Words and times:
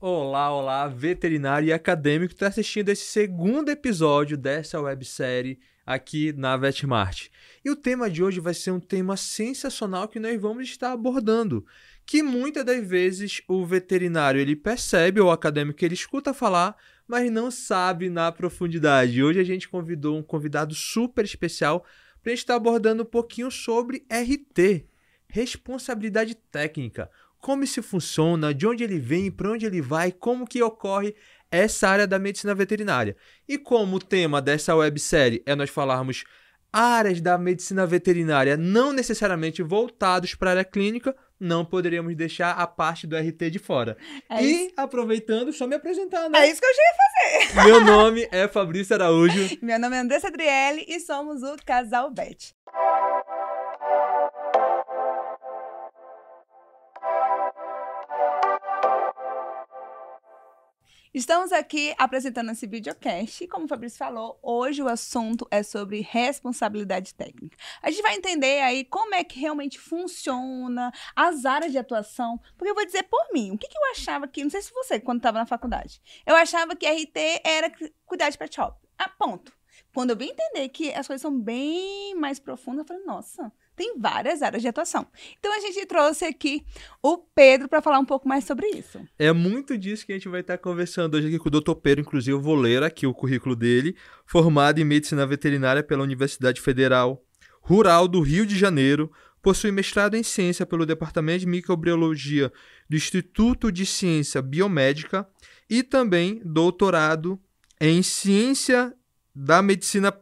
Olá, 0.00 0.52
olá, 0.52 0.86
veterinário 0.88 1.68
e 1.68 1.72
acadêmico 1.72 2.28
que 2.28 2.34
está 2.34 2.48
assistindo 2.48 2.90
esse 2.90 3.04
segundo 3.04 3.70
episódio 3.70 4.36
dessa 4.36 4.78
websérie 4.78 5.58
aqui 5.86 6.32
na 6.32 6.56
Vetmart. 6.56 7.28
E 7.64 7.70
o 7.70 7.76
tema 7.76 8.10
de 8.10 8.22
hoje 8.22 8.40
vai 8.40 8.52
ser 8.52 8.72
um 8.72 8.80
tema 8.80 9.16
sensacional 9.16 10.08
que 10.08 10.20
nós 10.20 10.38
vamos 10.38 10.68
estar 10.68 10.92
abordando, 10.92 11.64
que 12.04 12.22
muitas 12.22 12.64
das 12.64 12.86
vezes 12.86 13.40
o 13.48 13.64
veterinário 13.64 14.40
ele 14.40 14.56
percebe 14.56 15.20
ou 15.20 15.28
o 15.28 15.30
acadêmico 15.30 15.82
ele 15.82 15.94
escuta 15.94 16.34
falar, 16.34 16.76
mas 17.06 17.30
não 17.30 17.50
sabe 17.50 18.10
na 18.10 18.30
profundidade. 18.30 19.22
Hoje 19.22 19.40
a 19.40 19.44
gente 19.44 19.68
convidou 19.68 20.18
um 20.18 20.22
convidado 20.22 20.74
super 20.74 21.24
especial 21.24 21.80
para 22.20 22.32
a 22.32 22.34
gente 22.34 22.40
estar 22.40 22.56
abordando 22.56 23.04
um 23.04 23.06
pouquinho 23.06 23.50
sobre 23.50 24.04
RT, 24.10 24.86
responsabilidade 25.28 26.34
técnica 26.34 27.08
como 27.44 27.62
isso 27.62 27.82
funciona, 27.82 28.54
de 28.54 28.66
onde 28.66 28.82
ele 28.82 28.98
vem, 28.98 29.30
para 29.30 29.50
onde 29.50 29.66
ele 29.66 29.82
vai, 29.82 30.10
como 30.10 30.46
que 30.46 30.62
ocorre 30.62 31.14
essa 31.50 31.86
área 31.86 32.06
da 32.06 32.18
medicina 32.18 32.54
veterinária. 32.54 33.14
E 33.46 33.58
como 33.58 33.96
o 33.96 34.00
tema 34.00 34.40
dessa 34.40 34.74
websérie 34.74 35.42
é 35.44 35.54
nós 35.54 35.68
falarmos 35.68 36.24
áreas 36.72 37.20
da 37.20 37.36
medicina 37.36 37.86
veterinária 37.86 38.56
não 38.56 38.94
necessariamente 38.94 39.62
voltados 39.62 40.34
para 40.34 40.48
a 40.48 40.52
área 40.52 40.64
clínica, 40.64 41.14
não 41.38 41.66
poderíamos 41.66 42.16
deixar 42.16 42.52
a 42.52 42.66
parte 42.66 43.06
do 43.06 43.14
RT 43.14 43.50
de 43.50 43.58
fora. 43.58 43.98
É 44.30 44.42
e, 44.42 44.64
isso. 44.64 44.74
aproveitando, 44.74 45.52
só 45.52 45.66
me 45.66 45.76
apresentando. 45.76 46.32
Né? 46.32 46.46
É 46.46 46.50
isso 46.50 46.62
que 46.62 46.66
eu 46.66 46.74
já 46.74 46.82
ia 46.82 47.52
fazer. 47.52 47.68
Meu 47.68 47.84
nome 47.84 48.26
é 48.32 48.48
Fabrício 48.48 48.94
Araújo. 48.94 49.50
Meu 49.60 49.78
nome 49.78 49.96
é 49.96 50.00
Andressa 50.00 50.28
Adriele 50.28 50.86
e 50.88 50.98
somos 50.98 51.42
o 51.42 51.56
Casal 51.66 52.10
Bet. 52.10 52.54
Estamos 61.14 61.52
aqui 61.52 61.94
apresentando 61.96 62.50
esse 62.50 62.66
videocast 62.66 63.46
como 63.46 63.66
o 63.66 63.68
Fabrício 63.68 63.96
falou, 63.96 64.36
hoje 64.42 64.82
o 64.82 64.88
assunto 64.88 65.46
é 65.48 65.62
sobre 65.62 66.00
responsabilidade 66.00 67.14
técnica. 67.14 67.56
A 67.80 67.88
gente 67.88 68.02
vai 68.02 68.16
entender 68.16 68.60
aí 68.62 68.84
como 68.84 69.14
é 69.14 69.22
que 69.22 69.38
realmente 69.38 69.78
funciona, 69.78 70.90
as 71.14 71.44
áreas 71.44 71.70
de 71.70 71.78
atuação, 71.78 72.40
porque 72.58 72.68
eu 72.68 72.74
vou 72.74 72.84
dizer 72.84 73.04
por 73.04 73.32
mim, 73.32 73.52
o 73.52 73.56
que, 73.56 73.68
que 73.68 73.78
eu 73.78 73.92
achava 73.92 74.26
que, 74.26 74.42
não 74.42 74.50
sei 74.50 74.60
se 74.60 74.72
você, 74.72 74.98
quando 74.98 75.18
estava 75.18 75.38
na 75.38 75.46
faculdade, 75.46 76.02
eu 76.26 76.34
achava 76.34 76.74
que 76.74 76.84
RT 76.84 77.42
era 77.44 77.72
cuidar 78.04 78.28
de 78.30 78.36
pet 78.36 78.52
shop. 78.52 78.76
Ah, 78.98 79.08
ponto. 79.08 79.52
Quando 79.94 80.10
eu 80.10 80.16
vim 80.16 80.30
entender 80.30 80.68
que 80.70 80.92
as 80.92 81.06
coisas 81.06 81.22
são 81.22 81.40
bem 81.40 82.16
mais 82.16 82.40
profundas, 82.40 82.80
eu 82.80 82.86
falei, 82.88 83.04
nossa, 83.04 83.52
tem 83.76 83.98
várias 83.98 84.42
áreas 84.42 84.62
de 84.62 84.68
atuação. 84.68 85.06
Então 85.38 85.54
a 85.54 85.60
gente 85.60 85.84
trouxe 85.86 86.24
aqui 86.24 86.64
o 87.02 87.18
Pedro 87.18 87.68
para 87.68 87.82
falar 87.82 87.98
um 87.98 88.04
pouco 88.04 88.28
mais 88.28 88.44
sobre 88.44 88.66
isso. 88.68 89.00
É 89.18 89.32
muito 89.32 89.76
disso 89.76 90.06
que 90.06 90.12
a 90.12 90.16
gente 90.16 90.28
vai 90.28 90.40
estar 90.40 90.58
conversando 90.58 91.16
hoje 91.16 91.28
aqui 91.28 91.38
com 91.38 91.48
o 91.48 91.60
Dr. 91.60 91.74
Pedro, 91.74 92.02
inclusive 92.02 92.32
eu 92.32 92.40
vou 92.40 92.54
ler 92.54 92.82
aqui 92.82 93.06
o 93.06 93.14
currículo 93.14 93.56
dele, 93.56 93.96
formado 94.26 94.80
em 94.80 94.84
medicina 94.84 95.26
veterinária 95.26 95.82
pela 95.82 96.02
Universidade 96.02 96.60
Federal 96.60 97.22
Rural 97.60 98.06
do 98.06 98.20
Rio 98.20 98.44
de 98.44 98.58
Janeiro, 98.58 99.10
possui 99.42 99.70
mestrado 99.70 100.14
em 100.14 100.22
ciência 100.22 100.64
pelo 100.64 100.86
Departamento 100.86 101.40
de 101.40 101.46
Microbiologia 101.46 102.52
do 102.88 102.96
Instituto 102.96 103.70
de 103.70 103.84
Ciência 103.84 104.40
Biomédica 104.40 105.26
e 105.68 105.82
também 105.82 106.40
doutorado 106.44 107.40
em 107.80 108.02
ciência 108.02 108.94
da 109.34 109.60
medicina 109.60 110.12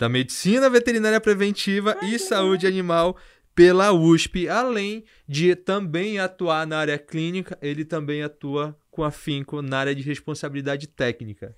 da 0.00 0.08
Medicina 0.08 0.70
Veterinária 0.70 1.20
Preventiva 1.20 1.94
e 2.00 2.18
Saúde 2.18 2.66
Animal 2.66 3.18
pela 3.54 3.92
USP, 3.92 4.48
além 4.48 5.04
de 5.28 5.54
também 5.54 6.18
atuar 6.18 6.66
na 6.66 6.78
área 6.78 6.98
clínica, 6.98 7.58
ele 7.60 7.84
também 7.84 8.22
atua 8.22 8.74
com 8.90 9.04
afinco 9.04 9.60
na 9.60 9.78
área 9.78 9.94
de 9.94 10.00
responsabilidade 10.00 10.86
técnica. 10.86 11.54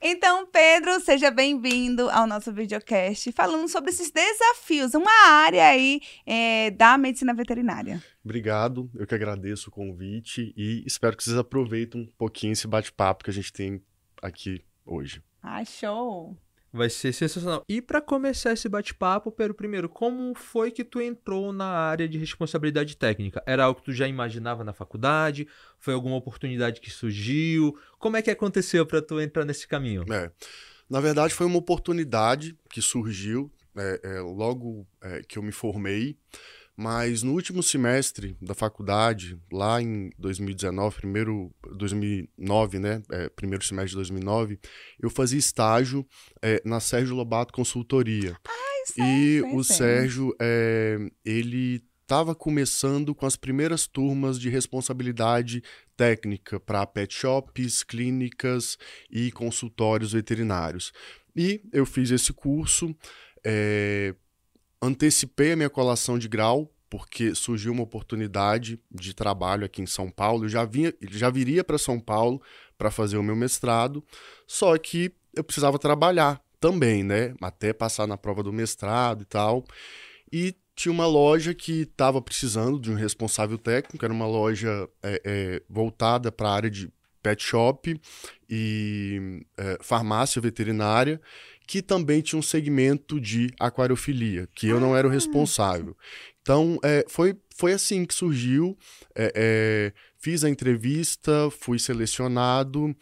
Então, 0.00 0.46
Pedro, 0.46 1.00
seja 1.00 1.28
bem-vindo 1.32 2.08
ao 2.10 2.24
nosso 2.24 2.52
videocast, 2.52 3.32
falando 3.32 3.68
sobre 3.68 3.90
esses 3.90 4.12
desafios, 4.12 4.94
uma 4.94 5.26
área 5.26 5.66
aí 5.66 6.00
é, 6.24 6.70
da 6.70 6.96
medicina 6.96 7.34
veterinária. 7.34 8.00
Obrigado, 8.24 8.88
eu 8.94 9.08
que 9.08 9.14
agradeço 9.16 9.70
o 9.70 9.72
convite 9.72 10.54
e 10.56 10.84
espero 10.86 11.16
que 11.16 11.24
vocês 11.24 11.36
aproveitem 11.36 12.02
um 12.02 12.06
pouquinho 12.16 12.52
esse 12.52 12.68
bate-papo 12.68 13.24
que 13.24 13.30
a 13.30 13.34
gente 13.34 13.52
tem 13.52 13.82
aqui 14.22 14.64
hoje. 14.86 15.20
Ah, 15.42 15.64
show! 15.64 16.36
Vai 16.72 16.88
ser 16.88 17.12
sensacional. 17.12 17.62
E 17.68 17.82
para 17.82 18.00
começar 18.00 18.52
esse 18.52 18.66
bate-papo, 18.66 19.30
Pedro, 19.30 19.52
primeiro, 19.52 19.90
como 19.90 20.34
foi 20.34 20.70
que 20.70 20.82
tu 20.82 21.02
entrou 21.02 21.52
na 21.52 21.66
área 21.66 22.08
de 22.08 22.16
responsabilidade 22.16 22.96
técnica? 22.96 23.42
Era 23.46 23.64
algo 23.64 23.80
que 23.80 23.86
tu 23.86 23.92
já 23.92 24.08
imaginava 24.08 24.64
na 24.64 24.72
faculdade? 24.72 25.46
Foi 25.78 25.92
alguma 25.92 26.16
oportunidade 26.16 26.80
que 26.80 26.90
surgiu? 26.90 27.78
Como 27.98 28.16
é 28.16 28.22
que 28.22 28.30
aconteceu 28.30 28.86
para 28.86 29.02
tu 29.02 29.20
entrar 29.20 29.44
nesse 29.44 29.68
caminho? 29.68 30.04
É, 30.10 30.30
na 30.88 30.98
verdade, 30.98 31.34
foi 31.34 31.44
uma 31.44 31.58
oportunidade 31.58 32.56
que 32.70 32.80
surgiu 32.80 33.52
é, 33.76 34.00
é, 34.02 34.20
logo 34.20 34.86
é, 35.02 35.22
que 35.22 35.38
eu 35.38 35.42
me 35.42 35.52
formei. 35.52 36.16
Mas 36.76 37.22
no 37.22 37.32
último 37.32 37.62
semestre 37.62 38.36
da 38.40 38.54
faculdade, 38.54 39.38
lá 39.52 39.80
em 39.80 40.10
2019, 40.18 40.96
primeiro 40.96 41.54
2009, 41.76 42.78
né, 42.78 43.02
é, 43.10 43.28
primeiro 43.28 43.64
semestre 43.64 43.90
de 43.90 43.96
2009, 43.96 44.58
eu 45.00 45.10
fazia 45.10 45.38
estágio 45.38 46.06
é, 46.40 46.62
na 46.64 46.80
Sérgio 46.80 47.14
Lobato 47.14 47.52
Consultoria. 47.52 48.36
Ai, 48.48 48.86
sei, 48.86 49.04
e 49.04 49.40
sei, 49.40 49.54
o 49.54 49.64
sei. 49.64 49.76
Sérgio, 49.76 50.36
é, 50.40 50.98
ele 51.24 51.84
estava 52.00 52.34
começando 52.34 53.14
com 53.14 53.26
as 53.26 53.36
primeiras 53.36 53.86
turmas 53.86 54.38
de 54.38 54.50
responsabilidade 54.50 55.62
técnica 55.96 56.58
para 56.58 56.86
pet 56.86 57.14
shops, 57.14 57.82
clínicas 57.82 58.76
e 59.10 59.30
consultórios 59.32 60.12
veterinários. 60.12 60.92
E 61.34 61.62
eu 61.72 61.86
fiz 61.86 62.10
esse 62.10 62.32
curso. 62.32 62.94
É, 63.44 64.14
antecipei 64.82 65.52
a 65.52 65.56
minha 65.56 65.70
colação 65.70 66.18
de 66.18 66.28
grau, 66.28 66.68
porque 66.90 67.34
surgiu 67.34 67.72
uma 67.72 67.84
oportunidade 67.84 68.78
de 68.90 69.14
trabalho 69.14 69.64
aqui 69.64 69.80
em 69.80 69.86
São 69.86 70.10
Paulo. 70.10 70.44
Eu 70.44 70.48
já, 70.48 70.64
vinha, 70.64 70.92
já 71.10 71.30
viria 71.30 71.62
para 71.62 71.78
São 71.78 71.98
Paulo 71.98 72.42
para 72.76 72.90
fazer 72.90 73.16
o 73.16 73.22
meu 73.22 73.36
mestrado, 73.36 74.04
só 74.46 74.76
que 74.76 75.12
eu 75.34 75.44
precisava 75.44 75.78
trabalhar 75.78 76.42
também, 76.60 77.02
né? 77.02 77.34
Até 77.40 77.72
passar 77.72 78.06
na 78.06 78.18
prova 78.18 78.42
do 78.42 78.52
mestrado 78.52 79.22
e 79.22 79.24
tal. 79.24 79.64
E 80.30 80.54
tinha 80.74 80.92
uma 80.92 81.06
loja 81.06 81.54
que 81.54 81.82
estava 81.82 82.20
precisando 82.20 82.78
de 82.78 82.90
um 82.90 82.94
responsável 82.94 83.56
técnico, 83.56 84.04
era 84.04 84.12
uma 84.12 84.26
loja 84.26 84.88
é, 85.02 85.22
é, 85.24 85.62
voltada 85.68 86.32
para 86.32 86.48
a 86.48 86.54
área 86.54 86.70
de 86.70 86.92
pet 87.22 87.42
shop 87.42 87.98
e 88.50 89.46
é, 89.56 89.78
farmácia 89.80 90.42
veterinária 90.42 91.20
que 91.72 91.80
também 91.80 92.20
tinha 92.20 92.38
um 92.38 92.42
segmento 92.42 93.18
de 93.18 93.50
aquariofilia, 93.58 94.46
que 94.54 94.68
eu 94.68 94.78
não 94.78 94.94
era 94.94 95.08
o 95.08 95.10
ah, 95.10 95.14
responsável. 95.14 95.96
Então, 96.42 96.78
é, 96.84 97.02
foi, 97.08 97.34
foi 97.56 97.72
assim 97.72 98.04
que 98.04 98.14
surgiu. 98.14 98.76
É, 99.14 99.32
é, 99.34 99.92
fiz 100.18 100.44
a 100.44 100.50
entrevista, 100.50 101.48
fui 101.50 101.78
selecionado. 101.78 102.94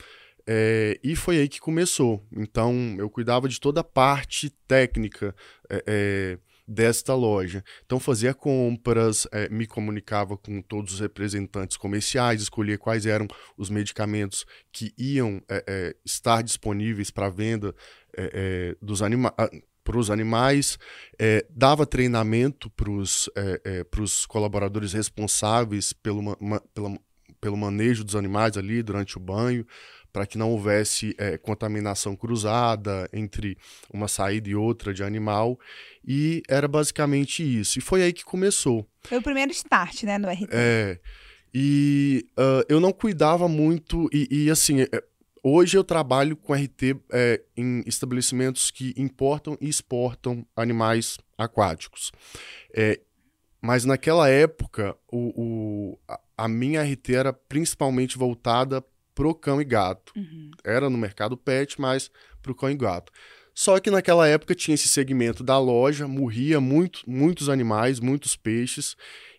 É, 0.47 1.01
e 1.03 1.17
foi 1.17 1.39
aí 1.39 1.49
que 1.49 1.59
começou. 1.59 2.25
Então, 2.31 2.95
eu 2.97 3.11
cuidava 3.11 3.49
de 3.49 3.59
toda 3.59 3.81
a 3.81 3.85
parte 3.85 4.51
técnica 4.69 5.35
é, 5.69 5.83
é, 5.85 6.39
desta 6.65 7.13
loja. 7.13 7.65
Então, 7.85 7.99
fazia 7.99 8.33
compras, 8.33 9.27
me 9.51 9.67
comunicava 9.67 10.37
com 10.37 10.63
todos 10.63 10.95
os 10.95 11.01
representantes 11.01 11.77
comerciais, 11.77 12.41
escolhia 12.41 12.79
quais 12.79 13.05
eram 13.05 13.27
os 13.59 13.69
medicamentos 13.69 14.47
que 14.71 14.95
iam 14.97 15.43
estar 16.05 16.41
disponíveis 16.43 17.11
para 17.11 17.29
venda 17.29 17.75
é, 18.17 18.31
é, 18.33 18.77
dos 18.81 19.03
anima 19.03 19.35
para 19.83 19.99
os 19.99 20.11
animais, 20.11 20.79
é, 21.19 21.45
dava 21.51 21.87
treinamento 21.87 22.71
para 22.71 22.91
os 22.91 23.29
é, 23.35 23.85
colaboradores 24.29 24.93
responsáveis 24.93 25.93
pelo, 25.93 26.23
ma, 26.23 26.61
pela, 26.75 26.97
pelo 27.41 27.57
manejo 27.57 28.05
dos 28.05 28.15
animais 28.15 28.57
ali 28.57 28.83
durante 28.83 29.17
o 29.17 29.21
banho, 29.21 29.67
para 30.13 30.27
que 30.27 30.37
não 30.37 30.51
houvesse 30.51 31.15
é, 31.19 31.39
contaminação 31.39 32.17
cruzada 32.17 33.09
entre 33.13 33.57
uma 33.93 34.09
saída 34.09 34.49
e 34.49 34.55
outra 34.55 34.93
de 34.93 35.03
animal. 35.03 35.59
E 36.07 36.43
era 36.49 36.67
basicamente 36.67 37.43
isso. 37.43 37.79
E 37.79 37.83
foi 37.83 38.03
aí 38.03 38.13
que 38.13 38.25
começou. 38.25 38.87
Foi 39.05 39.19
o 39.19 39.23
primeiro 39.23 39.53
start, 39.53 40.03
né, 40.03 40.19
no 40.19 40.29
RT. 40.29 40.49
É. 40.51 40.99
E 41.53 42.27
uh, 42.39 42.65
eu 42.69 42.79
não 42.79 42.93
cuidava 42.93 43.49
muito, 43.49 44.09
e, 44.13 44.29
e 44.31 44.51
assim, 44.51 44.87
Hoje 45.43 45.77
eu 45.77 45.85
trabalho 45.85 46.37
com 46.37 46.53
RT 46.53 46.97
é, 47.13 47.43
em 47.57 47.83
estabelecimentos 47.87 48.71
que 48.71 48.95
importam 48.97 49.57
e 49.61 49.69
exportam 49.69 50.47
animais 50.55 51.19
aquáticos. 51.39 52.13
É, 52.75 53.01
mas 53.61 53.85
naquela 53.85 54.29
época, 54.29 54.97
o, 55.11 55.33
o, 55.43 55.99
a 56.37 56.49
minha 56.49 56.83
RT 56.83 57.15
era 57.15 57.33
principalmente 57.33 58.19
voltada 58.19 58.85
pro 59.15 59.35
cão 59.35 59.61
e 59.61 59.65
gato. 59.65 60.13
Uhum. 60.17 60.51
Era 60.65 60.89
no 60.89 60.97
mercado 60.97 61.37
pet, 61.37 61.81
mas 61.81 62.11
pro 62.43 62.55
cão 62.55 62.71
e 62.71 62.77
gato. 62.77 63.13
Só 63.55 63.79
que 63.79 63.91
naquela 63.91 64.27
época 64.27 64.55
tinha 64.55 64.75
esse 64.75 64.89
segmento 64.89 65.45
da 65.45 65.59
loja, 65.59 66.09
morria 66.09 66.61
muito, 66.61 67.03
muitos 67.07 67.49
animais, 67.49 68.01
muitos 68.01 68.37
peixes, 68.37 68.97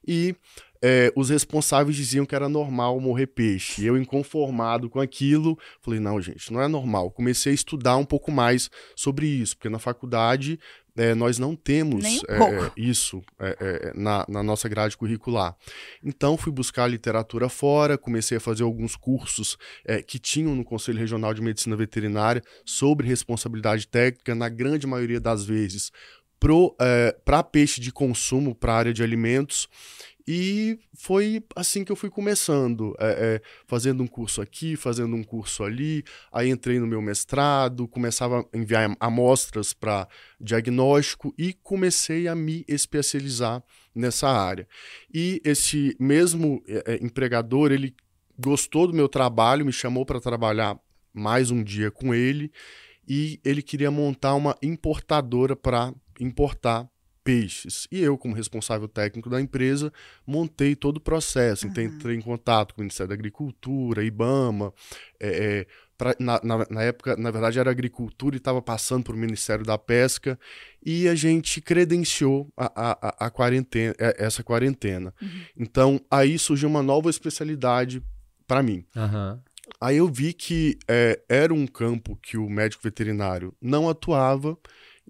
e 0.07 0.35
é, 0.81 1.11
os 1.15 1.29
responsáveis 1.29 1.95
diziam 1.95 2.25
que 2.25 2.33
era 2.33 2.49
normal 2.49 2.99
morrer 2.99 3.27
peixe. 3.27 3.85
Eu, 3.85 3.97
inconformado 3.97 4.89
com 4.89 4.99
aquilo, 4.99 5.57
falei: 5.81 5.99
não, 5.99 6.21
gente, 6.21 6.51
não 6.51 6.61
é 6.61 6.67
normal. 6.67 7.11
Comecei 7.11 7.51
a 7.51 7.55
estudar 7.55 7.97
um 7.97 8.05
pouco 8.05 8.31
mais 8.31 8.69
sobre 8.95 9.27
isso, 9.27 9.55
porque 9.55 9.69
na 9.69 9.79
faculdade 9.79 10.59
é, 10.95 11.15
nós 11.15 11.37
não 11.37 11.55
temos 11.55 12.03
um 12.05 12.17
é, 12.27 12.71
isso 12.75 13.21
é, 13.39 13.57
é, 13.59 13.93
na, 13.95 14.25
na, 14.27 14.43
nossa 14.43 14.67
grade 14.67 14.97
curricular. 14.97 15.55
Então, 16.03 16.37
fui 16.37 16.51
buscar 16.51 16.87
literatura 16.87 17.47
fora, 17.47 17.97
comecei 17.97 18.37
a 18.37 18.41
fazer 18.41 18.63
alguns 18.63 18.95
cursos 18.95 19.57
é, 19.85 20.01
que 20.01 20.19
tinham 20.19 20.55
no 20.55 20.65
Conselho 20.65 20.99
Regional 20.99 21.33
de 21.33 21.41
Medicina 21.41 21.75
Veterinária 21.75 22.41
sobre 22.65 23.07
responsabilidade 23.07 23.87
técnica, 23.87 24.35
na 24.35 24.49
grande 24.49 24.85
maioria 24.85 25.19
das 25.19 25.45
vezes, 25.45 25.91
para 26.39 27.39
é, 27.39 27.43
peixe 27.43 27.79
de 27.79 27.91
consumo, 27.91 28.55
para 28.55 28.73
área 28.73 28.93
de 28.93 29.03
alimentos. 29.03 29.69
E 30.27 30.79
foi 30.93 31.43
assim 31.55 31.83
que 31.83 31.91
eu 31.91 31.95
fui 31.95 32.09
começando, 32.09 32.95
é, 32.99 33.09
é, 33.09 33.41
fazendo 33.65 34.03
um 34.03 34.07
curso 34.07 34.41
aqui, 34.41 34.75
fazendo 34.75 35.15
um 35.15 35.23
curso 35.23 35.63
ali. 35.63 36.03
Aí 36.31 36.49
entrei 36.49 36.79
no 36.79 36.87
meu 36.87 37.01
mestrado, 37.01 37.87
começava 37.87 38.41
a 38.41 38.57
enviar 38.57 38.95
amostras 38.99 39.73
para 39.73 40.07
diagnóstico 40.39 41.33
e 41.37 41.53
comecei 41.53 42.27
a 42.27 42.35
me 42.35 42.63
especializar 42.67 43.63
nessa 43.93 44.29
área. 44.29 44.67
E 45.13 45.41
esse 45.43 45.95
mesmo 45.99 46.63
é, 46.67 46.93
é 46.93 47.03
empregador, 47.03 47.71
ele 47.71 47.95
gostou 48.37 48.87
do 48.87 48.93
meu 48.93 49.07
trabalho, 49.07 49.65
me 49.65 49.73
chamou 49.73 50.05
para 50.05 50.19
trabalhar 50.19 50.77
mais 51.13 51.51
um 51.51 51.63
dia 51.63 51.91
com 51.91 52.13
ele 52.13 52.51
e 53.07 53.39
ele 53.43 53.61
queria 53.61 53.91
montar 53.91 54.35
uma 54.35 54.55
importadora 54.61 55.55
para 55.55 55.93
importar 56.19 56.89
peixes. 57.23 57.87
E 57.91 58.01
eu, 58.01 58.17
como 58.17 58.35
responsável 58.35 58.87
técnico 58.87 59.29
da 59.29 59.39
empresa, 59.39 59.91
montei 60.25 60.75
todo 60.75 60.97
o 60.97 61.01
processo. 61.01 61.67
Então, 61.67 61.83
entrei 61.83 62.15
em 62.15 62.21
contato 62.21 62.73
com 62.73 62.81
o 62.81 62.83
Ministério 62.83 63.09
da 63.09 63.13
Agricultura, 63.13 64.03
IBAMA. 64.03 64.73
É, 65.19 65.29
é, 65.29 65.67
pra, 65.97 66.15
na, 66.19 66.39
na, 66.43 66.67
na, 66.69 66.83
época, 66.83 67.15
na 67.15 67.31
verdade, 67.31 67.59
era 67.59 67.69
agricultura 67.69 68.35
e 68.35 68.37
estava 68.37 68.61
passando 68.61 69.03
para 69.03 69.13
o 69.13 69.17
Ministério 69.17 69.65
da 69.65 69.77
Pesca. 69.77 70.39
E 70.83 71.07
a 71.07 71.15
gente 71.15 71.61
credenciou 71.61 72.51
a, 72.57 72.71
a, 72.75 73.27
a 73.27 73.29
quarentena, 73.29 73.95
é, 73.99 74.15
essa 74.17 74.43
quarentena. 74.43 75.13
Uhum. 75.21 75.41
Então, 75.57 76.01
aí 76.09 76.37
surgiu 76.39 76.69
uma 76.69 76.83
nova 76.83 77.09
especialidade 77.09 78.03
para 78.47 78.63
mim. 78.63 78.85
Uhum. 78.95 79.39
Aí 79.79 79.97
eu 79.97 80.07
vi 80.07 80.33
que 80.33 80.77
é, 80.87 81.21
era 81.29 81.53
um 81.53 81.65
campo 81.65 82.17
que 82.21 82.37
o 82.37 82.49
médico 82.49 82.83
veterinário 82.83 83.55
não 83.61 83.89
atuava 83.89 84.57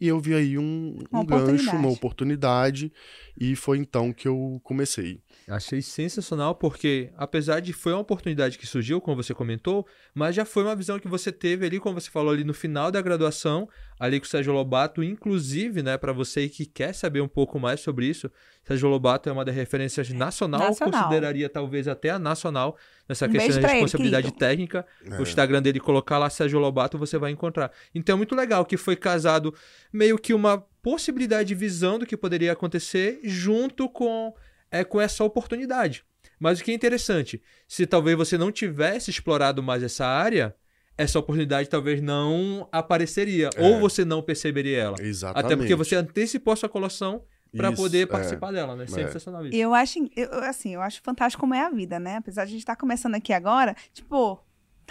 e 0.02 0.08
eu 0.08 0.20
vi 0.20 0.34
aí 0.34 0.58
um, 0.58 0.98
um 1.14 1.24
gancho, 1.24 1.76
uma 1.76 1.90
oportunidade, 1.90 2.92
e 3.40 3.56
foi 3.56 3.78
então 3.78 4.12
que 4.12 4.28
eu 4.28 4.60
comecei. 4.64 5.22
Achei 5.52 5.82
sensacional 5.82 6.56
porque, 6.56 7.10
apesar 7.18 7.60
de 7.60 7.74
foi 7.74 7.92
uma 7.92 8.00
oportunidade 8.00 8.58
que 8.58 8.66
surgiu, 8.66 9.02
como 9.02 9.22
você 9.22 9.34
comentou, 9.34 9.86
mas 10.14 10.34
já 10.34 10.46
foi 10.46 10.64
uma 10.64 10.76
visão 10.76 10.98
que 10.98 11.10
você 11.10 11.30
teve 11.30 11.66
ali, 11.66 11.78
como 11.78 12.00
você 12.00 12.10
falou 12.10 12.32
ali 12.32 12.46
no 12.46 12.54
final 12.54 12.90
da 12.90 13.02
graduação, 13.02 13.68
ali 14.00 14.18
com 14.18 14.26
o 14.26 14.30
Sérgio 14.30 14.54
Lobato, 14.54 15.04
inclusive, 15.04 15.84
né, 15.84 15.98
para 15.98 16.14
você 16.14 16.48
que 16.48 16.66
quer 16.66 16.96
saber 16.96 17.20
um 17.20 17.28
pouco 17.28 17.60
mais 17.60 17.82
sobre 17.82 18.06
isso, 18.06 18.32
Sérgio 18.64 18.88
Lobato 18.88 19.28
é 19.28 19.32
uma 19.32 19.44
das 19.44 19.54
referências 19.54 20.10
nacional, 20.10 20.62
nacional. 20.62 20.94
consideraria 20.94 21.50
talvez 21.50 21.88
até 21.88 22.12
a 22.12 22.18
nacional 22.18 22.78
nessa 23.10 23.26
um 23.26 23.30
questão 23.30 23.62
da 23.62 23.68
responsabilidade 23.68 24.28
ele, 24.28 24.38
técnica. 24.38 24.86
É. 25.06 25.20
O 25.20 25.24
Instagram 25.24 25.62
dele 25.62 25.82
colocar 25.82 26.18
lá 26.18 26.30
Sérgio 26.30 26.60
Lobato, 26.60 26.98
você 26.98 27.18
vai 27.18 27.32
encontrar. 27.32 27.72
Então 27.94 28.14
é 28.14 28.18
muito 28.18 28.36
legal 28.36 28.66
que 28.66 28.78
foi 28.78 28.96
casado 28.96 29.54
meio 29.92 30.18
que 30.18 30.34
uma 30.34 30.60
possibilidade 30.82 31.50
de 31.50 31.56
visão 31.56 32.00
do 32.00 32.06
que 32.06 32.16
poderia 32.16 32.54
acontecer 32.54 33.20
junto 33.24 33.90
com 33.90 34.34
é 34.72 34.84
com 34.84 35.00
essa 35.00 35.24
oportunidade. 35.24 36.04
Mas 36.40 36.60
o 36.60 36.64
que 36.64 36.72
é 36.72 36.74
interessante, 36.74 37.42
se 37.68 37.86
talvez 37.86 38.18
você 38.18 38.38
não 38.38 38.52
tivesse 38.52 39.12
explorado 39.12 39.62
mais 39.62 39.84
essa 39.84 40.06
área, 40.06 40.56
essa 40.98 41.20
oportunidade 41.20 41.70
talvez 41.70 42.02
não 42.02 42.68
apareceria. 42.72 43.50
É. 43.56 43.62
Ou 43.62 43.80
você 43.80 44.04
não 44.04 44.22
perceberia 44.22 44.78
ela. 44.80 44.96
Exatamente. 45.00 45.46
Até 45.46 45.56
porque 45.56 45.76
você 45.76 45.96
antecipou 45.96 46.54
a 46.54 46.56
sua 46.56 46.70
colocação 46.70 47.24
para 47.56 47.72
poder 47.72 48.04
é. 48.04 48.06
participar 48.06 48.50
é, 48.50 48.54
dela, 48.54 48.76
né? 48.76 48.88
Sensacional 48.88 49.46
isso. 49.46 49.56
Eu 49.56 49.74
acho, 49.74 50.00
eu, 50.16 50.34
assim, 50.44 50.74
eu 50.74 50.82
acho 50.82 51.02
fantástico 51.04 51.42
como 51.42 51.54
é 51.54 51.62
a 51.62 51.70
vida, 51.70 52.00
né? 52.00 52.18
Apesar 52.18 52.46
de 52.46 52.50
a 52.50 52.52
gente 52.52 52.62
estar 52.62 52.76
tá 52.76 52.80
começando 52.80 53.16
aqui 53.16 53.34
agora, 53.34 53.76
tipo, 53.94 54.40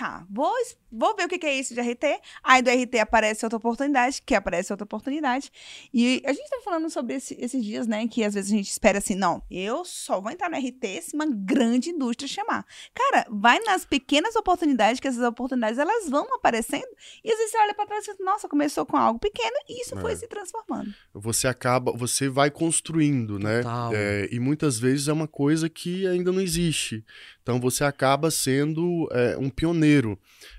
tá, 0.01 0.25
vou, 0.31 0.51
vou 0.91 1.15
ver 1.15 1.27
o 1.27 1.29
que 1.29 1.45
é 1.45 1.55
isso 1.55 1.75
de 1.75 1.81
RT. 1.81 2.21
Aí 2.43 2.63
do 2.63 2.71
RT 2.71 2.99
aparece 3.01 3.45
outra 3.45 3.59
oportunidade, 3.59 4.23
que 4.25 4.35
aparece 4.35 4.73
outra 4.73 4.85
oportunidade. 4.85 5.53
E 5.93 6.23
a 6.25 6.33
gente 6.33 6.49
tá 6.49 6.61
falando 6.65 6.89
sobre 6.89 7.17
esse, 7.17 7.37
esses 7.39 7.63
dias, 7.63 7.87
né? 7.87 8.09
Que 8.09 8.25
às 8.25 8.33
vezes 8.33 8.51
a 8.51 8.57
gente 8.57 8.71
espera 8.71 8.97
assim, 8.97 9.15
não, 9.15 9.43
eu 9.51 9.85
só 9.85 10.19
vou 10.19 10.33
entrar 10.33 10.49
no 10.49 10.57
RT 10.57 11.03
se 11.03 11.15
uma 11.15 11.27
grande 11.27 11.91
indústria 11.91 12.27
chamar. 12.27 12.65
Cara, 12.95 13.27
vai 13.31 13.61
nas 13.61 13.85
pequenas 13.85 14.35
oportunidades, 14.37 15.01
que 15.01 15.07
essas 15.07 15.23
oportunidades 15.23 15.79
elas 15.79 16.09
vão 16.09 16.35
aparecendo. 16.35 16.89
E 17.23 17.31
às 17.31 17.37
vezes 17.37 17.53
você 17.53 17.59
olha 17.59 17.75
pra 17.75 17.87
trás 17.87 18.09
e 18.09 18.17
fala, 18.17 18.33
nossa, 18.33 18.49
começou 18.49 18.87
com 18.87 18.97
algo 18.97 19.19
pequeno 19.19 19.57
e 19.69 19.83
isso 19.83 19.99
é. 19.99 20.01
foi 20.01 20.17
se 20.17 20.27
transformando. 20.27 20.95
Você 21.13 21.47
acaba, 21.47 21.93
você 21.93 22.27
vai 22.27 22.51
construindo, 22.51 23.39
né? 23.39 23.61
É, 23.93 24.29
e 24.33 24.41
muitas 24.41 24.79
vezes 24.79 25.09
é 25.09 25.13
uma 25.13 25.29
coisa 25.29 25.69
que 25.69 26.07
ainda 26.07 26.33
não 26.33 26.41
existe. 26.41 27.05
Então 27.51 27.61
você 27.61 27.83
acaba 27.83 28.31
sendo 28.31 29.09
é, 29.11 29.37
um 29.37 29.51
pioneiro 29.51 30.17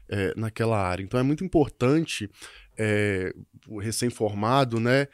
é, 0.10 0.34
naquela 0.36 0.78
área. 0.78 1.02
Então 1.02 1.18
é 1.18 1.24
muito 1.24 1.42
importante 1.42 2.30
é, 2.78 3.34
o 3.66 3.80
recém-formado, 3.80 4.78
né, 4.78 5.08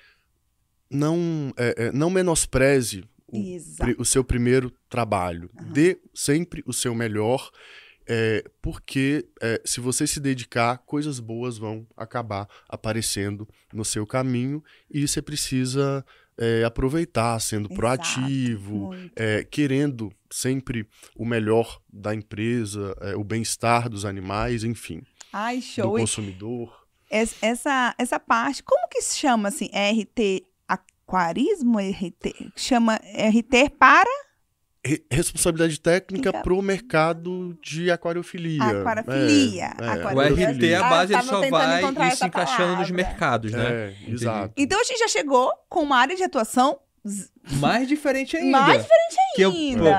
não, 0.89 1.53
é, 1.55 1.75
é, 1.77 1.91
não 1.91 2.09
menospreze 2.09 3.03
o, 3.27 3.39
o, 3.99 4.03
seu 4.03 4.23
primeiro 4.23 4.73
trabalho. 4.89 5.51
Uhum. 5.53 5.71
Dê 5.71 5.99
sempre 6.15 6.63
o 6.65 6.73
seu 6.73 6.95
melhor, 6.95 7.51
é, 8.07 8.43
porque 8.59 9.27
é, 9.39 9.61
se 9.63 9.79
você 9.79 10.07
se 10.07 10.19
dedicar, 10.19 10.79
coisas 10.79 11.19
boas 11.19 11.59
vão 11.59 11.85
acabar 11.95 12.49
aparecendo 12.67 13.47
no 13.71 13.85
seu 13.85 14.07
caminho 14.07 14.63
e 14.89 15.07
você 15.07 15.21
precisa 15.21 16.03
é, 16.37 16.63
aproveitar, 16.63 17.39
sendo 17.39 17.67
Exato, 17.67 17.75
proativo, 17.75 18.91
é, 19.15 19.43
querendo 19.43 20.11
sempre 20.31 20.87
o 21.15 21.25
melhor 21.25 21.81
da 21.91 22.13
empresa, 22.13 22.95
é, 23.01 23.15
o 23.15 23.23
bem-estar 23.23 23.89
dos 23.89 24.05
animais, 24.05 24.63
enfim. 24.63 25.01
Ai, 25.31 25.61
show. 25.61 25.93
Do 25.93 25.99
consumidor. 25.99 26.87
Essa, 27.09 27.95
essa 27.97 28.19
parte, 28.19 28.61
como 28.63 28.87
que 28.89 29.01
se 29.01 29.17
chama 29.17 29.47
assim? 29.47 29.67
RT 29.67 30.45
aquarismo? 30.67 31.79
RT? 31.79 32.51
Chama 32.55 32.95
RT 32.95 33.69
para 33.79 34.26
responsabilidade 35.09 35.79
técnica 35.79 36.31
para 36.31 36.53
o 36.53 36.61
mercado 36.61 37.57
de 37.61 37.91
aquariofilia. 37.91 38.63
Aquariofilia. 38.63 39.73
É, 39.79 39.85
é. 39.85 40.13
O 40.13 40.21
RT, 40.21 40.73
a 40.73 40.89
base, 40.89 41.15
ah, 41.15 41.19
ele 41.19 41.27
só 41.27 41.91
vai 41.91 42.11
se 42.11 42.25
encaixando 42.25 42.75
nos 42.77 42.91
mercados, 42.91 43.51
né? 43.51 43.65
É, 43.67 44.11
exato. 44.11 44.53
Então 44.57 44.79
a 44.79 44.83
gente 44.83 44.99
já 44.99 45.07
chegou 45.07 45.51
com 45.69 45.81
uma 45.81 45.97
área 45.97 46.15
de 46.15 46.23
atuação 46.23 46.79
mais 47.59 47.87
diferente 47.87 48.35
ainda. 48.37 48.51
Mais 48.51 48.81
diferente 48.81 49.07
que 49.35 49.41
eu, 49.43 49.53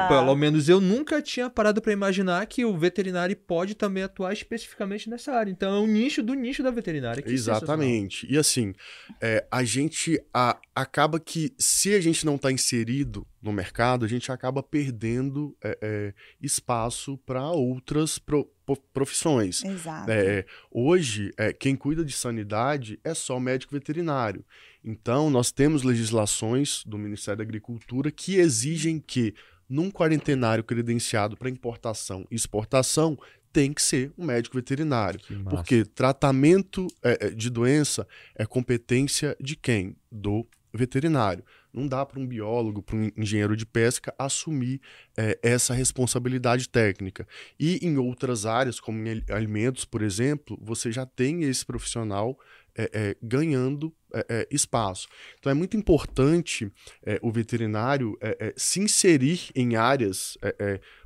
pelo 0.08 0.34
menos 0.34 0.68
eu 0.68 0.80
nunca 0.80 1.22
tinha 1.22 1.48
parado 1.48 1.80
para 1.80 1.92
imaginar 1.92 2.44
que 2.46 2.64
o 2.64 2.76
veterinário 2.76 3.36
pode 3.36 3.74
também 3.76 4.02
atuar 4.02 4.32
especificamente 4.32 5.08
nessa 5.08 5.32
área. 5.32 5.50
Então 5.50 5.76
é 5.76 5.78
um 5.78 5.86
nicho 5.86 6.22
do 6.22 6.34
nicho 6.34 6.62
da 6.62 6.72
veterinária. 6.72 7.22
Exatamente. 7.24 8.26
E 8.28 8.36
assim, 8.36 8.74
é, 9.20 9.46
a 9.50 9.62
gente 9.62 10.20
a, 10.34 10.58
acaba 10.74 11.20
que 11.20 11.54
se 11.56 11.94
a 11.94 12.00
gente 12.00 12.26
não 12.26 12.34
está 12.34 12.50
inserido 12.50 13.26
no 13.40 13.52
mercado, 13.52 14.04
a 14.04 14.08
gente 14.08 14.32
acaba 14.32 14.62
perdendo 14.62 15.56
é, 15.62 15.78
é, 15.80 16.14
espaço 16.42 17.16
para 17.18 17.48
outras 17.50 18.18
pro, 18.18 18.50
profissões. 18.92 19.64
Exato. 19.64 20.10
É, 20.10 20.44
hoje, 20.70 21.30
é, 21.36 21.52
quem 21.52 21.76
cuida 21.76 22.04
de 22.04 22.12
sanidade 22.12 22.98
é 23.04 23.14
só 23.14 23.38
médico 23.38 23.72
veterinário. 23.72 24.44
Então, 24.90 25.28
nós 25.28 25.52
temos 25.52 25.82
legislações 25.82 26.82
do 26.86 26.96
Ministério 26.96 27.36
da 27.36 27.44
Agricultura 27.44 28.10
que 28.10 28.36
exigem 28.36 28.98
que, 28.98 29.34
num 29.68 29.90
quarentenário 29.90 30.64
credenciado 30.64 31.36
para 31.36 31.50
importação 31.50 32.26
e 32.30 32.34
exportação, 32.34 33.18
tem 33.52 33.70
que 33.70 33.82
ser 33.82 34.10
um 34.16 34.24
médico 34.24 34.56
veterinário. 34.56 35.20
Porque 35.50 35.84
tratamento 35.84 36.86
é, 37.02 37.26
é, 37.26 37.30
de 37.30 37.50
doença 37.50 38.08
é 38.34 38.46
competência 38.46 39.36
de 39.38 39.56
quem? 39.56 39.94
Do 40.10 40.46
veterinário. 40.72 41.44
Não 41.70 41.86
dá 41.86 42.06
para 42.06 42.18
um 42.18 42.26
biólogo, 42.26 42.82
para 42.82 42.96
um 42.96 43.10
engenheiro 43.14 43.54
de 43.54 43.66
pesca 43.66 44.14
assumir 44.18 44.80
é, 45.18 45.38
essa 45.42 45.74
responsabilidade 45.74 46.66
técnica. 46.66 47.28
E 47.60 47.78
em 47.86 47.98
outras 47.98 48.46
áreas, 48.46 48.80
como 48.80 49.06
em 49.06 49.22
alimentos, 49.28 49.84
por 49.84 50.00
exemplo, 50.00 50.58
você 50.62 50.90
já 50.90 51.04
tem 51.04 51.42
esse 51.42 51.66
profissional 51.66 52.38
é, 52.78 52.90
é, 52.92 53.16
ganhando 53.20 53.92
é, 54.14 54.26
é, 54.28 54.48
espaço. 54.50 55.08
Então 55.38 55.50
é 55.50 55.54
muito 55.54 55.76
importante 55.76 56.72
o 57.20 57.30
veterinário 57.30 58.16
se 58.56 58.80
inserir 58.80 59.50
em 59.54 59.76
áreas 59.76 60.38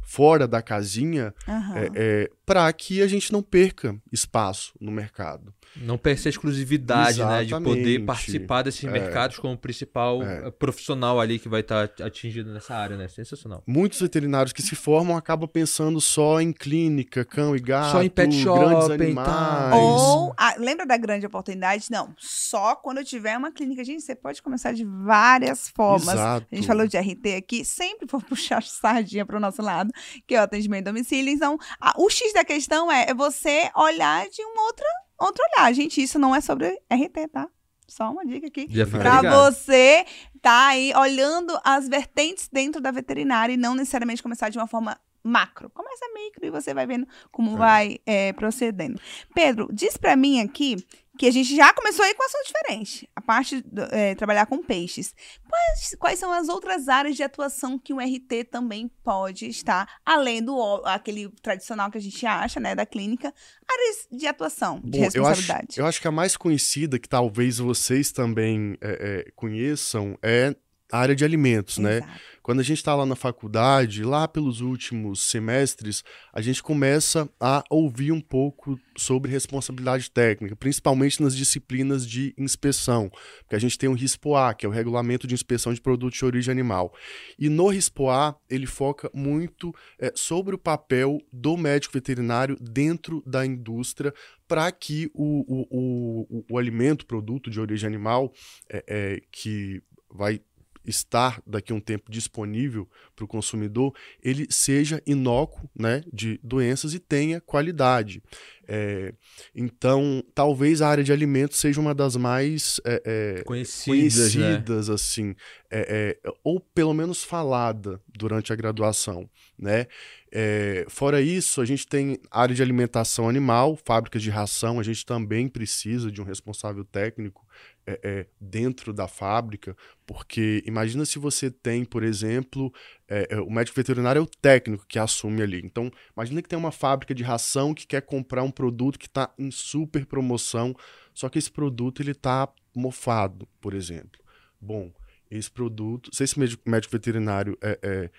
fora 0.02 0.46
da 0.46 0.60
casinha 0.60 1.34
Aham. 1.48 1.74
é, 1.78 1.90
é, 1.94 2.30
para 2.44 2.70
que 2.72 3.00
a 3.00 3.06
gente 3.06 3.32
não 3.32 3.42
perca 3.42 3.96
espaço 4.12 4.72
no 4.80 4.90
mercado. 4.92 5.54
Não 5.74 5.96
perca 5.96 6.28
a 6.28 6.30
exclusividade, 6.30 7.24
né? 7.24 7.44
De 7.44 7.58
poder 7.58 8.04
participar 8.04 8.60
desses 8.60 8.84
É. 8.84 8.90
mercados 8.90 9.38
como 9.38 9.56
principal 9.56 10.22
É. 10.22 10.48
eh, 10.48 10.50
profissional 10.50 11.18
ali 11.18 11.38
que 11.38 11.48
vai 11.48 11.60
estar 11.62 11.84
atingido 12.02 12.52
nessa 12.52 12.74
área, 12.74 12.94
né? 12.96 13.08
Sensacional. 13.08 13.62
Muitos 13.66 13.98
veterinários 14.00 14.52
que 14.52 14.60
se 14.60 14.74
formam 14.74 15.16
acabam 15.16 15.48
pensando 15.48 15.98
só 15.98 16.42
em 16.42 16.52
clínica, 16.52 17.24
cão 17.24 17.56
e 17.56 17.60
gato, 17.60 17.92
Só 17.92 18.02
em 18.02 18.10
pet 18.10 18.34
shop 18.34 18.58
grandes 18.60 18.88
e 18.88 18.92
animais. 18.92 19.74
Ou, 19.74 20.34
ah, 20.36 20.54
lembra 20.58 20.84
da 20.84 20.96
grande 20.98 21.24
oportunidade? 21.24 21.86
Não, 21.90 22.14
só 22.18 22.74
quando 22.76 22.98
eu 22.98 23.04
tiver 23.04 23.36
uma 23.38 23.50
clínica. 23.50 23.82
Gente, 23.84 24.02
você 24.02 24.14
pode 24.14 24.42
começar 24.42 24.72
de 24.72 24.84
várias 24.84 25.68
formas. 25.68 26.14
Exato. 26.14 26.46
A 26.50 26.54
gente 26.54 26.66
falou 26.66 26.86
de 26.86 26.98
RT 26.98 27.34
aqui, 27.36 27.64
sempre 27.64 28.06
vou 28.10 28.20
puxar 28.28 28.62
sardinha 28.62 29.24
para 29.24 29.36
o 29.36 29.40
nosso 29.40 29.62
lado, 29.62 29.90
que 30.26 30.34
é 30.34 30.40
o 30.40 30.44
atendimento 30.44 30.80
em 30.82 30.92
domicílio. 30.92 31.32
Então, 31.32 31.58
a- 31.80 31.94
o 31.98 32.08
X 32.10 32.32
da 32.32 32.44
questão 32.44 32.90
é, 32.90 33.06
é 33.10 33.14
você 33.14 33.70
olhar 33.76 34.28
de 34.28 34.42
um 34.42 34.58
outro, 34.60 34.84
outro 35.20 35.42
olhar. 35.56 35.72
Gente, 35.72 36.02
isso 36.02 36.18
não 36.18 36.34
é 36.34 36.40
sobre 36.40 36.68
RT, 36.90 37.28
tá? 37.32 37.48
Só 37.88 38.10
uma 38.10 38.24
dica 38.24 38.46
aqui. 38.46 38.66
Já 38.70 38.86
fica 38.86 39.00
Pra 39.00 39.16
ligado. 39.20 39.34
você 39.52 40.06
tá 40.40 40.68
aí 40.68 40.92
olhando 40.96 41.58
as 41.62 41.88
vertentes 41.88 42.48
dentro 42.50 42.80
da 42.80 42.90
veterinária 42.90 43.52
e 43.52 43.56
não 43.56 43.74
necessariamente 43.74 44.22
começar 44.22 44.48
de 44.48 44.56
uma 44.58 44.66
forma 44.66 44.98
macro. 45.22 45.68
Começa 45.70 46.04
micro 46.14 46.44
e 46.46 46.50
você 46.50 46.72
vai 46.72 46.86
vendo 46.86 47.06
como 47.30 47.52
É. 47.54 47.56
vai 47.58 47.98
é, 48.06 48.32
procedendo. 48.32 48.98
Pedro, 49.34 49.68
diz 49.72 49.96
pra 49.96 50.16
mim 50.16 50.40
aqui 50.40 50.76
que 51.18 51.26
a 51.26 51.30
gente 51.30 51.54
já 51.54 51.72
começou 51.74 52.04
aí 52.04 52.14
com 52.14 52.24
assunto 52.24 52.46
diferente. 52.46 53.08
A 53.14 53.20
parte 53.20 53.60
do, 53.60 53.82
é, 53.90 54.14
trabalhar 54.14 54.46
com 54.46 54.62
peixes. 54.62 55.14
Quais, 55.48 55.94
quais 55.98 56.18
são 56.18 56.32
as 56.32 56.48
outras 56.48 56.88
áreas 56.88 57.16
de 57.16 57.22
atuação 57.22 57.78
que 57.78 57.92
o 57.92 57.98
RT 57.98 58.44
também 58.50 58.90
pode 59.04 59.46
estar, 59.46 59.86
além 60.04 60.42
do 60.42 60.58
aquele 60.84 61.28
tradicional 61.42 61.90
que 61.90 61.98
a 61.98 62.00
gente 62.00 62.24
acha, 62.24 62.58
né, 62.58 62.74
da 62.74 62.86
clínica, 62.86 63.32
áreas 63.68 64.08
de 64.10 64.26
atuação, 64.26 64.80
de 64.82 64.90
Bom, 64.90 64.98
eu 64.98 65.06
acho, 65.06 65.18
responsabilidade. 65.18 65.78
eu 65.78 65.86
acho 65.86 66.00
que 66.00 66.08
a 66.08 66.12
mais 66.12 66.36
conhecida, 66.36 66.98
que 66.98 67.08
talvez 67.08 67.58
vocês 67.58 68.10
também 68.10 68.76
é, 68.80 69.26
é, 69.26 69.30
conheçam, 69.36 70.18
é 70.22 70.54
a 70.90 70.98
área 70.98 71.14
de 71.14 71.24
alimentos, 71.24 71.78
né? 71.78 72.00
Quando 72.42 72.60
a 72.60 72.62
gente 72.62 72.78
está 72.78 72.94
lá 72.94 73.06
na 73.06 73.14
faculdade, 73.14 74.02
lá 74.02 74.26
pelos 74.26 74.60
últimos 74.60 75.20
semestres, 75.20 76.02
a 76.32 76.40
gente 76.40 76.62
começa 76.62 77.28
a 77.38 77.62
ouvir 77.70 78.10
um 78.10 78.20
pouco 78.20 78.78
sobre 78.96 79.30
responsabilidade 79.30 80.10
técnica, 80.10 80.56
principalmente 80.56 81.22
nas 81.22 81.36
disciplinas 81.36 82.06
de 82.06 82.34
inspeção, 82.36 83.10
porque 83.40 83.54
a 83.54 83.58
gente 83.58 83.78
tem 83.78 83.88
o 83.88 83.94
RISPOA, 83.94 84.54
que 84.54 84.66
é 84.66 84.68
o 84.68 84.72
Regulamento 84.72 85.26
de 85.26 85.34
Inspeção 85.34 85.72
de 85.72 85.80
Produtos 85.80 86.18
de 86.18 86.24
Origem 86.24 86.50
Animal. 86.50 86.92
E 87.38 87.48
no 87.48 87.68
RISPOA, 87.68 88.36
ele 88.50 88.66
foca 88.66 89.10
muito 89.14 89.74
é, 89.98 90.12
sobre 90.14 90.54
o 90.54 90.58
papel 90.58 91.20
do 91.32 91.56
médico 91.56 91.94
veterinário 91.94 92.56
dentro 92.60 93.22
da 93.24 93.46
indústria 93.46 94.12
para 94.48 94.70
que 94.70 95.10
o, 95.14 95.44
o, 95.48 95.66
o, 95.70 96.26
o, 96.38 96.44
o 96.50 96.58
alimento, 96.58 97.06
produto 97.06 97.50
de 97.50 97.60
origem 97.60 97.86
animal, 97.86 98.32
é, 98.68 98.84
é, 98.86 99.20
que 99.30 99.82
vai 100.10 100.42
estar 100.84 101.42
daqui 101.46 101.72
a 101.72 101.74
um 101.74 101.80
tempo 101.80 102.10
disponível 102.10 102.88
para 103.14 103.24
o 103.24 103.28
consumidor, 103.28 103.94
ele 104.22 104.46
seja 104.50 105.02
inócuo 105.06 105.68
né, 105.74 106.02
de 106.12 106.40
doenças 106.42 106.94
e 106.94 106.98
tenha 106.98 107.40
qualidade. 107.40 108.22
É, 108.66 109.12
então, 109.54 110.22
talvez 110.34 110.80
a 110.80 110.88
área 110.88 111.02
de 111.02 111.12
alimentos 111.12 111.58
seja 111.58 111.80
uma 111.80 111.94
das 111.94 112.16
mais 112.16 112.80
é, 112.84 113.02
é, 113.04 113.42
Conhecidas, 113.44 114.34
né? 114.34 114.46
conhecidas, 114.46 114.88
assim, 114.88 115.34
é, 115.70 116.18
é, 116.24 116.30
ou 116.44 116.60
pelo 116.60 116.94
menos 116.94 117.24
falada 117.24 118.00
durante 118.08 118.52
a 118.52 118.56
graduação, 118.56 119.28
né? 119.58 119.86
É, 120.34 120.86
fora 120.88 121.20
isso, 121.20 121.60
a 121.60 121.64
gente 121.64 121.86
tem 121.86 122.18
área 122.30 122.54
de 122.54 122.62
alimentação 122.62 123.28
animal, 123.28 123.76
fábricas 123.84 124.22
de 124.22 124.30
ração, 124.30 124.80
a 124.80 124.82
gente 124.82 125.04
também 125.04 125.48
precisa 125.48 126.10
de 126.10 126.22
um 126.22 126.24
responsável 126.24 126.84
técnico 126.84 127.46
é, 127.86 128.00
é, 128.02 128.26
dentro 128.40 128.92
da 128.92 129.08
fábrica, 129.08 129.76
porque 130.06 130.62
imagina 130.66 131.04
se 131.04 131.18
você 131.18 131.50
tem, 131.50 131.84
por 131.84 132.02
exemplo, 132.02 132.72
é, 133.08 133.28
é, 133.30 133.40
o 133.40 133.50
médico 133.50 133.76
veterinário 133.76 134.20
é 134.20 134.22
o 134.22 134.26
técnico 134.26 134.86
que 134.86 134.98
assume 134.98 135.42
ali. 135.42 135.60
Então, 135.64 135.90
imagina 136.16 136.42
que 136.42 136.48
tem 136.48 136.58
uma 136.58 136.72
fábrica 136.72 137.14
de 137.14 137.22
ração 137.22 137.74
que 137.74 137.86
quer 137.86 138.02
comprar 138.02 138.42
um 138.42 138.50
produto 138.50 138.98
que 138.98 139.06
está 139.06 139.32
em 139.38 139.50
super 139.50 140.06
promoção, 140.06 140.74
só 141.12 141.28
que 141.28 141.38
esse 141.38 141.50
produto 141.50 142.00
ele 142.00 142.12
está 142.12 142.48
mofado, 142.74 143.48
por 143.60 143.74
exemplo. 143.74 144.20
Bom, 144.60 144.92
esse 145.30 145.50
produto, 145.50 146.14
se 146.14 146.22
esse 146.24 146.38
médico, 146.38 146.92
veterinário 146.92 147.58
é, 147.60 147.78
é, 147.82 148.10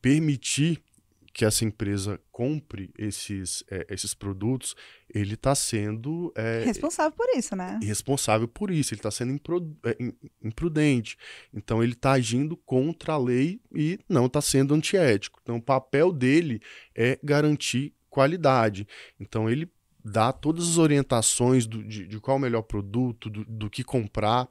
permitir 0.00 0.82
que 1.32 1.44
essa 1.44 1.64
empresa 1.64 2.20
compre 2.32 2.90
esses, 2.98 3.62
é, 3.70 3.86
esses 3.88 4.14
produtos, 4.14 4.74
ele 5.12 5.34
está 5.34 5.54
sendo 5.54 6.32
é, 6.36 6.64
Responsável 6.64 7.12
por 7.12 7.26
isso, 7.36 7.54
né? 7.54 7.78
responsável 7.82 8.48
por 8.48 8.70
isso, 8.70 8.92
ele 8.94 8.98
está 8.98 9.10
sendo 9.10 9.32
é, 9.84 9.96
im- 10.00 10.12
imprudente. 10.42 11.16
Então, 11.54 11.82
ele 11.82 11.92
está 11.92 12.12
agindo 12.12 12.56
contra 12.56 13.12
a 13.12 13.18
lei 13.18 13.60
e 13.74 13.98
não 14.08 14.26
está 14.26 14.40
sendo 14.40 14.74
antiético. 14.74 15.38
Então, 15.42 15.56
o 15.56 15.62
papel 15.62 16.12
dele 16.12 16.60
é 16.94 17.18
garantir 17.22 17.94
qualidade. 18.08 18.86
Então, 19.18 19.48
ele 19.48 19.70
dá 20.02 20.32
todas 20.32 20.66
as 20.68 20.78
orientações 20.78 21.66
do- 21.66 21.84
de, 21.84 22.06
de 22.06 22.18
qual 22.18 22.36
é 22.36 22.38
o 22.38 22.42
melhor 22.42 22.62
produto, 22.62 23.28
do, 23.30 23.44
do 23.44 23.70
que 23.70 23.84
comprar. 23.84 24.48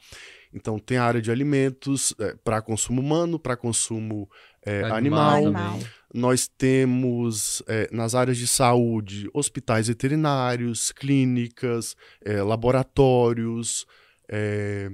Então, 0.54 0.80
tem 0.80 0.98
a 0.98 1.04
área 1.04 1.22
de 1.22 1.30
alimentos 1.32 2.14
para 2.44 2.62
consumo 2.62 3.02
humano, 3.02 3.38
para 3.40 3.56
consumo 3.58 4.30
é, 4.66 4.84
animal. 4.84 5.38
Animal. 5.38 5.80
Nós 6.14 6.48
temos 6.48 7.62
é, 7.68 7.88
nas 7.92 8.16
áreas 8.16 8.38
de 8.38 8.48
saúde 8.48 9.30
hospitais 9.34 9.88
veterinários, 9.88 10.92
clínicas, 10.92 11.96
é, 12.26 12.42
laboratórios, 12.42 13.86
é, 14.28 14.92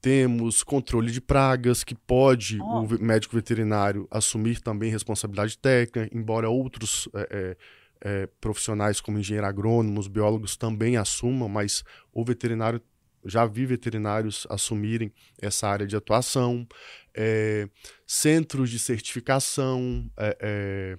temos 0.00 0.62
controle 0.62 1.10
de 1.10 1.20
pragas, 1.20 1.84
que 1.84 1.94
pode 1.94 2.58
Ó. 2.60 2.82
o 2.82 3.02
médico 3.02 3.36
veterinário 3.36 4.08
assumir 4.10 4.60
também 4.60 4.90
responsabilidade 4.90 5.58
técnica, 5.58 6.08
embora 6.12 6.48
outros 6.48 7.08
é, 7.14 7.56
é, 8.00 8.28
profissionais 8.40 9.00
como 9.00 9.18
engenheiro 9.18 9.46
agrônomos, 9.46 10.08
biólogos 10.08 10.56
também 10.56 10.96
assumam, 10.96 11.48
mas 11.48 11.84
o 12.12 12.24
veterinário 12.24 12.80
já 13.24 13.46
vi 13.46 13.66
veterinários 13.66 14.46
assumirem 14.50 15.12
essa 15.40 15.68
área 15.68 15.86
de 15.86 15.96
atuação, 15.96 16.66
é, 17.14 17.68
centros 18.06 18.70
de 18.70 18.78
certificação, 18.78 20.10
é, 20.16 20.98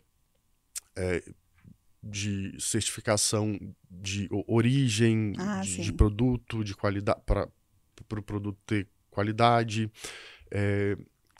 é, 0.95 1.23
de 2.03 2.55
certificação 2.59 3.59
de 3.89 4.27
origem 4.47 5.33
Ah, 5.37 5.61
de, 5.61 5.81
de 5.81 5.93
produto, 5.93 6.63
de 6.63 6.75
qualidade, 6.75 7.21
para 7.25 7.49
o 8.19 8.23
produto 8.23 8.59
ter 8.65 8.87
qualidade. 9.09 9.91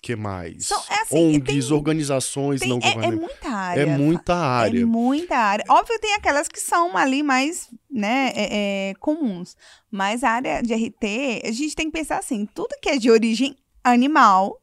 É, 0.01 0.07
que 0.07 0.15
mais? 0.15 0.65
São- 0.65 0.81
é 0.89 1.01
assim, 1.01 1.35
ONGs, 1.35 1.67
tem- 1.67 1.73
organizações 1.75 2.59
Tem- 2.59 2.69
não 2.69 2.79
é, 2.81 2.87
é 2.89 2.93
governamentais. 2.93 3.21
muita 3.29 3.49
área. 3.49 3.81
É 3.81 3.85
muita 3.85 4.33
É 4.33 4.35
área. 4.35 4.85
muita 4.87 5.37
área. 5.37 5.65
Óbvio 5.69 5.99
tem 5.99 6.13
aquelas 6.15 6.47
que 6.47 6.59
são 6.59 6.97
ali 6.97 7.21
mais, 7.21 7.69
né, 7.89 8.31
é, 8.35 8.89
é, 8.89 8.93
comuns. 8.99 9.55
Mas 9.91 10.23
a 10.23 10.31
área 10.31 10.61
de 10.63 10.73
RT, 10.73 11.41
a 11.45 11.51
gente 11.51 11.75
tem 11.75 11.85
que 11.85 11.91
pensar 11.97 12.17
assim, 12.17 12.47
tudo 12.53 12.75
que 12.81 12.89
é 12.89 12.97
de 12.97 13.11
origem 13.11 13.55
animal, 13.83 14.59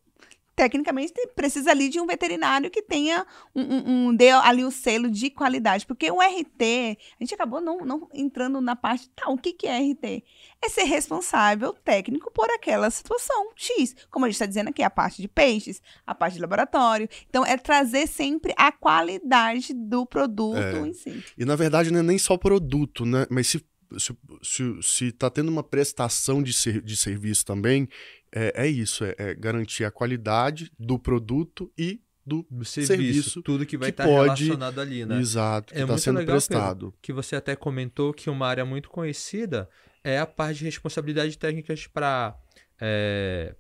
tecnicamente 0.58 1.12
precisa 1.36 1.70
ali 1.70 1.88
de 1.88 2.00
um 2.00 2.06
veterinário 2.06 2.68
que 2.68 2.82
tenha 2.82 3.24
um, 3.54 3.62
um, 3.62 4.08
um- 4.08 4.14
dê 4.14 4.30
ali 4.30 4.64
o 4.64 4.72
selo 4.72 5.08
de 5.08 5.30
qualidade. 5.30 5.86
Porque 5.86 6.10
o 6.10 6.20
RT, 6.20 6.98
a 7.20 7.22
gente 7.24 7.32
acabou 7.32 7.60
não, 7.60 7.78
não 7.78 8.08
entrando 8.12 8.60
na 8.60 8.74
parte, 8.74 9.08
tá, 9.10 9.30
o 9.30 9.38
que, 9.38 9.52
que 9.52 9.68
é 9.68 9.78
RT? 9.78 10.24
É 10.60 10.68
ser 10.68 10.82
responsável 10.82 11.72
técnico 11.72 12.32
por 12.32 12.50
aquela 12.50 12.90
situação 12.90 13.52
X. 13.54 13.94
Como 14.10 14.24
a 14.24 14.28
gente 14.28 14.34
está 14.34 14.46
dizendo 14.46 14.70
aqui, 14.70 14.82
a 14.82 14.90
parte 14.90 15.22
de 15.22 15.28
peixes, 15.28 15.80
a 16.04 16.12
parte 16.12 16.34
de 16.34 16.40
laboratório. 16.40 17.08
Então, 17.28 17.46
é 17.46 17.56
trazer 17.56 18.08
sempre 18.08 18.52
a 18.56 18.72
qualidade 18.72 19.72
do 19.72 20.04
produto 20.04 20.56
É. 20.58 20.80
em 20.80 20.92
si. 20.92 21.22
E 21.38 21.44
na 21.44 21.54
verdade 21.54 21.92
não 21.92 22.00
é 22.00 22.02
nem 22.02 22.18
só 22.18 22.36
produto, 22.36 23.06
né? 23.06 23.26
Mas 23.30 23.46
se, 23.46 23.64
se, 23.96 24.12
se, 24.42 24.82
se 24.82 25.12
tá 25.12 25.30
tendo 25.30 25.48
uma 25.50 25.62
prestação 25.62 26.42
de, 26.42 26.52
ser, 26.52 26.82
de 26.82 26.96
serviço 26.96 27.44
também, 27.46 27.88
é, 28.32 28.52
é 28.64 28.66
isso, 28.66 29.04
é, 29.04 29.14
é 29.18 29.35
garantir 29.35 29.85
a 29.85 29.90
qualidade 29.90 30.70
do 30.78 30.99
produto 30.99 31.70
e 31.78 32.00
do 32.26 32.47
Do 32.50 32.62
serviço, 32.64 32.87
Serviço 32.94 33.42
tudo 33.42 33.64
que 33.64 33.78
vai 33.78 33.88
que 33.90 33.92
estar 33.94 34.04
pode- 34.04 34.44
relacionado 34.44 34.80
ali, 34.80 35.06
né? 35.06 35.18
exato 35.18 35.73
que 35.73 35.78
É 35.78 35.82
está 35.82 35.92
muito 35.94 36.02
sendo 36.02 36.18
legal, 36.18 36.37
prestado. 36.37 36.94
que 37.00 37.11
você 37.12 37.35
até 37.37 37.56
comentou 37.56 38.12
que 38.12 38.28
uma 38.28 38.47
área 38.47 38.66
muito 38.66 38.90
conhecida 38.90 39.66
é 40.04 40.18
a 40.18 40.26
parte 40.26 40.58
de 40.58 40.66
responsabilidade 40.66 41.38
técnicas 41.38 41.87
para 41.87 42.37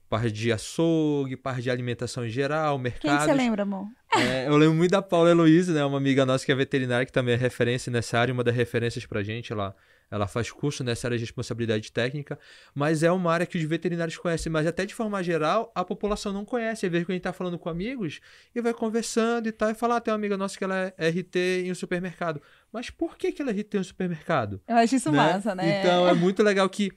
parte 0.08 0.30
de 0.32 0.52
açougue, 0.52 1.36
parte 1.36 1.62
de 1.62 1.70
alimentação 1.70 2.24
em 2.26 2.28
geral, 2.28 2.76
Quem 2.78 2.90
que 2.92 3.06
mercados. 3.06 3.24
você 3.26 3.34
lembra, 3.34 3.62
amor? 3.62 3.86
É, 4.16 4.46
eu 4.48 4.56
lembro 4.56 4.74
muito 4.74 4.90
da 4.90 5.02
Paula 5.02 5.30
Heloísa, 5.30 5.72
né? 5.72 5.84
Uma 5.84 5.98
amiga 5.98 6.24
nossa 6.24 6.44
que 6.44 6.52
é 6.52 6.54
veterinária, 6.54 7.04
que 7.04 7.12
também 7.12 7.34
é 7.34 7.36
referência 7.36 7.90
nessa 7.90 8.18
área, 8.18 8.32
uma 8.32 8.44
das 8.44 8.54
referências 8.54 9.04
pra 9.06 9.22
gente. 9.22 9.52
Ela, 9.52 9.74
ela 10.10 10.26
faz 10.26 10.50
curso 10.50 10.82
nessa 10.82 11.06
área 11.06 11.18
de 11.18 11.24
responsabilidade 11.24 11.92
técnica, 11.92 12.38
mas 12.74 13.02
é 13.02 13.12
uma 13.12 13.32
área 13.32 13.46
que 13.46 13.58
os 13.58 13.64
veterinários 13.64 14.16
conhecem, 14.16 14.50
mas 14.50 14.66
até 14.66 14.86
de 14.86 14.94
forma 14.94 15.22
geral 15.22 15.70
a 15.74 15.84
população 15.84 16.32
não 16.32 16.44
conhece. 16.44 16.86
Às 16.86 16.92
vezes 16.92 17.06
que 17.06 17.12
a 17.12 17.14
gente 17.14 17.22
tá 17.22 17.32
falando 17.32 17.58
com 17.58 17.68
amigos 17.68 18.20
e 18.54 18.60
vai 18.60 18.72
conversando 18.72 19.48
e 19.48 19.52
tal, 19.52 19.70
e 19.70 19.74
fala, 19.74 19.96
ah, 19.96 20.00
tem 20.00 20.12
uma 20.12 20.18
amiga 20.18 20.36
nossa 20.36 20.56
que 20.56 20.64
ela 20.64 20.92
é 20.96 21.08
RT 21.08 21.36
em 21.64 21.70
um 21.70 21.74
supermercado. 21.74 22.40
Mas 22.72 22.90
por 22.90 23.16
que, 23.16 23.32
que 23.32 23.42
ela 23.42 23.50
é 23.50 23.54
RT 23.54 23.74
em 23.74 23.80
um 23.80 23.84
supermercado? 23.84 24.60
Eu 24.66 24.76
acho 24.76 24.96
isso 24.96 25.12
né? 25.12 25.18
massa, 25.18 25.54
né? 25.54 25.80
Então 25.80 26.08
é 26.08 26.14
muito 26.14 26.42
legal 26.42 26.68
que, 26.68 26.90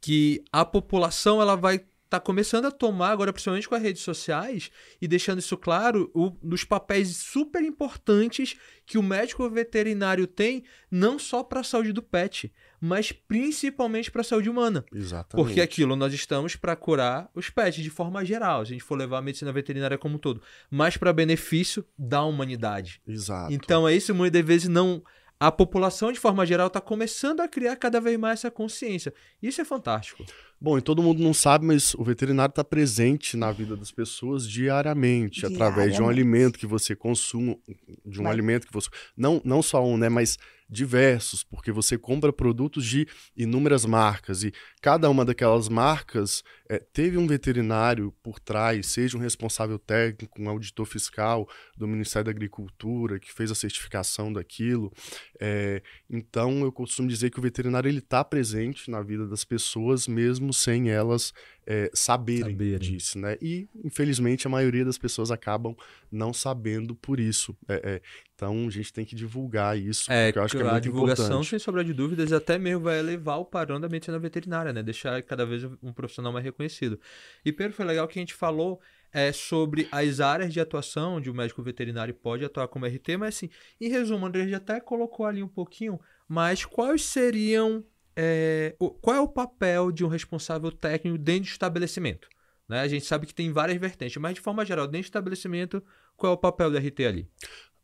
que 0.00 0.44
a 0.52 0.64
população 0.64 1.40
ela 1.40 1.56
vai 1.56 1.80
tá 2.10 2.18
começando 2.18 2.64
a 2.64 2.72
tomar 2.72 3.10
agora, 3.10 3.32
principalmente 3.32 3.68
com 3.68 3.74
as 3.76 3.82
redes 3.82 4.02
sociais, 4.02 4.68
e 5.00 5.06
deixando 5.06 5.38
isso 5.38 5.56
claro, 5.56 6.10
o, 6.12 6.30
dos 6.42 6.64
papéis 6.64 7.16
super 7.16 7.62
importantes 7.62 8.56
que 8.84 8.98
o 8.98 9.02
médico 9.02 9.48
veterinário 9.48 10.26
tem, 10.26 10.64
não 10.90 11.20
só 11.20 11.44
para 11.44 11.60
a 11.60 11.64
saúde 11.64 11.92
do 11.92 12.02
pet, 12.02 12.52
mas 12.80 13.12
principalmente 13.12 14.10
para 14.10 14.22
a 14.22 14.24
saúde 14.24 14.50
humana. 14.50 14.84
Exatamente. 14.92 15.46
Porque 15.46 15.60
aquilo 15.60 15.94
nós 15.94 16.12
estamos 16.12 16.56
para 16.56 16.74
curar 16.74 17.30
os 17.32 17.48
pets 17.48 17.84
de 17.84 17.90
forma 17.90 18.24
geral, 18.24 18.66
se 18.66 18.72
a 18.72 18.74
gente 18.74 18.84
for 18.84 18.98
levar 18.98 19.18
a 19.18 19.22
medicina 19.22 19.52
veterinária 19.52 19.96
como 19.96 20.16
um 20.16 20.18
todo, 20.18 20.42
mas 20.68 20.96
para 20.96 21.12
benefício 21.12 21.86
da 21.96 22.24
humanidade. 22.24 23.00
Exato. 23.06 23.52
Então 23.52 23.86
é 23.86 23.94
isso, 23.94 24.12
muitas 24.12 24.44
vezes 24.44 24.68
não 24.68 25.00
a 25.38 25.50
população, 25.50 26.12
de 26.12 26.20
forma 26.20 26.44
geral, 26.44 26.66
está 26.66 26.82
começando 26.82 27.40
a 27.40 27.48
criar 27.48 27.74
cada 27.76 27.98
vez 27.98 28.18
mais 28.18 28.40
essa 28.40 28.50
consciência. 28.50 29.14
Isso 29.42 29.58
é 29.58 29.64
fantástico. 29.64 30.22
Bom, 30.62 30.76
e 30.76 30.82
todo 30.82 31.02
mundo 31.02 31.22
não 31.22 31.32
sabe, 31.32 31.64
mas 31.64 31.94
o 31.94 32.04
veterinário 32.04 32.50
está 32.50 32.62
presente 32.62 33.34
na 33.34 33.50
vida 33.50 33.74
das 33.74 33.90
pessoas 33.90 34.46
diariamente, 34.46 35.40
Diariamente. 35.40 35.62
através 35.62 35.94
de 35.94 36.02
um 36.02 36.08
alimento 36.08 36.58
que 36.58 36.66
você 36.66 36.94
consuma, 36.94 37.56
de 38.04 38.20
um 38.20 38.28
alimento 38.28 38.66
que 38.66 38.72
você. 38.72 38.90
Não, 39.16 39.40
não 39.42 39.62
só 39.62 39.82
um, 39.82 39.96
né? 39.96 40.10
Mas 40.10 40.36
diversos, 40.70 41.42
porque 41.42 41.72
você 41.72 41.98
compra 41.98 42.32
produtos 42.32 42.86
de 42.86 43.06
inúmeras 43.36 43.84
marcas 43.84 44.44
e 44.44 44.52
cada 44.80 45.10
uma 45.10 45.24
daquelas 45.24 45.68
marcas 45.68 46.44
eh, 46.68 46.78
teve 46.92 47.18
um 47.18 47.26
veterinário 47.26 48.14
por 48.22 48.38
trás, 48.38 48.86
seja 48.86 49.18
um 49.18 49.20
responsável 49.20 49.78
técnico, 49.78 50.40
um 50.40 50.48
auditor 50.48 50.86
fiscal 50.86 51.48
do 51.76 51.88
Ministério 51.88 52.26
da 52.26 52.30
Agricultura 52.30 53.18
que 53.18 53.32
fez 53.32 53.50
a 53.50 53.54
certificação 53.54 54.32
daquilo. 54.32 54.92
Eh, 55.40 55.82
então 56.08 56.62
eu 56.62 56.70
costumo 56.70 57.08
dizer 57.08 57.30
que 57.30 57.40
o 57.40 57.42
veterinário 57.42 57.88
ele 57.88 57.98
está 57.98 58.22
presente 58.22 58.88
na 58.88 59.02
vida 59.02 59.26
das 59.26 59.44
pessoas 59.44 60.06
mesmo 60.06 60.49
sem 60.52 60.90
elas 60.90 61.32
eh, 61.66 61.90
saberem, 61.94 62.52
Saberem. 62.52 62.78
disso, 62.78 63.18
né? 63.18 63.36
E 63.40 63.68
infelizmente 63.84 64.46
a 64.46 64.50
maioria 64.50 64.84
das 64.84 64.98
pessoas 64.98 65.30
acabam 65.30 65.74
não 66.10 66.32
sabendo 66.32 66.94
por 66.94 67.20
isso. 67.20 67.56
Eh, 67.68 67.80
eh, 67.84 68.02
então 68.34 68.66
a 68.66 68.70
gente 68.70 68.92
tem 68.92 69.04
que 69.04 69.14
divulgar 69.14 69.78
isso, 69.78 70.10
É, 70.10 70.26
porque 70.26 70.38
eu 70.38 70.42
acho 70.42 70.56
que 70.56 70.62
é 70.62 70.66
a 70.66 70.72
muito 70.72 70.82
divulgação, 70.84 71.26
importante. 71.26 71.50
sem 71.50 71.58
sombra 71.58 71.84
de 71.84 71.92
dúvidas, 71.92 72.32
até 72.32 72.58
mesmo 72.58 72.80
vai 72.84 72.98
elevar 72.98 73.38
o 73.38 73.44
padrão 73.44 73.78
da 73.80 73.88
medicina 73.88 74.18
veterinária, 74.18 74.72
né? 74.72 74.82
Deixar 74.82 75.22
cada 75.22 75.44
vez 75.46 75.62
um 75.82 75.92
profissional 75.92 76.32
mais 76.32 76.44
reconhecido. 76.44 76.98
E 77.44 77.52
Pedro, 77.52 77.74
foi 77.74 77.84
legal 77.84 78.08
que 78.08 78.18
a 78.18 78.22
gente 78.22 78.34
falou 78.34 78.80
é, 79.12 79.30
sobre 79.32 79.86
as 79.92 80.20
áreas 80.20 80.52
de 80.52 80.60
atuação 80.60 81.16
onde 81.16 81.28
o 81.30 81.34
médico 81.34 81.62
veterinário 81.62 82.14
pode 82.14 82.44
atuar 82.44 82.66
como 82.68 82.86
RT, 82.86 83.16
mas 83.18 83.34
assim, 83.36 83.50
em 83.80 83.88
resumo, 83.88 84.24
o 84.24 84.28
André 84.28 84.48
já 84.48 84.56
até 84.56 84.80
colocou 84.80 85.26
ali 85.26 85.42
um 85.42 85.48
pouquinho, 85.48 86.00
mas 86.28 86.64
quais 86.64 87.04
seriam. 87.04 87.84
É, 88.16 88.76
qual 89.00 89.16
é 89.16 89.20
o 89.20 89.28
papel 89.28 89.90
de 89.90 90.04
um 90.04 90.08
responsável 90.08 90.70
técnico 90.70 91.18
dentro 91.18 91.44
do 91.44 91.52
estabelecimento? 91.52 92.28
Né? 92.68 92.80
A 92.80 92.88
gente 92.88 93.04
sabe 93.04 93.26
que 93.26 93.34
tem 93.34 93.52
várias 93.52 93.78
vertentes, 93.78 94.16
mas 94.16 94.34
de 94.34 94.40
forma 94.40 94.64
geral, 94.64 94.86
dentro 94.86 95.02
do 95.02 95.06
estabelecimento, 95.06 95.82
qual 96.16 96.32
é 96.32 96.34
o 96.34 96.38
papel 96.38 96.70
do 96.70 96.78
RT 96.78 97.00
ali? 97.04 97.28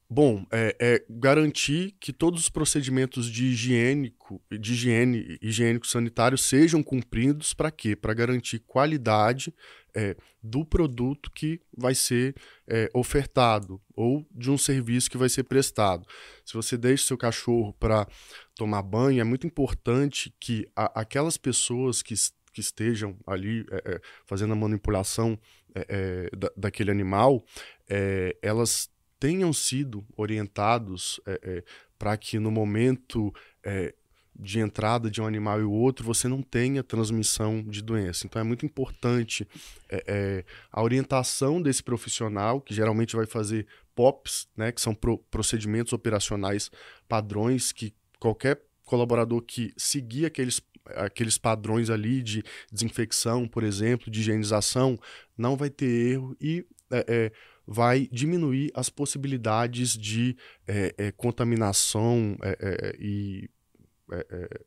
Bom, 0.08 0.46
é, 0.52 0.76
é 0.78 1.04
garantir 1.10 1.96
que 1.98 2.12
todos 2.12 2.42
os 2.42 2.48
procedimentos 2.48 3.28
de 3.28 3.46
higiênico, 3.46 4.40
de 4.48 4.72
higiene, 4.72 5.36
higiênico 5.42 5.84
sanitário 5.84 6.38
sejam 6.38 6.80
cumpridos 6.80 7.52
para 7.52 7.72
quê? 7.72 7.96
Para 7.96 8.14
garantir 8.14 8.60
qualidade 8.60 9.52
é, 9.92 10.14
do 10.40 10.64
produto 10.64 11.28
que 11.32 11.60
vai 11.76 11.92
ser 11.92 12.36
é, 12.68 12.88
ofertado 12.94 13.80
ou 13.96 14.24
de 14.30 14.48
um 14.48 14.56
serviço 14.56 15.10
que 15.10 15.18
vai 15.18 15.28
ser 15.28 15.42
prestado. 15.42 16.06
Se 16.44 16.54
você 16.54 16.76
deixa 16.76 17.04
seu 17.06 17.18
cachorro 17.18 17.72
para 17.72 18.06
tomar 18.54 18.82
banho, 18.82 19.20
é 19.20 19.24
muito 19.24 19.44
importante 19.44 20.32
que 20.38 20.68
a- 20.76 21.00
aquelas 21.00 21.36
pessoas 21.36 22.00
que, 22.00 22.14
que 22.52 22.60
estejam 22.60 23.18
ali 23.26 23.66
é, 23.72 23.94
é, 23.94 24.00
fazendo 24.24 24.52
a 24.52 24.56
manipulação 24.56 25.36
é, 25.74 26.30
da- 26.36 26.52
daquele 26.56 26.92
animal, 26.92 27.44
elas 28.40 28.88
tenham 29.18 29.52
sido 29.52 30.04
orientados 30.16 31.20
para 31.98 32.16
que 32.16 32.38
no 32.38 32.50
momento 32.50 33.32
é, 33.64 33.94
de 34.38 34.60
entrada 34.60 35.10
de 35.10 35.20
um 35.20 35.26
animal 35.26 35.60
e 35.60 35.64
o 35.64 35.72
outro 35.72 36.04
você 36.04 36.28
não 36.28 36.42
tenha 36.42 36.82
transmissão 36.82 37.62
de 37.62 37.82
doença. 37.82 38.26
Então 38.26 38.40
é 38.40 38.44
muito 38.44 38.66
importante 38.66 39.48
é, 39.88 40.04
é, 40.06 40.44
a 40.70 40.82
orientação 40.82 41.60
desse 41.60 41.82
profissional, 41.82 42.60
que 42.60 42.74
geralmente 42.74 43.16
vai 43.16 43.26
fazer 43.26 43.66
POPs, 43.94 44.46
né, 44.56 44.72
que 44.72 44.80
são 44.80 44.94
pro- 44.94 45.18
procedimentos 45.30 45.92
operacionais 45.92 46.70
padrões 47.08 47.72
que 47.72 47.94
qualquer 48.20 48.60
colaborador 48.84 49.42
que 49.42 49.72
seguir 49.76 50.26
aqueles 50.26 50.60
aqueles 50.94 51.36
padrões 51.36 51.90
ali 51.90 52.22
de 52.22 52.44
desinfecção, 52.70 53.48
por 53.48 53.64
exemplo, 53.64 54.08
de 54.08 54.20
higienização, 54.20 54.96
não 55.36 55.56
vai 55.56 55.68
ter 55.68 55.86
erro 55.86 56.36
e 56.40 56.64
é, 56.92 57.04
é, 57.08 57.32
vai 57.66 58.08
diminuir 58.12 58.70
as 58.74 58.88
possibilidades 58.88 59.90
de 59.96 60.36
é, 60.66 60.94
é, 60.96 61.12
contaminação 61.12 62.36
é, 62.42 62.56
é, 62.60 62.96
e 62.98 63.48
é, 64.12 64.26
é, 64.30 64.60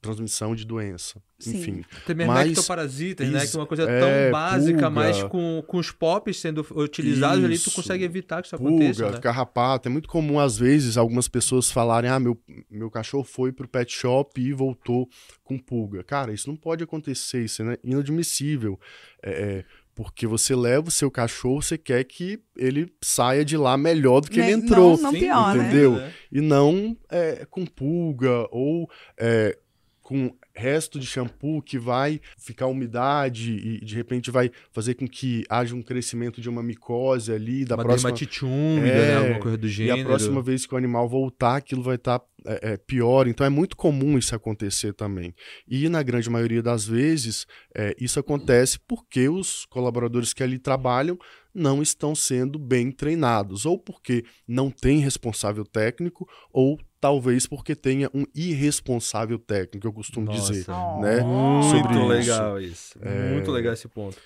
transmissão 0.00 0.54
de 0.54 0.64
doença. 0.64 1.20
Sim. 1.38 1.56
Enfim, 1.58 1.84
Tem 2.06 2.16
mesmo 2.16 2.32
Mas- 2.32 2.50
ectoparasitas, 2.52 3.28
né? 3.28 3.42
Isso, 3.42 3.52
Que 3.52 3.56
é 3.56 3.60
uma 3.60 3.66
coisa 3.66 3.82
é, 3.82 4.00
tão 4.00 4.32
básica, 4.32 4.72
pulga. 4.78 4.90
mas 4.90 5.22
com, 5.24 5.62
com 5.66 5.76
os 5.78 5.90
POPs 5.90 6.36
sendo 6.38 6.66
utilizados 6.70 7.44
ali, 7.44 7.56
tu 7.58 7.68
Isso. 7.68 7.72
consegue 7.72 8.04
evitar 8.04 8.40
que 8.40 8.46
isso 8.48 8.56
aconteça, 8.56 9.02
pulga, 9.02 9.16
né? 9.16 9.20
carrapato. 9.20 9.88
É 9.88 9.90
muito 9.90 10.08
comum, 10.08 10.38
às 10.38 10.56
vezes, 10.56 10.96
algumas 10.96 11.28
pessoas 11.28 11.70
falarem: 11.70 12.10
ah, 12.10 12.18
meu, 12.18 12.40
meu 12.70 12.90
cachorro 12.90 13.24
foi 13.24 13.52
pro 13.52 13.68
pet 13.68 13.92
shop 13.92 14.40
e 14.40 14.52
voltou 14.52 15.08
com 15.44 15.58
pulga. 15.58 16.02
Cara, 16.04 16.32
isso 16.32 16.48
não 16.48 16.56
pode 16.56 16.82
acontecer, 16.82 17.44
isso 17.44 17.62
é 17.62 17.78
inadmissível. 17.84 18.78
É, 19.22 19.30
é, 19.30 19.64
porque 19.98 20.28
você 20.28 20.54
leva 20.54 20.86
o 20.86 20.92
seu 20.92 21.10
cachorro, 21.10 21.60
você 21.60 21.76
quer 21.76 22.04
que 22.04 22.38
ele 22.56 22.88
saia 23.02 23.44
de 23.44 23.56
lá 23.56 23.76
melhor 23.76 24.20
do 24.20 24.30
que 24.30 24.38
ele 24.38 24.54
Né? 24.56 24.62
entrou. 24.62 24.96
Não, 24.96 25.10
não 25.10 25.12
pior, 25.12 25.56
né? 25.56 25.64
entendeu? 25.64 25.96
né? 25.96 26.12
E 26.30 26.40
não 26.40 26.96
é, 27.10 27.44
com 27.50 27.66
pulga 27.66 28.46
ou 28.52 28.88
é, 29.18 29.58
com 30.00 30.32
resto 30.54 31.00
de 31.00 31.06
shampoo 31.06 31.60
que 31.60 31.80
vai 31.80 32.20
ficar 32.36 32.66
umidade 32.68 33.50
e 33.52 33.84
de 33.84 33.96
repente 33.96 34.30
vai 34.30 34.52
fazer 34.70 34.94
com 34.94 35.06
que 35.08 35.44
haja 35.48 35.74
um 35.74 35.82
crescimento 35.82 36.40
de 36.40 36.48
uma 36.48 36.62
micose 36.62 37.32
ali 37.32 37.64
da 37.64 37.74
Uma 37.74 37.82
próxima 37.82 38.10
dermatite 38.12 38.44
úmida, 38.44 38.86
É, 38.86 39.08
né? 39.08 39.16
Alguma 39.18 39.40
coisa 39.40 39.58
do 39.58 39.66
e 39.66 39.70
gênero. 39.70 40.00
a 40.02 40.04
próxima 40.04 40.40
vez 40.40 40.64
que 40.64 40.74
o 40.74 40.78
animal 40.78 41.08
voltar, 41.08 41.56
aquilo 41.56 41.82
vai 41.82 41.96
estar 41.96 42.20
é, 42.48 42.72
é, 42.72 42.76
pior. 42.76 43.28
Então 43.28 43.46
é 43.46 43.50
muito 43.50 43.76
comum 43.76 44.16
isso 44.16 44.34
acontecer 44.34 44.94
também. 44.94 45.34
E 45.66 45.88
na 45.88 46.02
grande 46.02 46.30
maioria 46.30 46.62
das 46.62 46.86
vezes, 46.86 47.46
é, 47.76 47.94
isso 48.00 48.18
acontece 48.18 48.78
porque 48.88 49.28
os 49.28 49.66
colaboradores 49.66 50.32
que 50.32 50.42
ali 50.42 50.58
trabalham 50.58 51.18
não 51.54 51.82
estão 51.82 52.14
sendo 52.14 52.58
bem 52.58 52.90
treinados, 52.90 53.66
ou 53.66 53.78
porque 53.78 54.24
não 54.46 54.70
tem 54.70 55.00
responsável 55.00 55.64
técnico, 55.64 56.28
ou 56.52 56.78
talvez 57.00 57.46
porque 57.46 57.74
tenha 57.74 58.08
um 58.14 58.24
irresponsável 58.34 59.38
técnico, 59.38 59.86
eu 59.86 59.92
costumo 59.92 60.26
Nossa, 60.26 60.52
dizer. 60.52 60.66
Né, 61.00 61.20
Muito 61.20 61.70
sobre 61.70 61.94
isso. 61.96 62.06
legal 62.06 62.60
isso. 62.60 62.98
É. 63.02 63.32
Muito 63.32 63.50
legal 63.50 63.72
esse 63.72 63.88
ponto. 63.88 64.16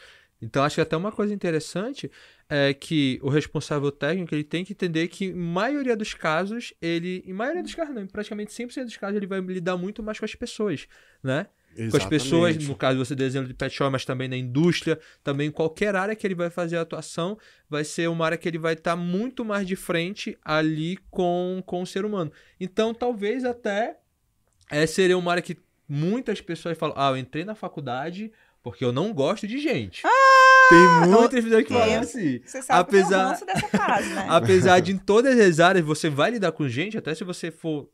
Então, 0.42 0.64
acho 0.64 0.74
que 0.74 0.80
até 0.80 0.96
uma 0.96 1.12
coisa 1.12 1.32
interessante 1.32 2.10
é 2.48 2.74
que 2.74 3.18
o 3.22 3.28
responsável 3.28 3.92
técnico 3.92 4.34
ele 4.34 4.44
tem 4.44 4.64
que 4.64 4.72
entender 4.72 5.06
que, 5.08 5.26
em 5.26 5.32
maioria 5.32 5.96
dos 5.96 6.12
casos, 6.12 6.74
ele. 6.82 7.22
Em 7.24 7.32
maioria 7.32 7.62
dos 7.62 7.74
casos, 7.74 7.94
não, 7.94 8.02
em 8.02 8.06
praticamente 8.06 8.52
100% 8.52 8.84
dos 8.84 8.96
casos, 8.96 9.16
ele 9.16 9.26
vai 9.26 9.40
lidar 9.40 9.76
muito 9.76 10.02
mais 10.02 10.18
com 10.18 10.24
as 10.24 10.34
pessoas, 10.34 10.88
né? 11.22 11.46
com 11.90 11.96
as 11.96 12.04
pessoas, 12.04 12.50
Exatamente. 12.50 12.68
no 12.68 12.76
caso 12.76 12.98
você 12.98 13.14
deu 13.14 13.26
exemplo 13.26 13.48
de 13.48 13.54
pet 13.54 13.74
shop, 13.74 13.90
mas 13.90 14.04
também 14.04 14.28
na 14.28 14.36
indústria, 14.36 14.98
também 15.22 15.48
em 15.48 15.50
qualquer 15.50 15.96
área 15.96 16.14
que 16.14 16.26
ele 16.26 16.34
vai 16.34 16.50
fazer 16.50 16.76
a 16.76 16.82
atuação, 16.82 17.38
vai 17.68 17.84
ser 17.84 18.08
uma 18.08 18.26
área 18.26 18.38
que 18.38 18.48
ele 18.48 18.58
vai 18.58 18.74
estar 18.74 18.96
muito 18.96 19.44
mais 19.44 19.66
de 19.66 19.76
frente 19.76 20.36
ali 20.44 20.98
com, 21.10 21.62
com 21.64 21.82
o 21.82 21.86
ser 21.86 22.04
humano. 22.04 22.30
Então, 22.60 22.92
talvez 22.92 23.44
até 23.44 23.96
é, 24.70 24.86
seria 24.86 25.16
uma 25.16 25.30
área 25.30 25.42
que 25.42 25.56
muitas 25.88 26.40
pessoas 26.40 26.76
falam, 26.76 26.94
ah, 26.98 27.10
eu 27.10 27.16
entrei 27.16 27.44
na 27.44 27.54
faculdade 27.54 28.30
porque 28.62 28.84
eu 28.84 28.92
não 28.92 29.12
gosto 29.12 29.46
de 29.46 29.58
gente. 29.58 30.02
Tem 30.72 31.10
muitas 31.10 31.44
pessoas 31.44 31.64
que 31.64 31.72
falam 31.72 31.88
é. 31.88 31.96
assim. 31.98 32.40
Você 32.44 32.62
sabe 32.62 32.90
que 32.90 32.96
Apesar- 32.98 33.28
ranço 33.30 33.46
dessa 33.46 33.68
frase, 33.68 34.08
né? 34.14 34.26
Apesar 34.28 34.80
de 34.80 34.92
em 34.92 34.98
todas 34.98 35.38
as 35.38 35.60
áreas 35.60 35.84
você 35.84 36.08
vai 36.08 36.30
lidar 36.30 36.52
com 36.52 36.68
gente, 36.68 36.96
até 36.98 37.14
se 37.14 37.24
você 37.24 37.50
for 37.50 37.88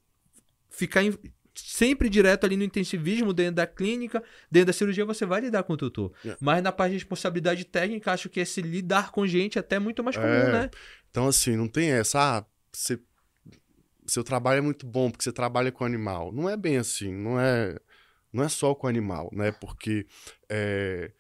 ficar 0.71 1.03
em- 1.03 1.15
sempre 1.55 2.09
direto 2.09 2.45
ali 2.45 2.57
no 2.57 2.63
intensivismo, 2.63 3.33
dentro 3.33 3.57
da 3.57 3.67
clínica, 3.67 4.23
dentro 4.51 4.67
da 4.69 4.73
cirurgia, 4.73 5.05
você 5.05 5.27
vai 5.27 5.41
lidar 5.41 5.65
com 5.65 5.73
o 5.73 5.77
tutor. 5.77 6.13
É. 6.25 6.37
Mas 6.41 6.63
na 6.63 6.71
parte 6.71 6.93
de 6.93 6.99
responsabilidade 6.99 7.65
técnica, 7.65 8.13
acho 8.13 8.29
que 8.29 8.39
esse 8.41 8.63
lidar 8.63 9.11
com 9.11 9.27
gente 9.27 9.59
é 9.59 9.61
até 9.61 9.79
muito 9.79 10.03
mais 10.05 10.17
comum, 10.17 10.29
É. 10.29 10.53
né? 10.53 10.71
Então, 11.11 11.27
assim, 11.27 11.57
não 11.57 11.67
tem 11.67 11.91
essa, 11.91 12.39
ah, 12.39 12.45
você, 12.73 12.99
seu 14.07 14.23
trabalho 14.23 14.59
é 14.59 14.61
muito 14.61 14.87
bom 14.87 15.11
porque 15.11 15.25
você 15.25 15.33
trabalha 15.33 15.73
com 15.73 15.85
animal. 15.85 16.31
Não 16.33 16.49
é 16.49 16.57
bem 16.57 16.77
assim, 16.77 17.13
não 17.13 17.41
é, 17.41 17.77
não 18.33 18.45
é 18.45 18.49
só 18.49 18.73
com 18.75 18.87
animal, 18.87 19.29
né? 19.33 19.51
Porque 19.51 20.07
é, 20.49 21.11